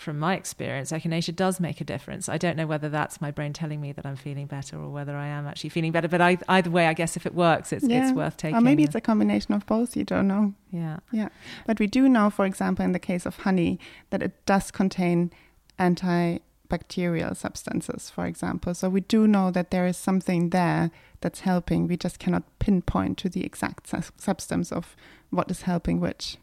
from 0.00 0.18
my 0.18 0.34
experience, 0.34 0.92
echinacea 0.92 1.36
does 1.36 1.60
make 1.60 1.78
a 1.80 1.84
difference. 1.84 2.26
I 2.28 2.38
don't 2.38 2.56
know 2.56 2.66
whether 2.66 2.88
that's 2.88 3.20
my 3.20 3.30
brain 3.30 3.52
telling 3.52 3.82
me 3.82 3.92
that 3.92 4.06
I'm 4.06 4.16
feeling 4.16 4.46
better 4.46 4.78
or 4.78 4.88
whether 4.88 5.14
I 5.14 5.26
am 5.26 5.46
actually 5.46 5.68
feeling 5.68 5.92
better. 5.92 6.08
But 6.08 6.22
I, 6.22 6.38
either 6.48 6.70
way, 6.70 6.86
I 6.86 6.94
guess 6.94 7.18
if 7.18 7.26
it 7.26 7.34
works, 7.34 7.70
it's, 7.70 7.84
yeah. 7.86 8.04
it's 8.04 8.16
worth 8.16 8.38
taking. 8.38 8.56
Or 8.56 8.62
maybe 8.62 8.82
it's 8.82 8.94
a 8.94 9.00
combination 9.02 9.52
of 9.52 9.66
both. 9.66 9.98
You 9.98 10.04
don't 10.04 10.26
know. 10.26 10.54
Yeah. 10.70 11.00
Yeah. 11.12 11.28
But 11.66 11.78
we 11.78 11.86
do 11.86 12.08
know, 12.08 12.30
for 12.30 12.46
example, 12.46 12.82
in 12.82 12.92
the 12.92 12.98
case 12.98 13.26
of 13.26 13.36
honey, 13.40 13.78
that 14.08 14.22
it 14.22 14.46
does 14.46 14.70
contain 14.70 15.32
antibacterial 15.78 17.36
substances, 17.36 18.08
for 18.08 18.24
example. 18.24 18.72
So 18.72 18.88
we 18.88 19.02
do 19.02 19.26
know 19.26 19.50
that 19.50 19.70
there 19.70 19.86
is 19.86 19.98
something 19.98 20.48
there 20.48 20.90
that's 21.20 21.40
helping. 21.40 21.86
We 21.86 21.98
just 21.98 22.18
cannot 22.18 22.44
pinpoint 22.58 23.18
to 23.18 23.28
the 23.28 23.44
exact 23.44 23.88
su- 23.88 24.14
substance 24.16 24.72
of 24.72 24.96
what 25.28 25.50
is 25.50 25.62
helping 25.62 26.00
which. 26.00 26.38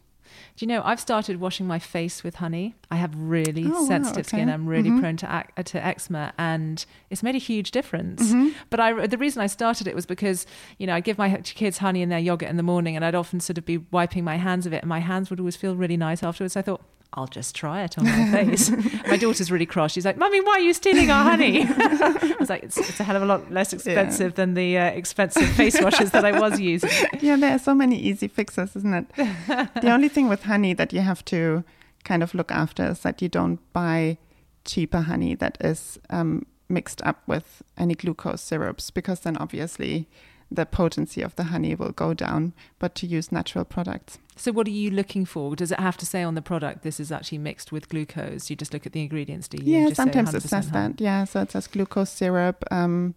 Do 0.56 0.64
you 0.64 0.66
know, 0.66 0.82
I've 0.84 1.00
started 1.00 1.40
washing 1.40 1.66
my 1.66 1.78
face 1.78 2.22
with 2.22 2.36
honey. 2.36 2.74
I 2.90 2.96
have 2.96 3.12
really 3.16 3.66
oh, 3.66 3.86
sensitive 3.86 4.16
wow, 4.16 4.20
okay. 4.20 4.42
skin. 4.44 4.48
I'm 4.48 4.66
really 4.66 4.90
mm-hmm. 4.90 5.00
prone 5.00 5.16
to, 5.18 5.44
ac- 5.56 5.64
to 5.64 5.84
eczema, 5.84 6.32
and 6.38 6.84
it's 7.10 7.22
made 7.22 7.34
a 7.34 7.38
huge 7.38 7.70
difference. 7.70 8.28
Mm-hmm. 8.28 8.48
But 8.70 8.80
I, 8.80 9.06
the 9.06 9.18
reason 9.18 9.42
I 9.42 9.46
started 9.46 9.86
it 9.86 9.94
was 9.94 10.06
because, 10.06 10.46
you 10.78 10.86
know, 10.86 10.94
I 10.94 11.00
give 11.00 11.18
my 11.18 11.36
kids 11.36 11.78
honey 11.78 12.02
in 12.02 12.08
their 12.08 12.18
yogurt 12.18 12.48
in 12.48 12.56
the 12.56 12.62
morning, 12.62 12.96
and 12.96 13.04
I'd 13.04 13.14
often 13.14 13.40
sort 13.40 13.58
of 13.58 13.64
be 13.64 13.78
wiping 13.78 14.24
my 14.24 14.36
hands 14.36 14.66
of 14.66 14.72
it, 14.72 14.82
and 14.82 14.88
my 14.88 15.00
hands 15.00 15.30
would 15.30 15.40
always 15.40 15.56
feel 15.56 15.76
really 15.76 15.96
nice 15.96 16.22
afterwards. 16.22 16.56
I 16.56 16.62
thought, 16.62 16.82
I'll 17.14 17.26
just 17.26 17.54
try 17.54 17.82
it 17.84 17.98
on 17.98 18.04
my 18.04 18.30
face. 18.30 18.70
my 19.08 19.16
daughter's 19.16 19.50
really 19.50 19.66
cross. 19.66 19.92
She's 19.92 20.04
like, 20.04 20.18
Mummy, 20.18 20.40
why 20.42 20.52
are 20.52 20.60
you 20.60 20.74
stealing 20.74 21.10
our 21.10 21.24
honey? 21.24 21.62
I 21.68 22.36
was 22.38 22.50
like, 22.50 22.62
it's, 22.62 22.76
it's, 22.76 23.00
a 23.00 23.04
hell 23.04 23.16
of 23.16 23.22
a 23.22 23.26
lot 23.26 23.50
less 23.50 23.72
expensive 23.72 24.32
yeah. 24.32 24.36
than 24.36 24.54
the 24.54 24.78
uh, 24.78 24.84
expensive 24.86 25.48
face 25.50 25.80
washes 25.80 26.10
that 26.10 26.24
I 26.24 26.38
was 26.38 26.60
using. 26.60 26.90
Yeah, 27.20 27.36
there 27.36 27.54
are 27.54 27.58
so 27.58 27.74
many 27.74 27.98
easy 27.98 28.28
fixes, 28.28 28.76
isn't 28.76 28.94
it? 28.94 29.72
the 29.80 29.90
only 29.90 30.08
thing 30.08 30.28
with 30.28 30.44
honey 30.44 30.74
that 30.74 30.92
you 30.92 31.00
have 31.00 31.24
to 31.26 31.64
kind 32.04 32.22
of 32.22 32.34
look 32.34 32.52
after 32.52 32.90
is 32.90 33.00
that 33.00 33.20
you 33.22 33.28
don't 33.28 33.60
buy 33.72 34.18
cheaper 34.64 35.00
honey 35.00 35.34
that 35.34 35.58
is 35.60 35.98
um, 36.10 36.46
mixed 36.68 37.02
up 37.02 37.22
with 37.26 37.62
any 37.76 37.94
glucose 37.94 38.42
syrups, 38.42 38.90
because 38.90 39.20
then 39.20 39.36
obviously 39.38 40.08
the 40.50 40.66
potency 40.66 41.22
of 41.22 41.36
the 41.36 41.44
honey 41.44 41.74
will 41.74 41.92
go 41.92 42.14
down, 42.14 42.54
but 42.78 42.94
to 42.96 43.06
use 43.06 43.30
natural 43.30 43.64
products. 43.64 44.18
So, 44.36 44.52
what 44.52 44.66
are 44.66 44.70
you 44.70 44.90
looking 44.90 45.24
for? 45.24 45.54
Does 45.56 45.72
it 45.72 45.80
have 45.80 45.96
to 45.98 46.06
say 46.06 46.22
on 46.22 46.34
the 46.34 46.42
product 46.42 46.82
this 46.82 47.00
is 47.00 47.10
actually 47.12 47.38
mixed 47.38 47.72
with 47.72 47.88
glucose? 47.88 48.48
You 48.48 48.56
just 48.56 48.72
look 48.72 48.86
at 48.86 48.92
the 48.92 49.02
ingredients, 49.02 49.48
do 49.48 49.58
you? 49.62 49.78
Yeah, 49.78 49.92
sometimes 49.92 50.34
it 50.34 50.42
says 50.42 50.68
honey? 50.68 50.94
that. 50.94 51.00
Yeah, 51.00 51.24
so 51.24 51.42
it 51.42 51.50
says 51.50 51.66
glucose 51.66 52.10
syrup. 52.10 52.64
Um, 52.70 53.14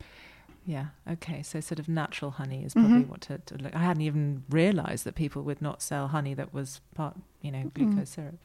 yeah. 0.66 0.88
Okay. 1.10 1.44
So, 1.44 1.60
sort 1.60 1.80
of 1.80 1.88
natural 1.88 2.32
honey 2.32 2.64
is 2.64 2.74
probably 2.74 3.02
mm-hmm. 3.02 3.12
what 3.12 3.22
to, 3.22 3.38
to, 3.38 3.56
look. 3.56 3.76
I 3.76 3.80
hadn't 3.80 4.04
even 4.04 4.44
realised 4.50 5.06
that 5.06 5.16
people 5.16 5.44
would 5.44 5.62
not 5.62 5.82
sell 5.82 6.08
honey 6.08 6.34
that 6.34 6.54
was 6.54 6.82
part, 6.96 7.16
you 7.42 7.52
know, 7.52 7.72
glucose 7.74 8.10
mm. 8.10 8.16
syrup. 8.16 8.40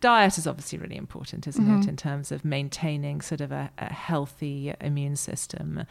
Diet 0.00 0.38
is 0.38 0.46
obviously 0.46 0.78
really 0.78 0.96
important, 0.96 1.46
isn't 1.46 1.64
mm-hmm. 1.64 1.80
it, 1.80 1.88
in 1.88 1.96
terms 1.96 2.32
of 2.32 2.44
maintaining 2.44 3.20
sort 3.20 3.40
of 3.40 3.52
a, 3.52 3.70
a 3.78 3.92
healthy 3.92 4.74
immune 4.80 5.16
system. 5.16 5.86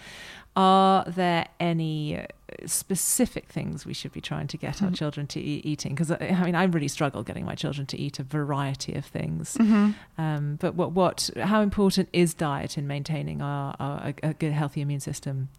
Are 0.55 1.03
there 1.05 1.47
any 1.59 2.25
specific 2.65 3.49
things 3.51 3.85
we 3.85 3.93
should 3.93 4.11
be 4.11 4.21
trying 4.21 4.47
to 4.47 4.57
get 4.57 4.75
mm-hmm. 4.75 4.85
our 4.85 4.91
children 4.91 5.27
to 5.27 5.39
eat 5.39 5.65
eating? 5.65 5.95
Because 5.95 6.11
I 6.11 6.43
mean, 6.45 6.55
I 6.55 6.63
really 6.65 6.87
struggle 6.87 7.23
getting 7.23 7.45
my 7.45 7.55
children 7.55 7.87
to 7.87 7.97
eat 7.97 8.19
a 8.19 8.23
variety 8.23 8.93
of 8.93 9.05
things. 9.05 9.55
Mm-hmm. 9.55 9.91
Um, 10.21 10.57
but 10.61 10.75
what, 10.75 10.91
what, 10.91 11.29
how 11.37 11.61
important 11.61 12.09
is 12.13 12.33
diet 12.33 12.77
in 12.77 12.87
maintaining 12.87 13.41
our, 13.41 13.75
our 13.79 14.13
a 14.21 14.33
good, 14.33 14.51
healthy 14.53 14.81
immune 14.81 14.99
system? 14.99 15.49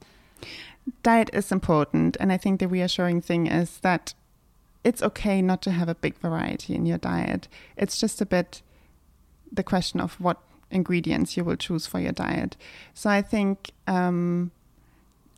Diet 1.02 1.30
is 1.32 1.50
important, 1.50 2.16
and 2.20 2.32
I 2.32 2.36
think 2.36 2.60
the 2.60 2.68
reassuring 2.68 3.20
thing 3.20 3.46
is 3.46 3.78
that 3.78 4.14
it's 4.84 5.02
okay 5.02 5.42
not 5.42 5.62
to 5.62 5.70
have 5.70 5.88
a 5.88 5.94
big 5.94 6.16
variety 6.18 6.74
in 6.74 6.86
your 6.86 6.98
diet. 6.98 7.48
It's 7.76 7.98
just 7.98 8.20
a 8.20 8.26
bit 8.26 8.62
the 9.50 9.62
question 9.62 10.00
of 10.00 10.20
what 10.20 10.38
ingredients 10.70 11.36
you 11.36 11.44
will 11.44 11.56
choose 11.56 11.86
for 11.86 12.00
your 12.00 12.12
diet. 12.12 12.56
So 12.92 13.08
I 13.08 13.22
think 13.22 13.70
um, 13.86 14.50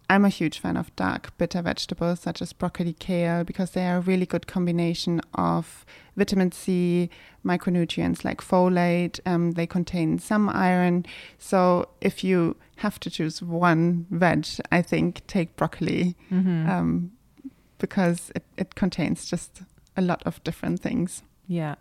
I'm 0.09 0.24
a 0.24 0.30
huge 0.30 0.59
fan 0.59 0.76
of 0.76 0.94
dark 0.97 1.36
bitter 1.36 1.62
vegetables 1.62 2.20
such 2.20 2.40
as 2.40 2.53
broccoli, 2.53 2.94
kale, 2.94 3.44
because 3.44 3.72
they 3.72 3.86
are 3.86 3.99
a 3.99 4.01
really 4.01 4.26
good 4.26 4.47
combination 4.47 5.20
of 5.34 5.84
vitamin 6.16 6.53
C, 6.53 7.11
micronutrients 7.44 8.24
like 8.24 8.40
folate. 8.40 9.20
Um, 9.26 9.53
they 9.53 9.66
contain 9.66 10.18
some 10.18 10.49
iron. 10.49 11.07
So 11.38 11.88
if 12.01 12.24
you 12.24 12.57
have 12.76 13.01
to 13.01 13.11
choose 13.11 13.42
one 13.42 14.07
veg, 14.11 14.47
I 14.70 14.82
think 14.82 15.26
take 15.26 15.57
broccoli 15.57 16.16
mm-hmm. 16.30 16.68
um, 16.68 17.12
because 17.79 18.31
it, 18.35 18.45
it 18.57 18.74
contains 18.74 19.27
just 19.27 19.62
a 19.97 20.03
lot 20.03 20.22
of 20.24 20.43
different 20.45 20.81
things. 20.81 21.22
Yeah. 21.47 21.76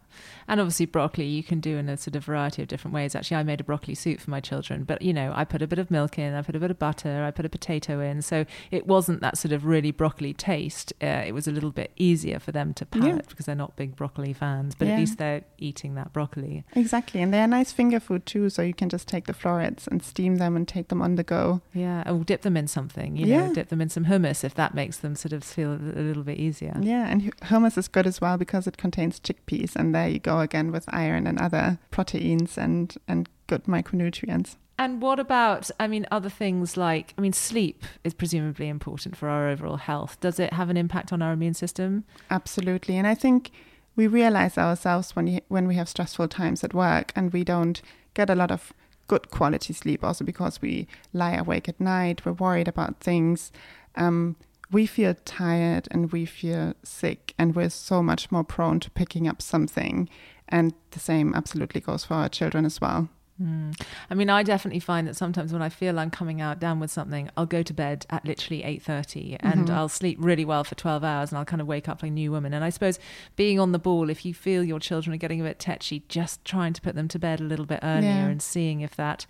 And 0.47 0.59
obviously, 0.59 0.85
broccoli 0.85 1.25
you 1.25 1.43
can 1.43 1.59
do 1.59 1.77
in 1.77 1.89
a 1.89 1.97
sort 1.97 2.15
of 2.15 2.23
variety 2.23 2.61
of 2.61 2.67
different 2.67 2.93
ways. 2.93 3.15
Actually, 3.15 3.37
I 3.37 3.43
made 3.43 3.61
a 3.61 3.63
broccoli 3.63 3.95
soup 3.95 4.19
for 4.19 4.29
my 4.29 4.39
children, 4.39 4.83
but 4.83 5.01
you 5.01 5.13
know, 5.13 5.33
I 5.35 5.43
put 5.43 5.61
a 5.61 5.67
bit 5.67 5.79
of 5.79 5.89
milk 5.89 6.19
in, 6.19 6.33
I 6.33 6.41
put 6.41 6.55
a 6.55 6.59
bit 6.59 6.71
of 6.71 6.79
butter, 6.79 7.23
I 7.23 7.31
put 7.31 7.45
a 7.45 7.49
potato 7.49 7.99
in. 7.99 8.21
So 8.21 8.45
it 8.71 8.85
wasn't 8.85 9.21
that 9.21 9.37
sort 9.37 9.51
of 9.51 9.65
really 9.65 9.91
broccoli 9.91 10.33
taste. 10.33 10.93
Uh, 11.01 11.23
it 11.25 11.33
was 11.33 11.47
a 11.47 11.51
little 11.51 11.71
bit 11.71 11.91
easier 11.97 12.39
for 12.39 12.51
them 12.51 12.73
to 12.75 12.85
palate 12.85 13.15
yeah. 13.15 13.21
because 13.27 13.45
they're 13.47 13.55
not 13.55 13.75
big 13.75 13.95
broccoli 13.95 14.33
fans, 14.33 14.75
but 14.75 14.87
yeah. 14.87 14.93
at 14.93 14.99
least 14.99 15.17
they're 15.17 15.43
eating 15.57 15.95
that 15.95 16.13
broccoli. 16.13 16.63
Exactly. 16.75 17.21
And 17.21 17.33
they're 17.33 17.47
nice 17.47 17.71
finger 17.71 17.99
food 17.99 18.25
too. 18.25 18.49
So 18.49 18.61
you 18.61 18.73
can 18.73 18.89
just 18.89 19.07
take 19.07 19.25
the 19.25 19.33
florets 19.33 19.87
and 19.87 20.03
steam 20.03 20.35
them 20.35 20.55
and 20.55 20.67
take 20.67 20.89
them 20.89 21.01
on 21.01 21.15
the 21.15 21.23
go. 21.23 21.61
Yeah. 21.73 22.09
Or 22.09 22.23
dip 22.23 22.43
them 22.43 22.55
in 22.55 22.67
something, 22.67 23.17
you 23.17 23.25
know, 23.25 23.47
yeah. 23.47 23.53
dip 23.53 23.69
them 23.69 23.81
in 23.81 23.89
some 23.89 24.05
hummus 24.05 24.43
if 24.43 24.53
that 24.55 24.75
makes 24.75 24.97
them 24.97 25.15
sort 25.15 25.33
of 25.33 25.43
feel 25.43 25.73
a 25.73 26.01
little 26.01 26.23
bit 26.23 26.37
easier. 26.37 26.77
Yeah. 26.79 27.07
And 27.07 27.35
hummus 27.37 27.77
is 27.77 27.87
good 27.87 28.05
as 28.05 28.21
well 28.21 28.37
because 28.37 28.67
it 28.67 28.77
contains 28.77 29.19
chickpeas. 29.19 29.54
And 29.75 29.93
there 29.93 30.07
you 30.07 30.19
go 30.19 30.39
again 30.39 30.71
with 30.71 30.85
iron 30.89 31.27
and 31.27 31.39
other 31.39 31.79
proteins 31.91 32.57
and, 32.57 32.95
and 33.07 33.29
good 33.47 33.63
micronutrients. 33.65 34.55
And 34.77 35.01
what 35.01 35.19
about, 35.19 35.71
I 35.79 35.87
mean, 35.87 36.05
other 36.11 36.29
things 36.29 36.75
like, 36.75 37.13
I 37.17 37.21
mean, 37.21 37.31
sleep 37.31 37.85
is 38.03 38.13
presumably 38.13 38.67
important 38.67 39.15
for 39.15 39.29
our 39.29 39.47
overall 39.47 39.77
health. 39.77 40.19
Does 40.19 40.37
it 40.39 40.51
have 40.51 40.69
an 40.69 40.75
impact 40.75 41.13
on 41.13 41.21
our 41.21 41.31
immune 41.31 41.53
system? 41.53 42.03
Absolutely. 42.29 42.97
And 42.97 43.07
I 43.07 43.15
think 43.15 43.51
we 43.95 44.07
realize 44.07 44.57
ourselves 44.57 45.15
when, 45.15 45.27
you, 45.27 45.41
when 45.47 45.67
we 45.67 45.75
have 45.75 45.87
stressful 45.87 46.27
times 46.27 46.63
at 46.63 46.73
work 46.73 47.13
and 47.15 47.31
we 47.31 47.45
don't 47.45 47.81
get 48.13 48.29
a 48.29 48.35
lot 48.35 48.51
of 48.51 48.73
good 49.07 49.31
quality 49.31 49.71
sleep, 49.71 50.03
also 50.03 50.25
because 50.25 50.61
we 50.61 50.87
lie 51.13 51.35
awake 51.35 51.69
at 51.69 51.79
night, 51.79 52.25
we're 52.25 52.33
worried 52.33 52.67
about 52.67 52.99
things. 52.99 53.53
Um, 53.95 54.35
we 54.71 54.85
feel 54.85 55.15
tired 55.25 55.87
and 55.91 56.11
we 56.11 56.25
feel 56.25 56.73
sick, 56.83 57.33
and 57.37 57.55
we're 57.55 57.69
so 57.69 58.01
much 58.01 58.31
more 58.31 58.43
prone 58.43 58.79
to 58.81 58.91
picking 58.91 59.27
up 59.27 59.41
something. 59.41 60.09
And 60.47 60.73
the 60.91 60.99
same 60.99 61.33
absolutely 61.33 61.81
goes 61.81 62.05
for 62.05 62.15
our 62.15 62.29
children 62.29 62.65
as 62.65 62.79
well. 62.81 63.09
Mm. 63.41 63.77
I 64.09 64.13
mean, 64.13 64.29
I 64.29 64.43
definitely 64.43 64.79
find 64.79 65.05
that 65.07 65.17
sometimes 65.17 65.51
when 65.51 65.61
I 65.61 65.67
feel 65.67 65.99
I'm 65.99 66.09
coming 66.09 66.39
out 66.39 66.57
down 66.57 66.79
with 66.79 66.89
something, 66.89 67.29
I'll 67.35 67.45
go 67.45 67.63
to 67.63 67.73
bed 67.73 68.05
at 68.09 68.23
literally 68.23 68.63
eight 68.63 68.81
thirty, 68.81 69.35
and 69.41 69.65
mm-hmm. 69.65 69.75
I'll 69.75 69.89
sleep 69.89 70.17
really 70.21 70.45
well 70.45 70.63
for 70.63 70.75
twelve 70.75 71.03
hours, 71.03 71.31
and 71.31 71.37
I'll 71.37 71.45
kind 71.45 71.61
of 71.61 71.67
wake 71.67 71.89
up 71.89 72.01
like 72.01 72.11
a 72.11 72.13
new 72.13 72.31
woman. 72.31 72.53
And 72.53 72.63
I 72.63 72.69
suppose 72.69 72.97
being 73.35 73.59
on 73.59 73.73
the 73.73 73.79
ball, 73.79 74.09
if 74.09 74.23
you 74.23 74.33
feel 74.33 74.63
your 74.63 74.79
children 74.79 75.13
are 75.13 75.17
getting 75.17 75.41
a 75.41 75.43
bit 75.43 75.59
tetchy, 75.59 76.05
just 76.07 76.45
trying 76.45 76.71
to 76.73 76.81
put 76.81 76.95
them 76.95 77.09
to 77.09 77.19
bed 77.19 77.41
a 77.41 77.43
little 77.43 77.65
bit 77.65 77.81
earlier 77.83 78.09
yeah. 78.09 78.27
and 78.27 78.41
seeing 78.41 78.79
if 78.79 78.95
that. 78.95 79.25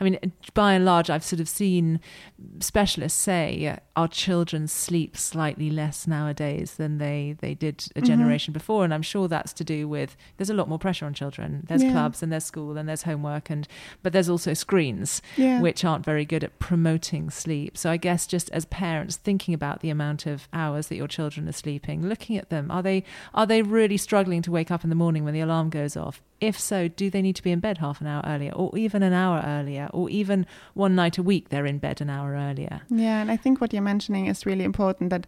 I 0.00 0.04
mean, 0.04 0.32
by 0.54 0.72
and 0.72 0.86
large, 0.86 1.10
I've 1.10 1.24
sort 1.24 1.40
of 1.40 1.48
seen 1.48 2.00
specialists 2.60 3.20
say 3.20 3.78
our 3.94 4.08
children 4.08 4.68
sleep 4.68 5.18
slightly 5.18 5.68
less 5.68 6.06
nowadays 6.06 6.76
than 6.76 6.96
they 6.96 7.36
they 7.40 7.54
did 7.54 7.74
a 7.94 7.98
mm-hmm. 7.98 8.06
generation 8.06 8.52
mm-hmm. 8.52 8.58
before, 8.58 8.84
and 8.84 8.94
I'm 8.94 9.02
sure 9.02 9.28
that's 9.28 9.52
to 9.52 9.64
do 9.64 9.86
with 9.86 10.16
there's 10.38 10.48
a 10.48 10.54
lot 10.54 10.66
more 10.66 10.78
pressure 10.78 11.04
on 11.04 11.12
children. 11.12 11.66
There's 11.68 11.82
yeah. 11.82 11.92
clubs 11.92 12.22
and 12.22 12.32
there's 12.32 12.46
school 12.46 12.78
and 12.78 12.88
there's 12.88 13.02
homework 13.02 13.49
and 13.50 13.66
but 14.02 14.12
there's 14.12 14.28
also 14.28 14.54
screens 14.54 15.20
yeah. 15.36 15.60
which 15.60 15.84
aren't 15.84 16.04
very 16.04 16.24
good 16.24 16.44
at 16.44 16.58
promoting 16.58 17.30
sleep. 17.30 17.76
So 17.76 17.90
I 17.90 17.96
guess 17.96 18.26
just 18.26 18.50
as 18.50 18.64
parents 18.66 19.16
thinking 19.16 19.54
about 19.54 19.80
the 19.80 19.90
amount 19.90 20.26
of 20.26 20.48
hours 20.52 20.88
that 20.88 20.96
your 20.96 21.08
children 21.08 21.48
are 21.48 21.52
sleeping, 21.52 22.06
looking 22.06 22.36
at 22.36 22.50
them, 22.50 22.70
are 22.70 22.82
they 22.82 23.04
are 23.34 23.46
they 23.46 23.62
really 23.62 23.96
struggling 23.96 24.42
to 24.42 24.50
wake 24.50 24.70
up 24.70 24.84
in 24.84 24.90
the 24.90 24.96
morning 24.96 25.24
when 25.24 25.34
the 25.34 25.40
alarm 25.40 25.70
goes 25.70 25.96
off? 25.96 26.22
If 26.40 26.58
so, 26.58 26.88
do 26.88 27.10
they 27.10 27.20
need 27.20 27.36
to 27.36 27.42
be 27.42 27.50
in 27.50 27.60
bed 27.60 27.78
half 27.78 28.00
an 28.00 28.06
hour 28.06 28.22
earlier 28.24 28.52
or 28.52 28.76
even 28.78 29.02
an 29.02 29.12
hour 29.12 29.42
earlier 29.44 29.90
or 29.92 30.08
even 30.08 30.46
one 30.74 30.94
night 30.94 31.18
a 31.18 31.22
week 31.22 31.50
they're 31.50 31.66
in 31.66 31.78
bed 31.78 32.00
an 32.00 32.08
hour 32.08 32.32
earlier? 32.32 32.82
Yeah, 32.88 33.20
and 33.20 33.30
I 33.30 33.36
think 33.36 33.60
what 33.60 33.72
you're 33.72 33.82
mentioning 33.82 34.26
is 34.26 34.46
really 34.46 34.64
important 34.64 35.10
that 35.10 35.26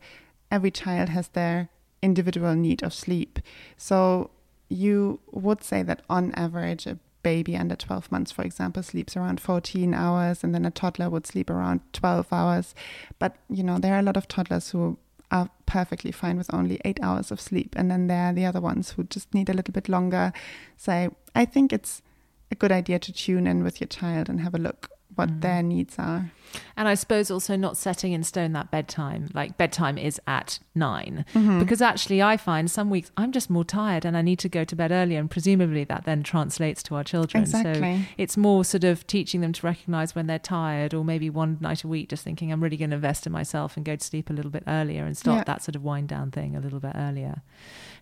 every 0.51 0.71
child 0.71 1.09
has 1.11 1.29
their 1.29 1.69
individual 2.03 2.55
need 2.55 2.83
of 2.83 2.93
sleep. 2.93 3.39
So 3.77 4.31
you 4.69 5.21
would 5.31 5.63
say 5.63 5.83
that 5.83 6.03
on 6.09 6.33
average 6.33 6.87
a 6.87 6.99
baby 7.23 7.57
under 7.57 7.77
12 7.77 8.11
months, 8.11 8.33
for 8.33 8.43
example, 8.43 8.83
sleeps 8.83 9.17
around 9.17 9.41
14 9.41 9.95
hours, 9.95 10.43
and 10.43 10.55
then 10.55 10.65
a 10.65 10.71
toddler 10.71 11.09
would 11.11 11.27
sleep 11.27 11.51
around 11.51 11.81
12 11.93 12.33
hours. 12.33 12.75
But, 13.19 13.37
you 13.49 13.63
know, 13.63 13.79
there 13.79 13.95
are 13.95 14.01
a 14.01 14.03
lot 14.03 14.17
of 14.17 14.29
toddlers 14.29 14.71
who 14.71 14.99
are 15.31 15.49
perfectly 15.65 16.13
fine 16.13 16.37
with 16.37 16.53
only 16.53 16.81
eight 16.85 16.99
hours 17.03 17.31
of 17.31 17.41
sleep. 17.41 17.75
And 17.77 17.91
then 17.91 18.07
there 18.07 18.27
are 18.27 18.33
the 18.33 18.45
other 18.45 18.61
ones 18.61 18.91
who 18.91 19.05
just 19.05 19.33
need 19.33 19.49
a 19.49 19.55
little 19.55 19.73
bit 19.73 19.89
longer. 19.89 20.33
So 20.77 21.15
I 21.35 21.45
think 21.47 21.73
it's 21.73 22.03
a 22.51 22.55
good 22.55 22.71
idea 22.71 22.99
to 22.99 23.13
tune 23.13 23.47
in 23.47 23.65
with 23.65 23.81
your 23.81 23.89
child 23.89 24.29
and 24.29 24.41
have 24.41 24.55
a 24.55 24.59
look 24.59 24.91
what 25.15 25.29
mm. 25.29 25.41
their 25.41 25.63
needs 25.63 25.97
are. 25.99 26.31
And 26.77 26.87
I 26.87 26.95
suppose 26.95 27.31
also 27.31 27.57
not 27.57 27.77
setting 27.77 28.13
in 28.13 28.23
stone 28.23 28.53
that 28.53 28.71
bedtime, 28.71 29.31
like 29.33 29.57
bedtime 29.57 29.97
is 29.97 30.21
at 30.27 30.59
9 30.75 31.25
mm-hmm. 31.33 31.59
Because 31.59 31.81
actually, 31.81 32.23
I 32.23 32.37
find 32.37 32.71
some 32.71 32.91
weeks 32.91 33.11
I'm 33.17 33.33
just 33.33 33.49
more 33.49 33.65
tired 33.65 34.05
and 34.05 34.17
I 34.17 34.23
need 34.23 34.39
to 34.41 34.49
go 34.49 34.65
to 34.65 34.77
bed 34.77 34.93
earlier. 34.93 35.19
And 35.19 35.31
presumably 35.31 35.85
that 35.85 36.05
then 36.05 36.23
translates 36.23 36.83
to 36.85 36.95
our 36.95 37.05
children. 37.05 37.45
Exactly. 37.45 37.99
So 37.99 38.05
it's 38.19 38.37
more 38.37 38.65
sort 38.65 38.85
of 38.85 39.07
teaching 39.07 39.41
them 39.41 39.53
to 39.55 39.67
recognize 39.67 40.15
when 40.15 40.27
they're 40.27 40.39
tired, 40.39 40.93
or 40.95 41.05
maybe 41.05 41.31
one 41.31 41.59
night 41.61 41.85
a 41.85 41.89
week 41.89 42.09
just 42.11 42.25
thinking, 42.25 42.53
I'm 42.53 42.63
really 42.63 42.77
going 42.77 42.91
to 42.91 42.97
invest 42.97 43.27
in 43.27 43.33
myself 43.33 43.77
and 43.77 43.85
go 43.85 43.97
to 43.97 44.05
sleep 44.05 44.31
a 44.31 44.33
little 44.33 44.51
bit 44.51 44.65
earlier 44.67 45.05
and 45.05 45.17
start 45.17 45.39
yeah. 45.39 45.45
that 45.45 45.63
sort 45.63 45.77
of 45.77 45.83
wind 45.83 46.09
down 46.09 46.31
thing 46.31 46.55
a 46.57 46.61
little 46.61 46.81
bit 46.81 46.93
earlier, 46.95 47.43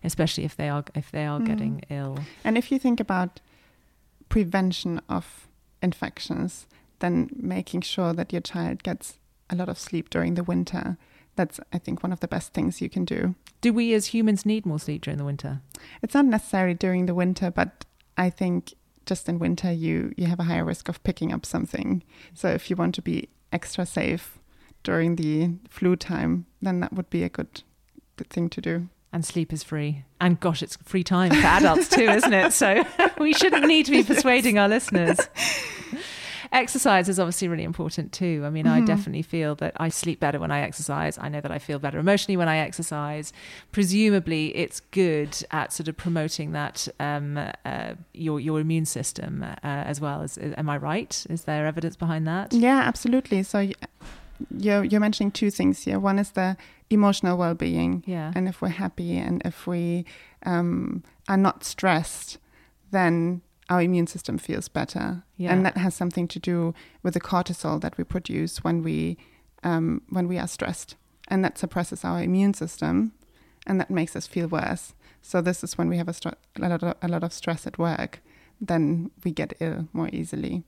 especially 0.03 0.43
if 0.43 0.55
they 0.55 0.69
are, 0.69 0.83
if 0.95 1.11
they 1.11 1.25
are 1.25 1.39
mm. 1.39 1.45
getting 1.45 1.83
ill. 1.89 2.19
And 2.43 2.57
if 2.57 2.71
you 2.71 2.79
think 2.79 2.99
about 2.99 3.39
prevention 4.29 5.01
of 5.09 5.47
infections, 5.81 6.67
then 7.01 7.29
making 7.35 7.81
sure 7.81 8.13
that 8.13 8.31
your 8.31 8.41
child 8.41 8.83
gets 8.83 9.19
a 9.49 9.55
lot 9.55 9.69
of 9.69 9.77
sleep 9.77 10.09
during 10.09 10.35
the 10.35 10.43
winter. 10.43 10.97
That's, 11.35 11.59
I 11.71 11.77
think, 11.77 12.03
one 12.03 12.11
of 12.11 12.19
the 12.19 12.27
best 12.27 12.53
things 12.53 12.81
you 12.81 12.89
can 12.89 13.05
do. 13.05 13.35
Do 13.61 13.73
we 13.73 13.93
as 13.93 14.07
humans 14.07 14.45
need 14.45 14.65
more 14.65 14.79
sleep 14.79 15.03
during 15.03 15.17
the 15.17 15.25
winter? 15.25 15.61
It's 16.01 16.13
not 16.13 16.25
necessarily 16.25 16.73
during 16.73 17.05
the 17.05 17.15
winter, 17.15 17.51
but 17.51 17.85
I 18.17 18.29
think 18.29 18.73
just 19.05 19.27
in 19.27 19.39
winter 19.39 19.71
you 19.71 20.13
you 20.15 20.27
have 20.27 20.39
a 20.39 20.43
higher 20.43 20.63
risk 20.63 20.87
of 20.89 21.03
picking 21.03 21.33
up 21.33 21.45
something. 21.45 22.03
So 22.33 22.49
if 22.49 22.69
you 22.69 22.75
want 22.75 22.95
to 22.95 23.01
be 23.01 23.29
extra 23.51 23.85
safe 23.85 24.39
during 24.83 25.15
the 25.15 25.51
flu 25.69 25.95
time, 25.95 26.45
then 26.61 26.79
that 26.81 26.93
would 26.93 27.09
be 27.09 27.23
a 27.23 27.29
good 27.29 27.63
good 28.17 28.29
thing 28.29 28.49
to 28.49 28.61
do. 28.61 28.89
And 29.13 29.25
sleep 29.25 29.51
is 29.51 29.63
free. 29.63 30.05
And 30.21 30.39
gosh, 30.39 30.63
it's 30.63 30.77
free 30.77 31.03
time 31.03 31.31
for 31.31 31.45
adults 31.45 31.89
too, 31.89 32.03
isn't 32.03 32.33
it? 32.33 32.53
So 32.53 32.85
we 33.19 33.33
shouldn't 33.33 33.65
need 33.65 33.85
to 33.87 33.91
be 33.91 34.03
persuading 34.13 34.57
our 34.57 34.69
listeners. 34.69 35.19
Exercise 36.51 37.07
is 37.07 37.19
obviously 37.19 37.47
really 37.47 37.63
important 37.63 38.11
too. 38.11 38.43
I 38.45 38.49
mean, 38.49 38.65
mm-hmm. 38.65 38.83
I 38.83 38.85
definitely 38.85 39.21
feel 39.21 39.55
that 39.55 39.73
I 39.77 39.89
sleep 39.89 40.19
better 40.19 40.39
when 40.39 40.51
I 40.51 40.61
exercise. 40.61 41.17
I 41.17 41.29
know 41.29 41.41
that 41.41 41.51
I 41.51 41.59
feel 41.59 41.79
better 41.79 41.99
emotionally 41.99 42.37
when 42.37 42.49
I 42.49 42.57
exercise. 42.57 43.31
Presumably, 43.71 44.55
it's 44.55 44.81
good 44.91 45.37
at 45.51 45.71
sort 45.71 45.87
of 45.87 45.97
promoting 45.97 46.51
that 46.51 46.87
um, 46.99 47.37
uh, 47.65 47.93
your 48.13 48.39
your 48.39 48.59
immune 48.59 48.85
system 48.85 49.43
uh, 49.43 49.55
as 49.63 50.01
well. 50.01 50.21
As 50.21 50.37
am 50.37 50.69
I 50.69 50.77
right? 50.77 51.25
Is 51.29 51.43
there 51.43 51.65
evidence 51.65 51.95
behind 51.95 52.27
that? 52.27 52.53
Yeah, 52.53 52.79
absolutely. 52.79 53.43
So 53.43 53.69
you're 54.57 54.83
you're 54.83 55.01
mentioning 55.01 55.31
two 55.31 55.51
things 55.51 55.83
here. 55.83 55.99
One 55.99 56.19
is 56.19 56.31
the 56.31 56.57
emotional 56.89 57.37
well-being, 57.37 58.03
yeah, 58.05 58.33
and 58.35 58.49
if 58.49 58.61
we're 58.61 58.67
happy 58.67 59.17
and 59.17 59.41
if 59.45 59.65
we 59.65 60.05
um, 60.45 61.03
are 61.29 61.37
not 61.37 61.63
stressed, 61.63 62.37
then 62.91 63.41
our 63.69 63.81
immune 63.81 64.07
system 64.07 64.37
feels 64.37 64.67
better, 64.67 65.23
yeah. 65.37 65.53
and 65.53 65.65
that 65.65 65.77
has 65.77 65.95
something 65.95 66.27
to 66.29 66.39
do 66.39 66.73
with 67.03 67.13
the 67.13 67.21
cortisol 67.21 67.79
that 67.81 67.97
we 67.97 68.03
produce 68.03 68.63
when 68.63 68.83
we 68.83 69.17
um, 69.63 70.01
when 70.09 70.27
we 70.27 70.37
are 70.37 70.47
stressed, 70.47 70.95
and 71.27 71.43
that 71.45 71.57
suppresses 71.57 72.03
our 72.03 72.21
immune 72.21 72.53
system, 72.53 73.13
and 73.67 73.79
that 73.79 73.89
makes 73.89 74.15
us 74.15 74.27
feel 74.27 74.47
worse. 74.47 74.93
So 75.21 75.41
this 75.41 75.63
is 75.63 75.77
when 75.77 75.87
we 75.87 75.97
have 75.97 76.07
a, 76.07 76.13
str- 76.13 76.29
a, 76.59 76.67
lot, 76.67 76.83
of, 76.83 76.95
a 77.01 77.07
lot 77.07 77.23
of 77.23 77.31
stress 77.31 77.67
at 77.67 77.77
work, 77.77 78.21
then 78.59 79.11
we 79.23 79.31
get 79.31 79.53
ill 79.59 79.87
more 79.93 80.09
easily. 80.11 80.63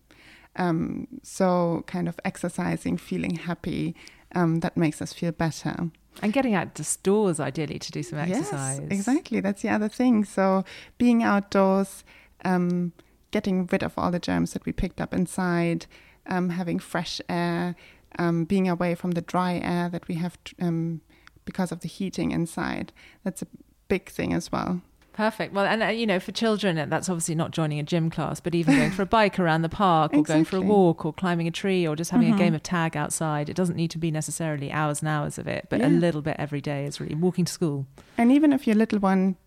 Um, 0.55 1.07
so 1.23 1.83
kind 1.87 2.07
of 2.07 2.19
exercising, 2.23 2.97
feeling 2.97 3.35
happy, 3.35 3.95
um, 4.35 4.59
that 4.59 4.77
makes 4.77 5.01
us 5.01 5.11
feel 5.11 5.31
better. 5.31 5.89
And 6.21 6.31
getting 6.31 6.53
out 6.53 6.75
to 6.75 6.83
stores, 6.83 7.39
ideally, 7.39 7.79
to 7.79 7.91
do 7.91 8.03
some 8.03 8.19
exercise. 8.19 8.79
Yes, 8.79 8.91
exactly. 8.91 9.39
That's 9.39 9.63
the 9.63 9.69
other 9.69 9.89
thing. 9.89 10.23
So 10.23 10.63
being 10.99 11.23
outdoors, 11.23 12.03
um, 12.43 12.93
getting 13.31 13.67
rid 13.71 13.83
of 13.83 13.93
all 13.97 14.11
the 14.11 14.19
germs 14.19 14.53
that 14.53 14.65
we 14.65 14.71
picked 14.71 15.01
up 15.01 15.13
inside, 15.13 15.85
um, 16.27 16.49
having 16.49 16.79
fresh 16.79 17.19
air, 17.27 17.75
um, 18.19 18.45
being 18.45 18.69
away 18.69 18.95
from 18.95 19.11
the 19.11 19.21
dry 19.21 19.55
air 19.55 19.89
that 19.89 20.07
we 20.07 20.15
have 20.15 20.37
um, 20.61 21.01
because 21.45 21.71
of 21.71 21.81
the 21.81 21.87
heating 21.87 22.31
inside. 22.31 22.93
That's 23.23 23.41
a 23.41 23.47
big 23.87 24.09
thing 24.09 24.33
as 24.33 24.51
well. 24.51 24.81
Perfect. 25.13 25.53
Well, 25.53 25.65
and 25.65 25.83
uh, 25.83 25.87
you 25.87 26.07
know, 26.07 26.19
for 26.19 26.31
children, 26.31 26.77
uh, 26.77 26.87
that's 26.87 27.07
obviously 27.07 27.35
not 27.35 27.51
joining 27.51 27.79
a 27.79 27.83
gym 27.83 28.09
class, 28.09 28.39
but 28.39 28.55
even 28.55 28.75
going 28.75 28.91
for 28.91 29.03
a 29.03 29.05
bike 29.05 29.39
around 29.39 29.61
the 29.61 29.69
park, 29.69 30.11
or 30.11 30.21
exactly. 30.21 30.33
going 30.33 30.45
for 30.45 30.57
a 30.57 30.61
walk, 30.61 31.05
or 31.05 31.13
climbing 31.13 31.47
a 31.47 31.51
tree, 31.51 31.87
or 31.87 31.95
just 31.95 32.09
having 32.09 32.29
mm-hmm. 32.29 32.35
a 32.35 32.39
game 32.39 32.55
of 32.55 32.63
tag 32.63 32.97
outside. 32.97 33.47
It 33.47 33.55
doesn't 33.55 33.75
need 33.75 33.91
to 33.91 33.99
be 33.99 34.09
necessarily 34.09 34.71
hours 34.71 35.01
and 35.01 35.09
hours 35.09 35.37
of 35.37 35.47
it, 35.47 35.67
but 35.69 35.81
yeah. 35.81 35.87
a 35.87 35.89
little 35.89 36.23
bit 36.23 36.35
every 36.39 36.61
day 36.61 36.85
is 36.85 36.99
really 36.99 37.13
walking 37.13 37.45
to 37.45 37.51
school. 37.51 37.85
And 38.17 38.31
even 38.31 38.51
if 38.53 38.65
your 38.65 38.75
little 38.75 38.97
one 38.97 39.37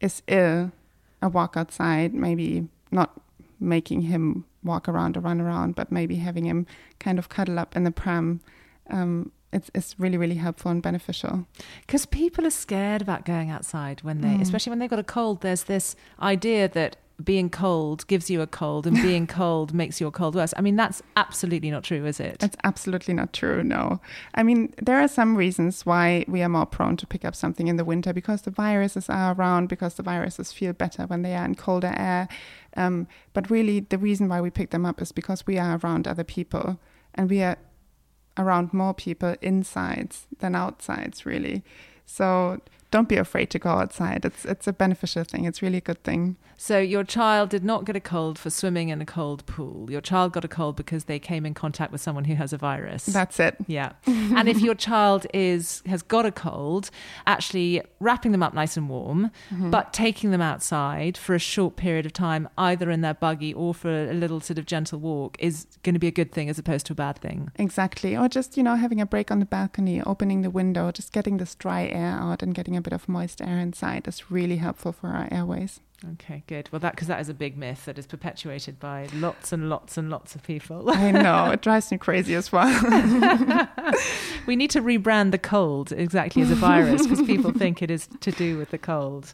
is 0.00 0.22
ill, 0.28 0.72
a 1.22 1.28
walk 1.28 1.56
outside, 1.56 2.12
maybe 2.12 2.68
not 2.90 3.20
making 3.60 4.02
him 4.02 4.44
walk 4.64 4.88
around 4.88 5.16
or 5.16 5.20
run 5.20 5.40
around, 5.40 5.74
but 5.74 5.90
maybe 5.90 6.16
having 6.16 6.44
him 6.44 6.66
kind 6.98 7.18
of 7.18 7.28
cuddle 7.28 7.58
up 7.58 7.76
in 7.76 7.84
the 7.84 7.90
pram. 7.90 8.40
Um, 8.90 9.32
it's 9.52 9.70
it's 9.74 9.94
really 9.98 10.16
really 10.16 10.36
helpful 10.36 10.70
and 10.70 10.82
beneficial 10.82 11.46
because 11.86 12.06
people 12.06 12.46
are 12.46 12.50
scared 12.50 13.02
about 13.02 13.26
going 13.26 13.50
outside 13.50 14.00
when 14.00 14.22
they 14.22 14.28
mm. 14.28 14.40
especially 14.40 14.70
when 14.70 14.78
they've 14.78 14.88
got 14.88 14.98
a 14.98 15.04
cold 15.04 15.42
there's 15.42 15.64
this 15.64 15.94
idea 16.20 16.68
that 16.68 16.96
being 17.24 17.50
cold 17.50 18.06
gives 18.06 18.30
you 18.30 18.40
a 18.40 18.46
cold 18.46 18.86
and 18.86 18.96
being 18.96 19.26
cold 19.42 19.72
makes 19.72 20.00
your 20.00 20.10
cold 20.10 20.34
worse. 20.34 20.52
I 20.56 20.60
mean, 20.60 20.76
that's 20.76 21.02
absolutely 21.16 21.70
not 21.70 21.84
true, 21.84 22.04
is 22.06 22.20
it? 22.20 22.38
That's 22.38 22.56
absolutely 22.64 23.14
not 23.14 23.32
true, 23.32 23.62
no. 23.62 24.00
I 24.34 24.42
mean, 24.42 24.74
there 24.80 25.00
are 25.00 25.08
some 25.08 25.36
reasons 25.36 25.86
why 25.86 26.24
we 26.28 26.42
are 26.42 26.48
more 26.48 26.66
prone 26.66 26.96
to 26.98 27.06
pick 27.06 27.24
up 27.24 27.34
something 27.34 27.68
in 27.68 27.76
the 27.76 27.84
winter 27.84 28.12
because 28.12 28.42
the 28.42 28.50
viruses 28.50 29.08
are 29.08 29.34
around, 29.34 29.68
because 29.68 29.94
the 29.94 30.02
viruses 30.02 30.52
feel 30.52 30.72
better 30.72 31.04
when 31.04 31.22
they 31.22 31.34
are 31.34 31.44
in 31.44 31.54
colder 31.54 31.94
air. 31.96 32.28
Um, 32.76 33.06
but 33.32 33.50
really, 33.50 33.80
the 33.80 33.98
reason 33.98 34.28
why 34.28 34.40
we 34.40 34.50
pick 34.50 34.70
them 34.70 34.86
up 34.86 35.00
is 35.02 35.12
because 35.12 35.46
we 35.46 35.58
are 35.58 35.78
around 35.82 36.08
other 36.08 36.24
people 36.24 36.80
and 37.14 37.28
we 37.28 37.42
are 37.42 37.58
around 38.38 38.72
more 38.72 38.94
people 38.94 39.36
insides 39.42 40.26
than 40.38 40.54
outsides, 40.54 41.26
really. 41.26 41.62
So 42.06 42.60
don't 42.92 43.08
be 43.08 43.16
afraid 43.16 43.50
to 43.50 43.58
go 43.58 43.70
outside. 43.70 44.24
It's 44.24 44.44
it's 44.44 44.68
a 44.68 44.72
beneficial 44.72 45.24
thing. 45.24 45.44
It's 45.46 45.62
really 45.62 45.78
a 45.78 45.80
good 45.80 46.04
thing. 46.04 46.36
So 46.56 46.78
your 46.78 47.02
child 47.02 47.50
did 47.50 47.64
not 47.64 47.84
get 47.84 47.96
a 47.96 48.00
cold 48.00 48.38
for 48.38 48.48
swimming 48.48 48.90
in 48.90 49.02
a 49.02 49.06
cold 49.06 49.44
pool. 49.46 49.90
Your 49.90 50.00
child 50.00 50.32
got 50.32 50.44
a 50.44 50.48
cold 50.48 50.76
because 50.76 51.04
they 51.04 51.18
came 51.18 51.44
in 51.44 51.54
contact 51.54 51.90
with 51.90 52.00
someone 52.00 52.24
who 52.26 52.34
has 52.36 52.52
a 52.52 52.56
virus. 52.58 53.06
That's 53.06 53.40
it. 53.40 53.56
Yeah. 53.66 53.94
and 54.06 54.48
if 54.48 54.60
your 54.60 54.76
child 54.76 55.26
is 55.34 55.82
has 55.86 56.02
got 56.02 56.24
a 56.24 56.30
cold, 56.30 56.90
actually 57.26 57.82
wrapping 57.98 58.30
them 58.30 58.42
up 58.42 58.54
nice 58.54 58.76
and 58.76 58.88
warm, 58.88 59.30
mm-hmm. 59.50 59.70
but 59.70 59.92
taking 59.92 60.30
them 60.30 60.42
outside 60.42 61.16
for 61.16 61.34
a 61.34 61.40
short 61.40 61.76
period 61.76 62.06
of 62.06 62.12
time, 62.12 62.48
either 62.56 62.90
in 62.90 63.00
their 63.00 63.14
buggy 63.14 63.52
or 63.54 63.74
for 63.74 63.90
a 63.90 64.14
little 64.14 64.40
sort 64.40 64.58
of 64.58 64.66
gentle 64.66 65.00
walk, 65.00 65.36
is 65.40 65.66
going 65.82 65.94
to 65.94 65.98
be 65.98 66.08
a 66.08 66.12
good 66.12 66.30
thing 66.30 66.50
as 66.50 66.58
opposed 66.58 66.84
to 66.86 66.92
a 66.92 66.96
bad 66.96 67.18
thing. 67.18 67.50
Exactly. 67.56 68.14
Or 68.16 68.28
just 68.28 68.56
you 68.56 68.62
know 68.62 68.76
having 68.76 69.00
a 69.00 69.06
break 69.06 69.30
on 69.30 69.40
the 69.40 69.46
balcony, 69.46 70.02
opening 70.02 70.42
the 70.42 70.50
window, 70.50 70.92
just 70.92 71.12
getting 71.12 71.38
this 71.38 71.54
dry 71.54 71.86
air 71.86 72.12
out 72.20 72.42
and 72.42 72.54
getting 72.54 72.76
a 72.76 72.81
bit 72.82 72.92
of 72.92 73.08
moist 73.08 73.40
air 73.40 73.58
inside 73.58 74.06
is 74.06 74.30
really 74.30 74.56
helpful 74.56 74.92
for 74.92 75.08
our 75.08 75.28
airways. 75.30 75.80
Okay, 76.12 76.42
good. 76.46 76.68
Well, 76.72 76.80
that 76.80 76.94
because 76.94 77.08
that 77.08 77.20
is 77.20 77.28
a 77.28 77.34
big 77.34 77.56
myth 77.56 77.84
that 77.84 77.98
is 77.98 78.06
perpetuated 78.06 78.80
by 78.80 79.08
lots 79.14 79.52
and 79.52 79.68
lots 79.68 79.96
and 79.96 80.10
lots 80.10 80.34
of 80.34 80.42
people. 80.42 80.90
I 80.90 81.10
know 81.12 81.50
it 81.52 81.62
drives 81.62 81.90
me 81.90 81.98
crazy 81.98 82.34
as 82.34 82.50
well. 82.50 82.66
we 84.46 84.56
need 84.56 84.70
to 84.70 84.82
rebrand 84.82 85.30
the 85.30 85.38
cold 85.38 85.92
exactly 85.92 86.42
as 86.42 86.50
a 86.50 86.56
virus 86.56 87.06
because 87.06 87.22
people 87.22 87.52
think 87.52 87.82
it 87.82 87.90
is 87.90 88.08
to 88.20 88.32
do 88.32 88.58
with 88.58 88.70
the 88.70 88.78
cold. 88.78 89.32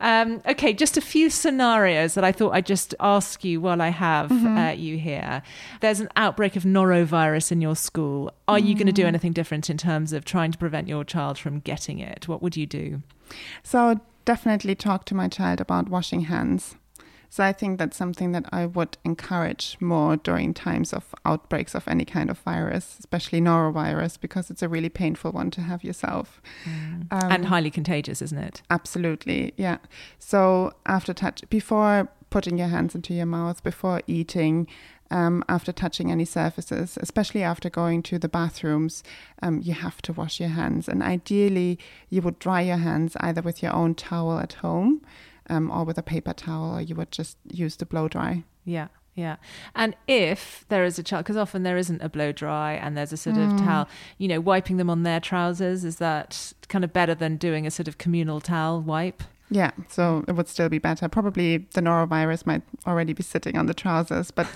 Um, 0.00 0.42
okay, 0.46 0.72
just 0.72 0.96
a 0.96 1.00
few 1.00 1.30
scenarios 1.30 2.14
that 2.14 2.24
I 2.24 2.32
thought 2.32 2.52
I'd 2.52 2.66
just 2.66 2.94
ask 3.00 3.44
you 3.44 3.60
while 3.60 3.80
I 3.80 3.88
have 3.88 4.30
mm-hmm. 4.30 4.58
uh, 4.58 4.70
you 4.70 4.98
here. 4.98 5.42
There's 5.80 6.00
an 6.00 6.08
outbreak 6.16 6.56
of 6.56 6.64
norovirus 6.64 7.50
in 7.50 7.60
your 7.60 7.76
school. 7.76 8.32
Are 8.48 8.58
mm. 8.58 8.66
you 8.66 8.74
going 8.74 8.86
to 8.86 8.92
do 8.92 9.06
anything 9.06 9.32
different 9.32 9.70
in 9.70 9.78
terms 9.78 10.12
of 10.12 10.24
trying 10.24 10.52
to 10.52 10.58
prevent 10.58 10.88
your 10.88 11.04
child 11.04 11.38
from 11.38 11.60
getting 11.60 11.98
it? 11.98 12.28
What 12.28 12.42
would 12.42 12.56
you 12.56 12.66
do? 12.66 13.02
So, 13.62 14.00
definitely 14.24 14.74
talk 14.74 15.04
to 15.06 15.14
my 15.14 15.28
child 15.28 15.60
about 15.60 15.88
washing 15.88 16.22
hands. 16.22 16.76
So 17.28 17.44
I 17.44 17.52
think 17.52 17.78
that's 17.78 17.96
something 17.96 18.32
that 18.32 18.46
I 18.52 18.66
would 18.66 18.96
encourage 19.04 19.76
more 19.80 20.16
during 20.16 20.54
times 20.54 20.92
of 20.92 21.14
outbreaks 21.24 21.74
of 21.74 21.86
any 21.88 22.04
kind 22.04 22.30
of 22.30 22.38
virus, 22.38 22.96
especially 22.98 23.40
norovirus, 23.40 24.20
because 24.20 24.50
it's 24.50 24.62
a 24.62 24.68
really 24.68 24.88
painful 24.88 25.32
one 25.32 25.50
to 25.52 25.60
have 25.62 25.84
yourself. 25.84 26.40
Mm. 26.64 27.06
Um, 27.10 27.32
and 27.32 27.46
highly 27.46 27.70
contagious, 27.70 28.22
isn't 28.22 28.38
it? 28.38 28.62
Absolutely, 28.70 29.52
yeah. 29.56 29.78
So 30.18 30.72
after 30.86 31.12
touch, 31.12 31.42
before 31.50 32.08
putting 32.30 32.58
your 32.58 32.68
hands 32.68 32.94
into 32.94 33.14
your 33.14 33.26
mouth, 33.26 33.62
before 33.62 34.02
eating, 34.06 34.66
um, 35.10 35.44
after 35.48 35.72
touching 35.72 36.10
any 36.10 36.24
surfaces, 36.24 36.98
especially 37.00 37.42
after 37.42 37.70
going 37.70 38.02
to 38.04 38.18
the 38.18 38.28
bathrooms, 38.28 39.04
um, 39.42 39.60
you 39.62 39.74
have 39.74 40.02
to 40.02 40.12
wash 40.12 40.40
your 40.40 40.48
hands. 40.50 40.88
And 40.88 41.02
ideally, 41.02 41.78
you 42.10 42.22
would 42.22 42.38
dry 42.38 42.62
your 42.62 42.78
hands 42.78 43.16
either 43.20 43.42
with 43.42 43.62
your 43.62 43.72
own 43.72 43.94
towel 43.94 44.38
at 44.38 44.54
home 44.54 45.02
um, 45.48 45.70
or 45.70 45.84
with 45.84 45.98
a 45.98 46.02
paper 46.02 46.32
towel, 46.32 46.76
or 46.76 46.80
you 46.80 46.94
would 46.94 47.10
just 47.10 47.36
use 47.50 47.76
the 47.76 47.86
blow 47.86 48.08
dry. 48.08 48.44
Yeah. 48.64 48.88
Yeah. 49.14 49.36
And 49.74 49.96
if 50.06 50.66
there 50.68 50.84
is 50.84 50.98
a 50.98 51.02
child, 51.02 51.24
because 51.24 51.38
often 51.38 51.62
there 51.62 51.78
isn't 51.78 52.02
a 52.02 52.08
blow 52.08 52.32
dry 52.32 52.74
and 52.74 52.96
there's 52.96 53.14
a 53.14 53.16
sort 53.16 53.38
of 53.38 53.50
mm. 53.52 53.58
towel, 53.58 53.88
you 54.18 54.28
know, 54.28 54.40
wiping 54.40 54.76
them 54.76 54.90
on 54.90 55.04
their 55.04 55.20
trousers, 55.20 55.84
is 55.84 55.96
that 55.96 56.52
kind 56.68 56.84
of 56.84 56.92
better 56.92 57.14
than 57.14 57.38
doing 57.38 57.66
a 57.66 57.70
sort 57.70 57.88
of 57.88 57.96
communal 57.96 58.40
towel 58.42 58.82
wipe? 58.82 59.22
Yeah, 59.48 59.70
so 59.88 60.24
it 60.28 60.32
would 60.32 60.48
still 60.48 60.68
be 60.68 60.78
better. 60.78 61.08
Probably 61.08 61.58
the 61.58 61.80
norovirus 61.80 62.44
might 62.46 62.62
already 62.86 63.14
be 63.14 63.22
sitting 63.22 63.56
on 63.56 63.66
the 63.66 63.74
trousers, 63.74 64.30
but 64.30 64.48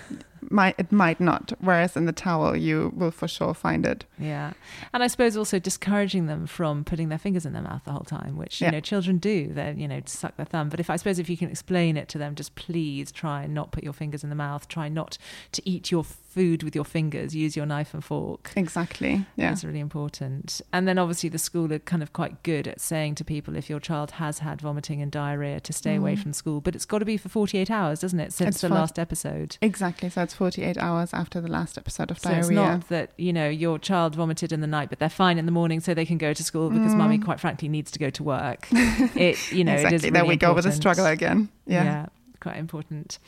might 0.49 0.75
it 0.79 0.93
might 0.93 1.21
not. 1.21 1.53
Whereas 1.61 1.97
in 1.97 2.07
the 2.07 2.13
towel, 2.13 2.57
you 2.57 2.93
will 2.95 3.11
for 3.11 3.29
sure 3.29 3.55
find 3.55 3.85
it. 3.85 4.05
Yeah, 4.19 4.53
and 4.93 5.03
I 5.03 5.07
suppose 5.07 5.37
also 5.37 5.59
discouraging 5.59 6.27
them 6.27 6.47
from 6.47 6.85
putting 6.85 7.09
their 7.09 7.19
fingers 7.19 7.45
in 7.45 7.53
their 7.53 7.63
mouth 7.63 7.83
the 7.85 7.93
whole 7.93 8.05
time, 8.05 8.37
which 8.37 8.61
you 8.61 8.67
yeah. 8.67 8.71
know 8.71 8.81
children 8.81 9.19
do. 9.19 9.53
They 9.53 9.75
you 9.77 9.89
know 9.89 10.01
suck 10.07 10.37
their 10.37 10.47
thumb. 10.47 10.69
But 10.69 10.81
if 10.81 10.91
I 10.91 10.97
suppose 10.97 11.19
if 11.19 11.29
you 11.29 11.37
can 11.37 11.51
explain 11.51 11.97
it 11.97 12.09
to 12.11 12.19
them, 12.19 12.35
just 12.35 12.55
please 12.55 13.13
try 13.13 13.43
and 13.43 13.55
not 13.55 13.73
put 13.73 13.85
your 13.85 13.93
fingers 13.93 14.25
in 14.25 14.31
the 14.31 14.37
mouth. 14.37 14.69
Try 14.69 14.89
not 14.89 15.19
to 15.53 15.69
eat 15.69 15.91
your 15.91 16.05
food 16.31 16.63
with 16.63 16.75
your 16.75 16.85
fingers. 16.85 17.35
Use 17.35 17.57
your 17.57 17.67
knife 17.67 17.93
and 17.93 18.05
fork. 18.05 18.53
Exactly. 18.57 19.27
Yeah, 19.37 19.51
that's 19.51 19.65
really 19.65 19.81
important. 19.81 20.61
And 20.73 20.87
then 20.87 20.99
obviously 20.99 21.29
the 21.29 21.39
school 21.39 21.73
are 21.73 21.79
kind 21.81 22.03
of 22.03 22.13
quite 22.13 22.43
good 22.43 22.69
at 22.69 22.81
saying 22.81 23.17
to 23.17 23.25
people 23.25 23.57
if 23.57 23.69
your 23.69 23.81
child 23.81 24.13
has 24.13 24.39
had 24.39 24.61
vomiting 24.61 25.03
and 25.03 25.11
diarrhea 25.11 25.61
to 25.61 25.73
stay 25.73 25.97
mm. 25.97 25.99
away 25.99 26.17
from 26.17 26.33
school. 26.33 26.61
But 26.61 26.75
it's 26.75 26.85
got 26.85 27.01
to 27.01 27.05
be 27.05 27.17
for 27.17 27.29
forty 27.29 27.59
eight 27.59 27.71
hours, 27.71 28.01
doesn't 28.01 28.21
it? 28.21 28.33
Since 28.33 28.57
it's 28.57 28.61
the 28.63 28.69
last 28.69 28.99
episode. 28.99 29.57
Exactly. 29.61 30.09
So 30.09 30.23
it's 30.31 30.37
48 30.37 30.79
hours 30.79 31.13
after 31.13 31.41
the 31.41 31.51
last 31.51 31.77
episode 31.77 32.11
of 32.11 32.19
so 32.19 32.31
diarrhea. 32.31 32.43
it's 32.43 32.51
not 32.51 32.89
that, 32.89 33.11
you 33.17 33.33
know, 33.33 33.49
your 33.49 33.79
child 33.79 34.15
vomited 34.15 34.53
in 34.53 34.61
the 34.61 34.67
night, 34.67 34.89
but 34.89 35.01
they're 35.01 35.09
fine 35.09 35.39
in 35.39 35.47
the 35.47 35.53
morning 35.53 35.81
so 35.81 35.93
they 35.93 36.07
can 36.07 36.19
go 36.19 36.33
to 36.33 36.45
school 36.45 36.71
because 36.71 36.93
mm. 36.93 36.99
mummy, 36.99 37.19
quite 37.19 37.41
frankly, 37.41 37.69
needs 37.69 37.91
to 37.91 37.99
go 37.99 38.11
to 38.11 38.23
work. 38.23 38.69
It, 39.17 39.53
you 39.53 39.65
know, 39.65 39.73
exactly. 39.73 39.95
it 39.95 39.97
is 39.97 40.03
really 40.05 40.13
There 40.13 40.25
we 40.25 40.35
important. 40.35 40.41
go 40.41 40.55
with 40.55 40.65
the 40.65 40.73
struggle 40.73 41.07
again. 41.07 41.49
Yeah. 41.67 41.85
yeah 41.85 42.07
quite 42.41 42.57
important. 42.57 43.19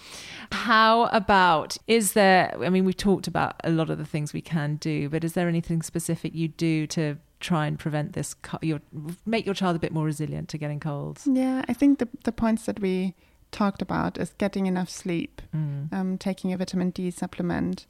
How 0.53 1.05
about 1.07 1.77
is 1.87 2.15
there? 2.15 2.57
I 2.63 2.71
mean, 2.71 2.87
we've 2.87 2.97
talked 2.97 3.27
about 3.27 3.57
a 3.63 3.71
lot 3.71 3.91
of 3.91 3.99
the 3.99 4.07
things 4.07 4.33
we 4.33 4.41
can 4.41 4.77
do, 4.77 5.11
but 5.11 5.23
is 5.23 5.35
there 5.35 5.49
anything 5.49 5.83
specific 5.83 6.35
you 6.35 6.49
do 6.49 6.87
to 6.89 7.19
try 7.41 7.67
and 7.67 7.79
prevent 7.79 8.15
this? 8.15 8.35
Your 8.63 8.81
make 9.27 9.45
your 9.45 9.55
child 9.55 9.77
a 9.77 9.79
bit 9.79 9.93
more 9.93 10.07
resilient 10.07 10.49
to 10.51 10.59
getting 10.59 10.81
colds. 10.81 11.29
Yeah, 11.31 11.63
I 11.69 11.75
think 11.75 11.99
the 11.99 12.09
the 12.25 12.33
points 12.33 12.65
that 12.65 12.81
we 12.81 13.15
talked 13.53 13.83
about 13.83 14.19
is 14.19 14.35
getting 14.39 14.67
enough 14.67 14.91
sleep, 14.91 15.41
mm. 15.55 15.93
um, 15.93 16.19
taking 16.19 16.53
a 16.53 16.57
vitamin 16.57 16.91
D 16.91 17.11
supplement, 17.11 17.87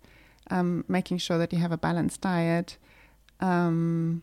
um, 0.50 0.84
making 0.88 1.18
sure 1.18 1.38
that 1.38 1.52
you 1.52 1.58
have 1.60 1.72
a 1.72 1.78
balanced 1.78 2.20
diet. 2.20 2.76
Um, 3.40 4.22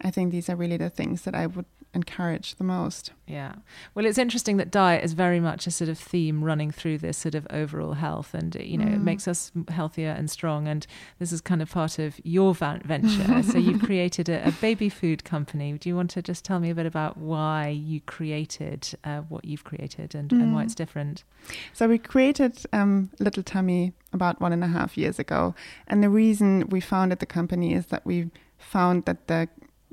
I 0.00 0.10
think 0.10 0.30
these 0.30 0.48
are 0.48 0.56
really 0.56 0.76
the 0.76 0.90
things 0.90 1.22
that 1.22 1.34
I 1.34 1.46
would 1.46 1.66
encourage 1.92 2.54
the 2.56 2.64
most. 2.64 3.12
Yeah. 3.26 3.54
Well, 3.94 4.06
it's 4.06 4.18
interesting 4.18 4.56
that 4.58 4.70
diet 4.70 5.04
is 5.04 5.12
very 5.12 5.40
much 5.40 5.66
a 5.66 5.70
sort 5.70 5.88
of 5.88 5.98
theme 5.98 6.44
running 6.44 6.70
through 6.70 6.98
this 6.98 7.18
sort 7.18 7.34
of 7.34 7.46
overall 7.50 7.94
health, 7.94 8.34
and 8.34 8.54
you 8.54 8.78
know, 8.78 8.86
mm. 8.86 8.94
it 8.94 9.00
makes 9.00 9.26
us 9.26 9.50
healthier 9.68 10.10
and 10.10 10.30
strong. 10.30 10.68
And 10.68 10.86
this 11.18 11.32
is 11.32 11.40
kind 11.40 11.62
of 11.62 11.70
part 11.70 11.98
of 11.98 12.20
your 12.24 12.54
venture. 12.54 13.42
so 13.50 13.58
you've 13.58 13.82
created 13.82 14.28
a, 14.28 14.48
a, 14.48 14.52
baby 14.52 14.88
food 14.88 15.24
company. 15.24 15.72
Do 15.72 15.88
you 15.88 15.96
want 15.96 16.10
to 16.10 16.22
just 16.22 16.44
tell 16.44 16.60
me 16.60 16.70
a 16.70 16.74
bit 16.74 16.86
about 16.86 17.16
why 17.16 17.68
you 17.68 18.00
created 18.02 18.88
uh, 19.04 19.20
what 19.22 19.44
you've 19.44 19.64
created 19.64 20.14
and, 20.14 20.30
mm. 20.30 20.40
and 20.40 20.54
why 20.54 20.62
mm. 20.62 20.66
it's 20.66 20.74
different? 20.74 21.24
So 21.72 21.88
we 21.88 21.98
created 21.98 22.58
um, 22.72 23.10
Little 23.18 23.42
Tummy 23.42 23.92
about 24.12 24.40
one 24.40 24.52
and 24.52 24.62
a 24.62 24.68
half 24.68 24.96
years 24.96 25.18
ago, 25.18 25.54
and 25.86 26.02
the 26.02 26.10
reason 26.10 26.68
we 26.68 26.80
founded 26.80 27.18
the 27.18 27.26
company 27.26 27.74
is 27.74 27.86
that 27.86 28.04
we 28.04 28.30
found 28.58 29.04
that 29.06 29.26
the 29.26 29.48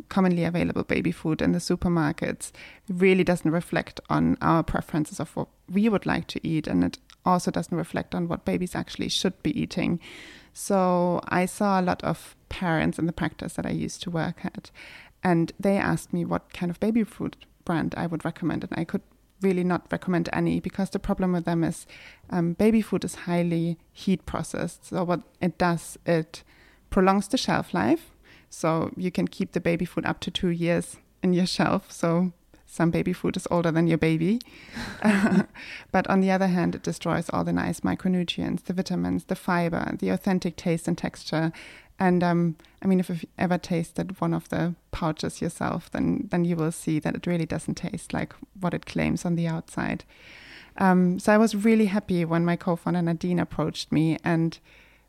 commonly 0.10 0.43
available 0.43 0.84
baby 0.84 1.12
food 1.12 1.41
in 1.41 1.52
the 1.52 1.60
supermarkets 1.60 2.52
really 2.89 3.24
doesn't 3.24 3.52
reflect 3.52 4.00
on 4.10 4.38
our 4.41 4.64
preferences 4.64 5.20
of 5.20 5.36
what 5.36 5.48
we 5.72 5.89
would 5.89 6.06
like 6.06 6.28
to 6.28 6.48
eat, 6.48 6.68
and 6.68 6.84
it 6.84 6.98
also 7.26 7.52
doesn't 7.52 7.78
reflect 7.78 8.16
on 8.16 8.28
what 8.28 8.45
babies 8.45 8.76
actually 8.76 9.10
should 9.10 9.41
be 9.43 9.60
eating. 9.60 10.00
So 10.54 11.22
I 11.28 11.45
saw 11.45 11.80
a 11.80 11.84
lot 11.84 12.04
of 12.04 12.36
parents 12.50 12.98
in 12.98 13.06
the 13.06 13.14
practice 13.14 13.54
that 13.54 13.66
I 13.66 13.72
used 13.72 14.02
to 14.04 14.12
work 14.12 14.45
at, 14.45 14.72
and 15.24 15.52
they 15.60 15.78
asked 15.78 16.14
me 16.14 16.26
what 16.26 16.54
kind 16.54 16.70
of 16.70 16.80
baby 16.80 17.04
food 17.04 17.36
brand 17.66 17.93
I 17.98 18.08
would 18.08 18.24
recommend, 18.24 18.64
and 18.64 18.74
I 18.76 18.86
could 18.86 19.02
really 19.41 19.64
not 19.64 19.86
recommend 19.91 20.30
any 20.34 20.60
because 20.60 20.89
the 20.89 21.00
problem 21.00 21.32
with 21.34 21.45
them 21.45 21.64
is 21.64 21.86
um, 22.30 22.54
baby 22.54 22.82
food 22.82 23.04
is 23.04 23.16
highly 23.16 23.78
heat 23.93 24.26
processed. 24.26 24.86
So 24.86 25.04
what 25.04 25.22
it 25.41 25.58
does, 25.58 25.98
it 26.06 26.43
prolongs 26.89 27.28
the 27.28 27.38
shelf 27.38 27.74
life. 27.74 28.12
So 28.50 28.91
you 28.95 29.12
can 29.12 29.28
keep 29.28 29.52
the 29.52 29.60
baby 29.60 29.86
food 29.86 30.06
up 30.06 30.20
to 30.22 30.32
two 30.32 30.50
years 30.50 30.98
in 31.22 31.34
your 31.34 31.45
shelf. 31.45 31.91
So 31.91 32.32
some 32.66 32.91
baby 32.91 33.14
food 33.14 33.38
is 33.38 33.48
older 33.50 33.72
than 33.72 33.88
your 33.88 33.98
baby. 33.98 34.39
but 35.91 36.08
on 36.08 36.22
the 36.22 36.32
other 36.32 36.48
hand, 36.48 36.76
it 36.76 36.84
destroys 36.84 37.30
all 37.30 37.43
the 37.43 37.54
nice 37.54 37.80
micronutrients, 37.80 38.64
the 38.64 38.74
vitamins, 38.74 39.26
the 39.26 39.36
fiber, 39.36 39.95
the 39.98 40.10
authentic 40.10 40.58
taste 40.58 40.88
and 40.88 40.98
texture. 40.98 41.52
And 42.00 42.24
um, 42.24 42.58
I 42.82 42.88
mean, 42.88 43.00
if 43.00 43.10
you've 43.10 43.26
ever 43.38 43.58
tasted 43.58 44.20
one 44.22 44.34
of 44.34 44.50
the 44.50 44.76
pouches 44.91 45.41
yourself, 45.41 45.89
then 45.91 46.28
then 46.30 46.45
you 46.45 46.56
will 46.56 46.72
see 46.72 47.00
that 47.00 47.16
it 47.16 47.26
really 47.26 47.45
doesn't 47.45 47.76
taste 47.76 48.14
like 48.14 48.34
what 48.60 48.74
it 48.74 48.86
claims 48.86 49.26
on 49.26 49.36
the 49.36 49.48
outside. 49.48 50.04
Um, 50.78 51.18
so 51.18 51.34
I 51.34 51.38
was 51.38 51.56
really 51.56 51.88
happy 51.88 52.24
when 52.24 52.45
my 52.45 52.56
co-founder 52.56 53.02
Nadine 53.02 53.39
approached 53.39 53.91
me, 53.91 54.18
and 54.24 54.60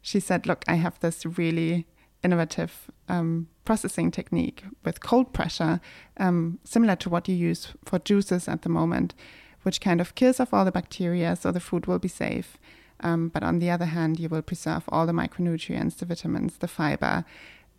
she 0.01 0.18
said, 0.18 0.47
"Look, 0.47 0.64
I 0.66 0.76
have 0.76 0.99
this 1.01 1.26
really 1.26 1.86
innovative 2.23 2.91
um, 3.09 3.49
processing 3.64 4.11
technique 4.11 4.64
with 4.85 5.01
cold 5.01 5.33
pressure, 5.33 5.81
um, 6.16 6.59
similar 6.64 6.97
to 6.97 7.09
what 7.09 7.29
you 7.29 7.35
use 7.35 7.69
for 7.85 7.99
juices 7.99 8.49
at 8.49 8.62
the 8.62 8.69
moment, 8.69 9.14
which 9.62 9.81
kind 9.81 10.01
of 10.01 10.14
kills 10.14 10.41
off 10.41 10.53
all 10.53 10.64
the 10.64 10.73
bacteria 10.73 11.37
so 11.37 11.53
the 11.53 11.61
food 11.61 11.87
will 11.87 11.99
be 11.99 12.09
safe. 12.09 12.59
Um, 13.01 13.29
but 13.29 13.43
on 13.43 13.61
the 13.61 13.71
other 13.71 13.85
hand, 13.85 14.19
you 14.19 14.29
will 14.29 14.43
preserve 14.43 14.85
all 14.89 15.07
the 15.07 15.12
micronutrients, 15.12 15.97
the 15.97 16.07
vitamins, 16.07 16.59
the 16.59 16.69
fiber, 16.69 17.25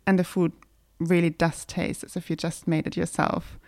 and 0.06 0.18
the 0.18 0.24
food 0.24 0.52
really 0.98 1.30
does 1.30 1.64
taste 1.64 2.04
as 2.04 2.16
if 2.16 2.30
you 2.30 2.36
just 2.36 2.66
made 2.66 2.86
it 2.86 2.96
yourself. 2.96 3.58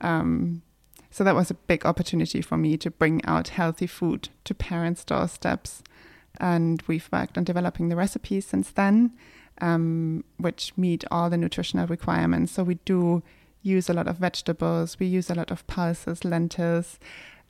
Um, 0.00 0.62
so 1.10 1.24
that 1.24 1.34
was 1.34 1.50
a 1.50 1.54
big 1.54 1.86
opportunity 1.86 2.42
for 2.42 2.56
me 2.56 2.76
to 2.78 2.90
bring 2.90 3.24
out 3.24 3.48
healthy 3.48 3.86
food 3.86 4.28
to 4.44 4.54
parents' 4.54 5.04
doorsteps. 5.04 5.82
And 6.38 6.82
we've 6.86 7.08
worked 7.12 7.38
on 7.38 7.44
developing 7.44 7.88
the 7.88 7.96
recipes 7.96 8.46
since 8.46 8.70
then 8.70 9.12
um, 9.60 10.24
which 10.38 10.72
meet 10.76 11.04
all 11.10 11.30
the 11.30 11.36
nutritional 11.36 11.86
requirements. 11.86 12.52
So 12.52 12.62
we 12.64 12.76
do 12.84 13.22
use 13.62 13.88
a 13.88 13.92
lot 13.92 14.06
of 14.06 14.18
vegetables, 14.18 14.98
we 14.98 15.06
use 15.06 15.28
a 15.30 15.34
lot 15.34 15.50
of 15.50 15.66
pulses, 15.66 16.24
lentils, 16.24 16.98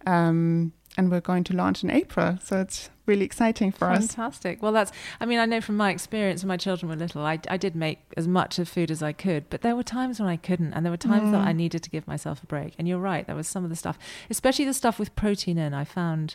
um, 0.07 0.73
and 0.97 1.11
we're 1.11 1.21
going 1.21 1.45
to 1.45 1.55
launch 1.55 1.85
in 1.85 1.91
April. 1.91 2.39
So 2.43 2.59
it's 2.61 2.89
really 3.05 3.25
exciting 3.25 3.71
for 3.71 3.81
Fantastic. 3.81 4.09
us. 4.09 4.15
Fantastic. 4.15 4.63
Well, 4.63 4.73
that's, 4.73 4.93
I 5.21 5.27
mean, 5.27 5.39
I 5.39 5.45
know 5.45 5.61
from 5.61 5.77
my 5.77 5.91
experience 5.91 6.43
when 6.43 6.49
my 6.49 6.57
children 6.57 6.89
were 6.89 6.97
little, 6.97 7.23
I, 7.23 7.39
I 7.51 7.59
did 7.59 7.77
make 7.77 7.99
as 8.17 8.27
much 8.27 8.59
of 8.59 8.67
food 8.67 8.91
as 8.91 9.03
I 9.03 9.13
could, 9.13 9.51
but 9.51 9.61
there 9.61 9.77
were 9.77 9.83
times 9.83 10.19
when 10.19 10.29
I 10.29 10.37
couldn't, 10.37 10.73
and 10.73 10.87
there 10.87 10.91
were 10.91 10.97
times 10.97 11.29
mm. 11.29 11.33
that 11.33 11.47
I 11.47 11.53
needed 11.53 11.83
to 11.83 11.91
give 11.91 12.07
myself 12.09 12.43
a 12.43 12.47
break. 12.47 12.75
And 12.79 12.89
you're 12.89 12.99
right, 12.99 13.27
there 13.27 13.37
was 13.37 13.47
some 13.47 13.63
of 13.63 13.71
the 13.71 13.77
stuff, 13.77 13.99
especially 14.31 14.65
the 14.65 14.75
stuff 14.75 14.99
with 14.99 15.15
protein 15.17 15.59
in, 15.59 15.75
I 15.75 15.85
found 15.85 16.35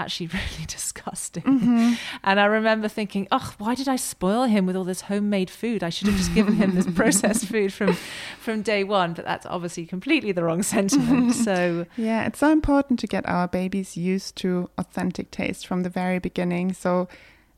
actually 0.00 0.26
really 0.32 0.66
disgusting. 0.66 1.42
Mm-hmm. 1.42 1.94
And 2.24 2.40
I 2.40 2.46
remember 2.46 2.88
thinking, 2.88 3.28
oh, 3.30 3.54
why 3.58 3.74
did 3.74 3.88
I 3.88 3.96
spoil 3.96 4.44
him 4.44 4.66
with 4.66 4.76
all 4.76 4.84
this 4.84 5.02
homemade 5.02 5.50
food? 5.50 5.82
I 5.82 5.90
should 5.90 6.08
have 6.08 6.16
just 6.16 6.34
given 6.34 6.54
him 6.54 6.74
this 6.74 6.86
processed 6.94 7.46
food 7.46 7.72
from 7.72 7.94
from 8.40 8.62
day 8.62 8.84
one. 8.84 9.12
But 9.14 9.24
that's 9.24 9.46
obviously 9.46 9.86
completely 9.86 10.32
the 10.32 10.44
wrong 10.44 10.62
sentiment. 10.62 11.34
So 11.50 11.86
yeah, 11.96 12.26
it's 12.26 12.38
so 12.38 12.50
important 12.50 12.98
to 13.00 13.06
get 13.06 13.26
our 13.28 13.48
babies 13.48 13.96
used 13.96 14.36
to 14.36 14.70
authentic 14.78 15.30
taste 15.30 15.66
from 15.66 15.82
the 15.82 15.88
very 15.88 16.18
beginning. 16.18 16.72
So 16.72 17.08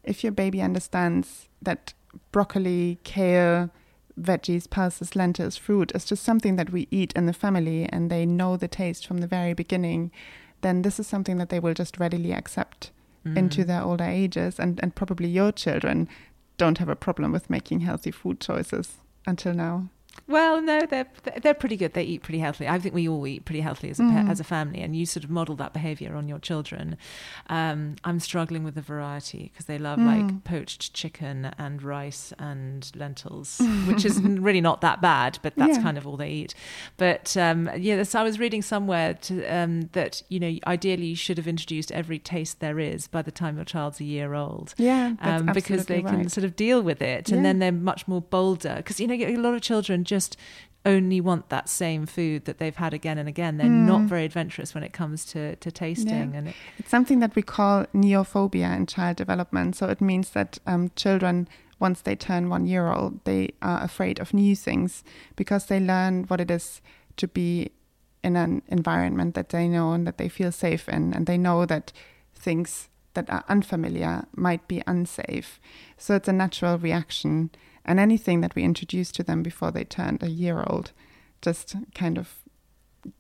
if 0.05 0.23
your 0.23 0.33
baby 0.33 0.61
understands 0.61 1.49
that 1.61 1.95
broccoli, 2.31 2.99
kale, 3.05 3.71
veggies, 4.21 4.69
pulses, 4.69 5.17
lentils, 5.17 5.57
fruit 5.57 5.93
is 5.95 6.05
just 6.05 6.23
something 6.23 6.57
that 6.57 6.71
we 6.71 6.87
eat 6.91 7.13
in 7.15 7.27
the 7.27 7.33
family 7.33 7.89
and 7.91 8.11
they 8.11 8.27
know 8.27 8.57
the 8.57 8.69
taste 8.69 9.07
from 9.07 9.19
the 9.19 9.27
very 9.27 9.55
beginning, 9.55 10.11
then 10.63 10.83
this 10.83 10.99
is 10.99 11.07
something 11.07 11.37
that 11.39 11.51
they 11.51 11.61
will 11.61 11.75
just 11.75 11.99
readily 11.99 12.33
accept 12.33 12.91
mm. 13.27 13.37
into 13.37 13.65
their 13.65 13.83
older 13.83 14.05
ages. 14.05 14.59
And, 14.59 14.81
and 14.83 14.95
probably 14.95 15.29
your 15.29 15.53
children 15.53 16.09
don't 16.57 16.79
have 16.79 16.89
a 16.89 16.97
problem 16.97 17.33
with 17.33 17.51
making 17.51 17.81
healthy 17.81 18.11
food 18.11 18.41
choices 18.41 18.99
until 19.27 19.55
now. 19.55 19.89
Well, 20.29 20.63
no, 20.63 20.87
they're 20.87 21.09
they're 21.43 21.55
pretty 21.55 21.77
good. 21.77 21.95
They 21.95 22.05
eat 22.05 22.23
pretty 22.23 22.39
healthily. 22.39 22.69
I 22.69 22.79
think 22.79 22.95
we 22.95 23.09
all 23.09 23.27
eat 23.27 23.45
pretty 23.45 23.61
healthily 23.61 23.91
as 23.91 23.99
a 23.99 24.05
mm. 24.05 24.31
as 24.31 24.41
a 24.41 24.45
family, 24.45 24.81
and 24.81 24.95
you 24.95 25.05
sort 25.05 25.25
of 25.25 25.31
model 25.31 25.57
that 25.57 25.73
behaviour 25.73 26.15
on 26.15 26.29
your 26.29 26.39
children. 26.39 26.97
Um, 27.49 27.97
I'm 28.05 28.21
struggling 28.21 28.63
with 28.63 28.75
the 28.75 28.83
variety 28.83 29.51
because 29.53 29.67
they 29.67 29.79
love 29.79 29.99
mm. 29.99 30.07
like 30.07 30.45
poached 30.45 30.95
chicken 30.95 31.53
and 31.59 31.83
rice 31.83 32.33
and 32.39 32.91
lentils, 32.95 33.61
which 33.87 34.05
is 34.05 34.21
really 34.23 34.61
not 34.61 34.81
that 34.81 35.01
bad, 35.01 35.39
but 35.43 35.55
that's 35.57 35.77
yeah. 35.77 35.83
kind 35.83 35.99
of 35.99 36.07
all 36.07 36.17
they 36.17 36.31
eat. 36.31 36.55
But 36.97 37.37
um, 37.37 37.69
yeah, 37.77 38.03
so 38.05 38.21
I 38.21 38.23
was 38.23 38.39
reading 38.39 38.63
somewhere 38.63 39.15
to, 39.15 39.45
um, 39.47 39.91
that 39.93 40.23
you 40.29 40.39
know 40.39 40.57
ideally 40.67 41.07
you 41.07 41.17
should 41.17 41.37
have 41.37 41.49
introduced 41.49 41.91
every 41.93 42.19
taste 42.19 42.61
there 42.61 42.79
is 42.79 43.09
by 43.09 43.23
the 43.23 43.33
time 43.33 43.57
your 43.57 43.65
child's 43.65 44.01
a 44.01 44.05
year 44.05 44.35
old. 44.35 44.75
Yeah, 44.79 45.15
um, 45.21 45.47
because 45.47 45.87
they 45.87 46.01
right. 46.01 46.21
can 46.21 46.29
sort 46.29 46.45
of 46.45 46.55
deal 46.55 46.81
with 46.81 47.03
it, 47.03 47.29
yeah. 47.29 47.37
and 47.37 47.45
then 47.45 47.59
they're 47.59 47.73
much 47.73 48.07
more 48.07 48.23
bolder. 48.23 48.77
Because 48.77 49.01
you 49.01 49.09
know 49.09 49.15
a 49.15 49.37
lot 49.37 49.55
of 49.55 49.63
children 49.63 50.05
just 50.13 50.37
only 50.85 51.21
want 51.21 51.49
that 51.49 51.69
same 51.69 52.07
food 52.07 52.45
that 52.45 52.59
they've 52.59 52.77
had 52.77 52.93
again 52.93 53.19
and 53.19 53.29
again. 53.29 53.57
They're 53.57 53.67
mm. 53.67 53.87
not 53.87 54.03
very 54.03 54.25
adventurous 54.25 54.75
when 54.75 54.83
it 54.83 54.93
comes 54.93 55.25
to, 55.27 55.57
to 55.57 55.71
tasting. 55.71 56.33
Yeah. 56.33 56.39
And 56.39 56.49
it, 56.49 56.55
it's 56.79 56.91
something 56.91 57.21
that 57.21 57.37
we 57.37 57.43
call 57.43 57.87
neophobia 57.95 58.77
in 58.77 58.87
child 58.87 59.17
development. 59.17 59.77
So 59.77 59.87
it 59.89 60.01
means 60.01 60.31
that 60.31 60.59
um, 60.67 60.91
children, 60.97 61.49
once 61.79 62.01
they 62.01 62.17
turn 62.17 62.49
one 62.49 62.67
year 62.67 62.91
old, 62.91 63.25
they 63.25 63.51
are 63.63 63.83
afraid 63.83 64.19
of 64.19 64.35
new 64.35 64.57
things 64.57 65.05
because 65.37 65.67
they 65.67 65.81
learn 65.81 66.25
what 66.25 66.41
it 66.41 66.51
is 66.51 66.81
to 67.17 67.29
be 67.29 67.71
in 68.25 68.37
an 68.37 68.63
environment 68.69 69.35
that 69.35 69.51
they 69.51 69.69
know 69.69 69.93
and 69.93 70.07
that 70.07 70.19
they 70.19 70.29
feel 70.29 70.53
safe 70.53 70.89
in. 70.89 71.13
And 71.15 71.27
they 71.27 71.39
know 71.39 71.65
that 71.67 71.93
things 72.35 72.89
that 73.15 73.31
are 73.31 73.45
unfamiliar 73.49 74.25
might 74.35 74.67
be 74.69 74.83
unsafe. 74.87 75.61
So 75.97 76.17
it's 76.17 76.29
a 76.29 76.33
natural 76.33 76.79
reaction 76.79 77.51
and 77.85 77.99
anything 77.99 78.41
that 78.41 78.55
we 78.55 78.63
introduced 78.63 79.15
to 79.17 79.23
them 79.23 79.43
before 79.43 79.71
they 79.71 79.85
turned 79.85 80.23
a 80.23 80.31
year 80.31 80.63
old 80.67 80.93
just 81.41 81.77
kind 81.95 82.19
of 82.19 82.37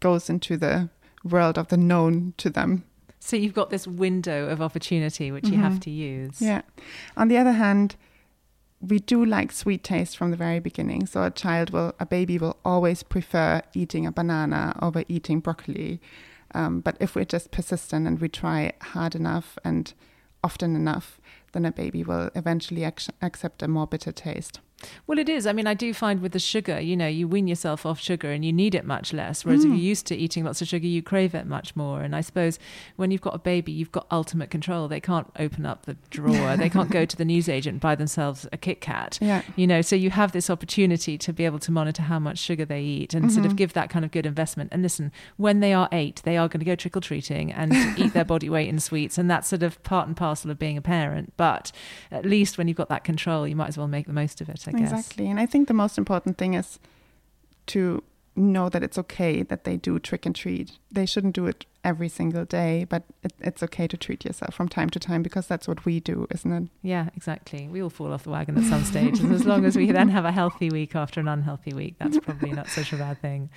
goes 0.01 0.31
into 0.31 0.57
the 0.57 0.89
world 1.25 1.59
of 1.59 1.69
the 1.69 1.77
known 1.77 2.35
to 2.37 2.51
them. 2.51 2.85
So 3.19 3.37
you've 3.37 3.55
got 3.55 3.71
this 3.71 3.87
window 3.87 4.49
of 4.49 4.61
opportunity 4.61 5.31
which 5.31 5.45
mm-hmm. 5.45 5.55
you 5.55 5.61
have 5.61 5.73
mm-hmm. 5.73 5.81
to 5.81 5.91
use. 5.91 6.41
Yeah. 6.41 6.63
On 7.17 7.29
the 7.29 7.39
other 7.39 7.53
hand, 7.53 7.97
we 8.81 8.99
do 8.99 9.25
like 9.25 9.53
sweet 9.53 9.85
taste 9.85 10.17
from 10.17 10.33
the 10.33 10.37
very 10.37 10.59
beginning. 10.59 11.07
So 11.07 11.23
a 11.23 11.31
child 11.31 11.71
will, 11.71 11.95
a 12.01 12.07
baby 12.07 12.37
will 12.37 12.57
always 12.65 13.05
prefer 13.05 13.63
eating 13.75 14.07
a 14.07 14.13
banana 14.13 14.77
over 14.83 15.05
eating 15.09 15.39
broccoli. 15.39 16.01
Um, 16.55 16.81
but 16.81 16.97
if 17.01 17.15
we're 17.15 17.25
just 17.25 17.53
persistent 17.53 18.07
and 18.07 18.21
we 18.21 18.29
try 18.29 18.73
hard 18.81 19.15
enough 19.15 19.57
and 19.65 19.93
often 20.43 20.75
enough, 20.75 21.21
then 21.53 21.64
a 21.64 21.72
baby 21.72 22.03
will 22.03 22.30
eventually 22.34 22.84
ac- 22.84 23.12
accept 23.20 23.62
a 23.62 23.68
more 23.68 23.86
bitter 23.86 24.12
taste. 24.12 24.61
Well, 25.07 25.18
it 25.18 25.28
is. 25.28 25.47
I 25.47 25.53
mean, 25.53 25.66
I 25.66 25.74
do 25.74 25.93
find 25.95 26.20
with 26.20 26.33
the 26.33 26.39
sugar, 26.39 26.80
you 26.80 26.97
know, 26.97 27.07
you 27.07 27.28
wean 27.28 27.49
yourself 27.49 27.85
off 27.85 28.01
sugar 28.01 28.30
and 28.30 28.45
you 28.45 28.53
need 28.53 28.74
it 28.74 28.85
much 28.85 29.12
less. 29.12 29.45
Whereas 29.45 29.64
mm. 29.64 29.64
if 29.64 29.68
you're 29.70 29.78
used 29.78 30.07
to 30.07 30.16
eating 30.16 30.45
lots 30.45 30.62
of 30.62 30.68
sugar, 30.68 30.87
you 30.87 31.03
crave 31.03 31.35
it 31.35 31.47
much 31.47 31.74
more. 31.76 32.03
And 32.03 32.14
I 32.14 32.20
suppose 32.20 32.59
when 32.97 33.11
you've 33.11 33.20
got 33.20 33.35
a 33.35 33.39
baby, 33.39 33.72
you've 33.72 33.93
got 33.93 34.07
ultimate 34.11 34.51
control. 34.51 34.89
They 34.89 35.01
can't 35.01 35.30
open 35.39 35.66
up 35.66 35.87
the 35.87 35.97
drawer, 36.11 36.57
they 36.57 36.68
can't 36.68 36.91
go 36.91 37.05
to 37.05 37.16
the 37.16 37.24
newsagent 37.33 37.72
and 37.74 37.80
buy 37.80 37.95
themselves 37.95 38.47
a 38.53 38.57
Kit 38.57 38.80
Kat. 38.80 39.18
Yeah. 39.20 39.43
You 39.57 39.66
know, 39.66 39.83
so 39.83 39.97
you 39.97 40.11
have 40.11 40.33
this 40.33 40.51
opportunity 40.51 41.18
to 41.18 41.33
be 41.33 41.45
able 41.45 41.59
to 41.61 41.72
monitor 41.72 42.03
how 42.03 42.18
much 42.18 42.39
sugar 42.39 42.64
they 42.64 42.83
eat 42.83 43.14
and 43.14 43.24
mm-hmm. 43.24 43.35
sort 43.35 43.47
of 43.47 43.53
mm-hmm. 43.53 43.57
give 43.57 43.72
that 43.74 43.91
kind 43.91 44.05
of 44.05 44.11
good 44.11 44.26
investment. 44.26 44.70
And 44.72 44.83
listen, 44.83 45.12
when 45.37 45.61
they 45.61 45.72
are 45.72 45.89
eight, 45.93 46.22
they 46.24 46.37
are 46.37 46.49
going 46.49 46.61
to 46.61 46.66
go 46.66 46.74
trick 46.74 46.97
or 46.97 47.01
treating 47.01 47.53
and 47.53 47.72
eat 47.99 48.12
their 48.12 48.24
body 48.24 48.49
weight 48.49 48.68
in 48.68 48.78
sweets. 48.80 49.18
And 49.18 49.30
that's 49.30 49.49
sort 49.49 49.62
of 49.62 49.83
part 49.83 50.07
and 50.07 50.16
parcel 50.16 50.51
of 50.51 50.59
being 50.59 50.76
a 50.76 50.83
parent. 50.83 51.33
But 51.37 51.72
at 52.11 52.24
least 52.24 52.59
when 52.59 52.68
you've 52.68 52.76
got 52.76 52.89
that 52.89 53.05
control, 53.05 53.47
you 53.47 53.57
might 53.57 53.68
as 53.68 53.78
well 53.78 53.89
make 53.89 54.07
the 54.07 54.12
most 54.12 54.41
of 54.41 54.49
it, 54.49 54.64
I 54.66 54.72
guess. 54.73 54.93
Exactly. 54.93 55.29
And 55.29 55.39
I 55.39 55.47
think 55.47 55.68
the 55.68 55.75
most 55.75 55.99
important 55.99 56.39
thing 56.39 56.55
is 56.55 56.79
to 57.66 58.03
know 58.35 58.68
that 58.68 58.83
it's 58.83 58.97
okay 58.97 59.43
that 59.43 59.64
they 59.64 59.77
do 59.77 59.99
trick 59.99 60.25
and 60.25 60.35
treat. 60.35 60.73
They 60.91 61.07
shouldn't 61.07 61.35
do 61.35 61.47
it 61.47 61.66
every 61.85 62.09
single 62.09 62.45
day, 62.45 62.87
but 62.89 63.03
it, 63.23 63.33
it's 63.41 63.62
okay 63.62 63.87
to 63.87 63.97
treat 63.97 64.25
yourself 64.25 64.55
from 64.55 64.68
time 64.68 64.89
to 64.91 64.99
time 64.99 65.23
because 65.23 65.47
that's 65.47 65.68
what 65.68 65.85
we 65.85 66.01
do, 66.01 66.27
isn't 66.31 66.53
it? 66.53 66.68
Yeah, 66.83 67.11
exactly. 67.14 67.68
We 67.68 67.83
all 67.83 67.91
fall 67.91 68.12
off 68.12 68.25
the 68.25 68.31
wagon 68.31 68.57
at 68.57 68.64
some 68.64 68.85
stage. 68.85 69.20
and 69.20 69.35
as 69.35 69.45
long 69.45 69.64
as 69.64 69.77
we 69.77 69.91
then 69.91 70.09
have 70.09 70.25
a 70.25 70.33
healthy 70.33 70.70
week 70.70 70.95
after 70.95 71.20
an 71.20 71.29
unhealthy 71.29 71.75
week, 71.75 71.97
that's 71.99 72.18
probably 72.18 72.53
not 72.53 72.68
such 72.68 72.93
a 72.93 72.97
bad 72.97 73.20
thing. 73.20 73.51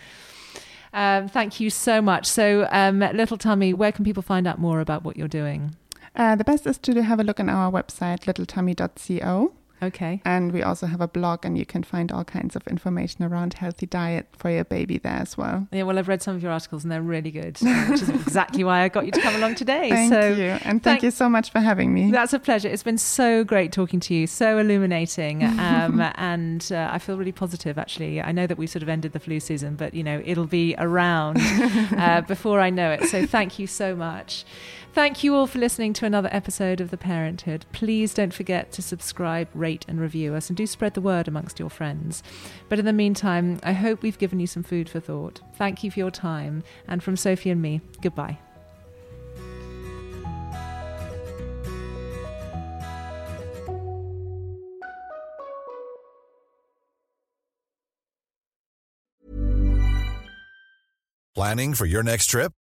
Um, 0.94 1.28
thank 1.28 1.60
you 1.60 1.70
so 1.70 2.02
much. 2.02 2.26
So, 2.26 2.68
um, 2.72 3.00
Little 3.00 3.38
Tummy, 3.38 3.74
where 3.74 3.92
can 3.92 4.06
people 4.06 4.24
find 4.24 4.48
out 4.48 4.60
more 4.60 4.80
about 4.80 5.04
what 5.04 5.18
you're 5.18 5.28
doing? 5.28 5.76
Uh, 6.16 6.36
the 6.36 6.46
best 6.46 6.66
is 6.66 6.78
to 6.78 7.04
have 7.04 7.20
a 7.20 7.24
look 7.24 7.40
on 7.40 7.50
our 7.50 7.70
website, 7.70 8.22
littletummy.co 8.22 9.54
Okay. 9.82 10.22
And 10.26 10.52
we 10.52 10.64
also 10.64 10.88
have 10.88 11.02
a 11.02 11.08
blog, 11.08 11.46
and 11.46 11.58
you 11.58 11.66
can 11.66 11.84
find 11.84 12.12
all 12.12 12.24
kinds 12.24 12.56
of 12.56 12.66
information 12.68 13.24
around 13.24 13.56
healthy 13.56 13.86
diet 13.86 14.28
for 14.38 14.50
your 14.50 14.64
baby 14.64 14.98
there 14.98 15.14
as 15.14 15.38
well. 15.38 15.68
Yeah, 15.72 15.84
well, 15.84 16.00
I've 16.00 16.08
read 16.08 16.22
some 16.22 16.36
of 16.36 16.44
your 16.44 16.52
articles 16.52 16.84
and 16.84 16.92
they're 16.92 17.02
really 17.02 17.32
good, 17.32 17.58
which 17.60 18.02
is 18.02 18.10
exactly 18.28 18.64
why 18.64 18.82
I 18.82 18.90
got 18.90 19.06
you 19.06 19.12
to 19.12 19.22
come 19.22 19.36
along 19.36 19.56
today. 19.56 19.90
thank 19.90 20.14
so 20.14 20.28
you. 20.30 20.58
And 20.64 20.82
thank, 20.82 21.04
you 21.04 21.12
so 21.12 21.30
much 21.30 21.52
for 21.52 21.60
having 21.60 21.94
me. 21.94 22.12
That's 22.12 22.34
a 22.34 22.40
pleasure. 22.40 22.70
It's 22.70 22.84
been 22.84 22.98
so 22.98 23.44
great 23.44 23.72
talking 23.72 24.00
to 24.02 24.14
you, 24.14 24.28
so 24.28 24.58
illuminating. 24.58 25.44
Um, 25.66 26.00
and 26.16 26.70
uh, 26.72 26.90
I 26.92 27.00
feel 27.00 27.18
really 27.18 27.32
positive, 27.32 27.78
actually. 27.78 28.22
I 28.22 28.32
know 28.32 28.46
that 28.46 28.58
we 28.58 28.68
sort 28.68 28.84
of 28.84 28.90
ended 28.90 29.14
the 29.14 29.20
flu 29.20 29.40
season, 29.40 29.76
but, 29.76 29.94
you 29.94 30.04
know, 30.04 30.22
it'll 30.24 30.46
be 30.46 30.76
around 30.78 31.38
uh, 31.98 32.22
before 32.22 32.60
I 32.60 32.70
know 32.70 32.92
it. 32.92 33.06
So 33.06 33.26
thank 33.26 33.58
you 33.58 33.66
so 33.66 33.96
much. 33.96 34.46
Thank 34.96 35.26
you 35.26 35.36
all 35.36 35.46
for 35.46 35.60
listening 35.60 35.92
to 35.96 36.06
another 36.06 36.30
episode 36.32 36.80
of 36.80 36.90
The 36.90 36.96
Parenthood. 36.96 37.66
Please 37.74 38.14
don't 38.14 38.34
forget 38.34 38.72
to 38.72 38.82
subscribe, 38.82 39.50
rate, 39.66 39.86
and 39.88 40.00
review 40.00 40.36
us, 40.36 40.50
and 40.50 40.56
do 40.56 40.68
spread 40.68 40.94
the 40.94 41.02
word 41.02 41.28
amongst 41.28 41.60
your 41.60 41.72
friends. 41.72 42.22
But 42.70 42.80
in 42.80 42.86
the 42.86 42.94
meantime, 42.94 43.60
I 43.64 43.74
hope 43.74 44.04
we've 44.04 44.20
given 44.20 44.40
you 44.40 44.48
some 44.48 44.64
food 44.64 44.88
for 44.88 45.00
thought. 45.00 45.42
Thank 45.56 45.84
you 45.84 45.90
for 45.90 46.00
your 46.00 46.12
time, 46.12 46.64
and 46.88 47.02
from 47.02 47.18
Sophie 47.18 47.50
and 47.50 47.62
me, 47.62 47.82
goodbye. 48.02 48.38
Planning 61.36 61.74
for 61.74 61.86
your 61.86 62.02
next 62.02 62.28
trip? 62.28 62.54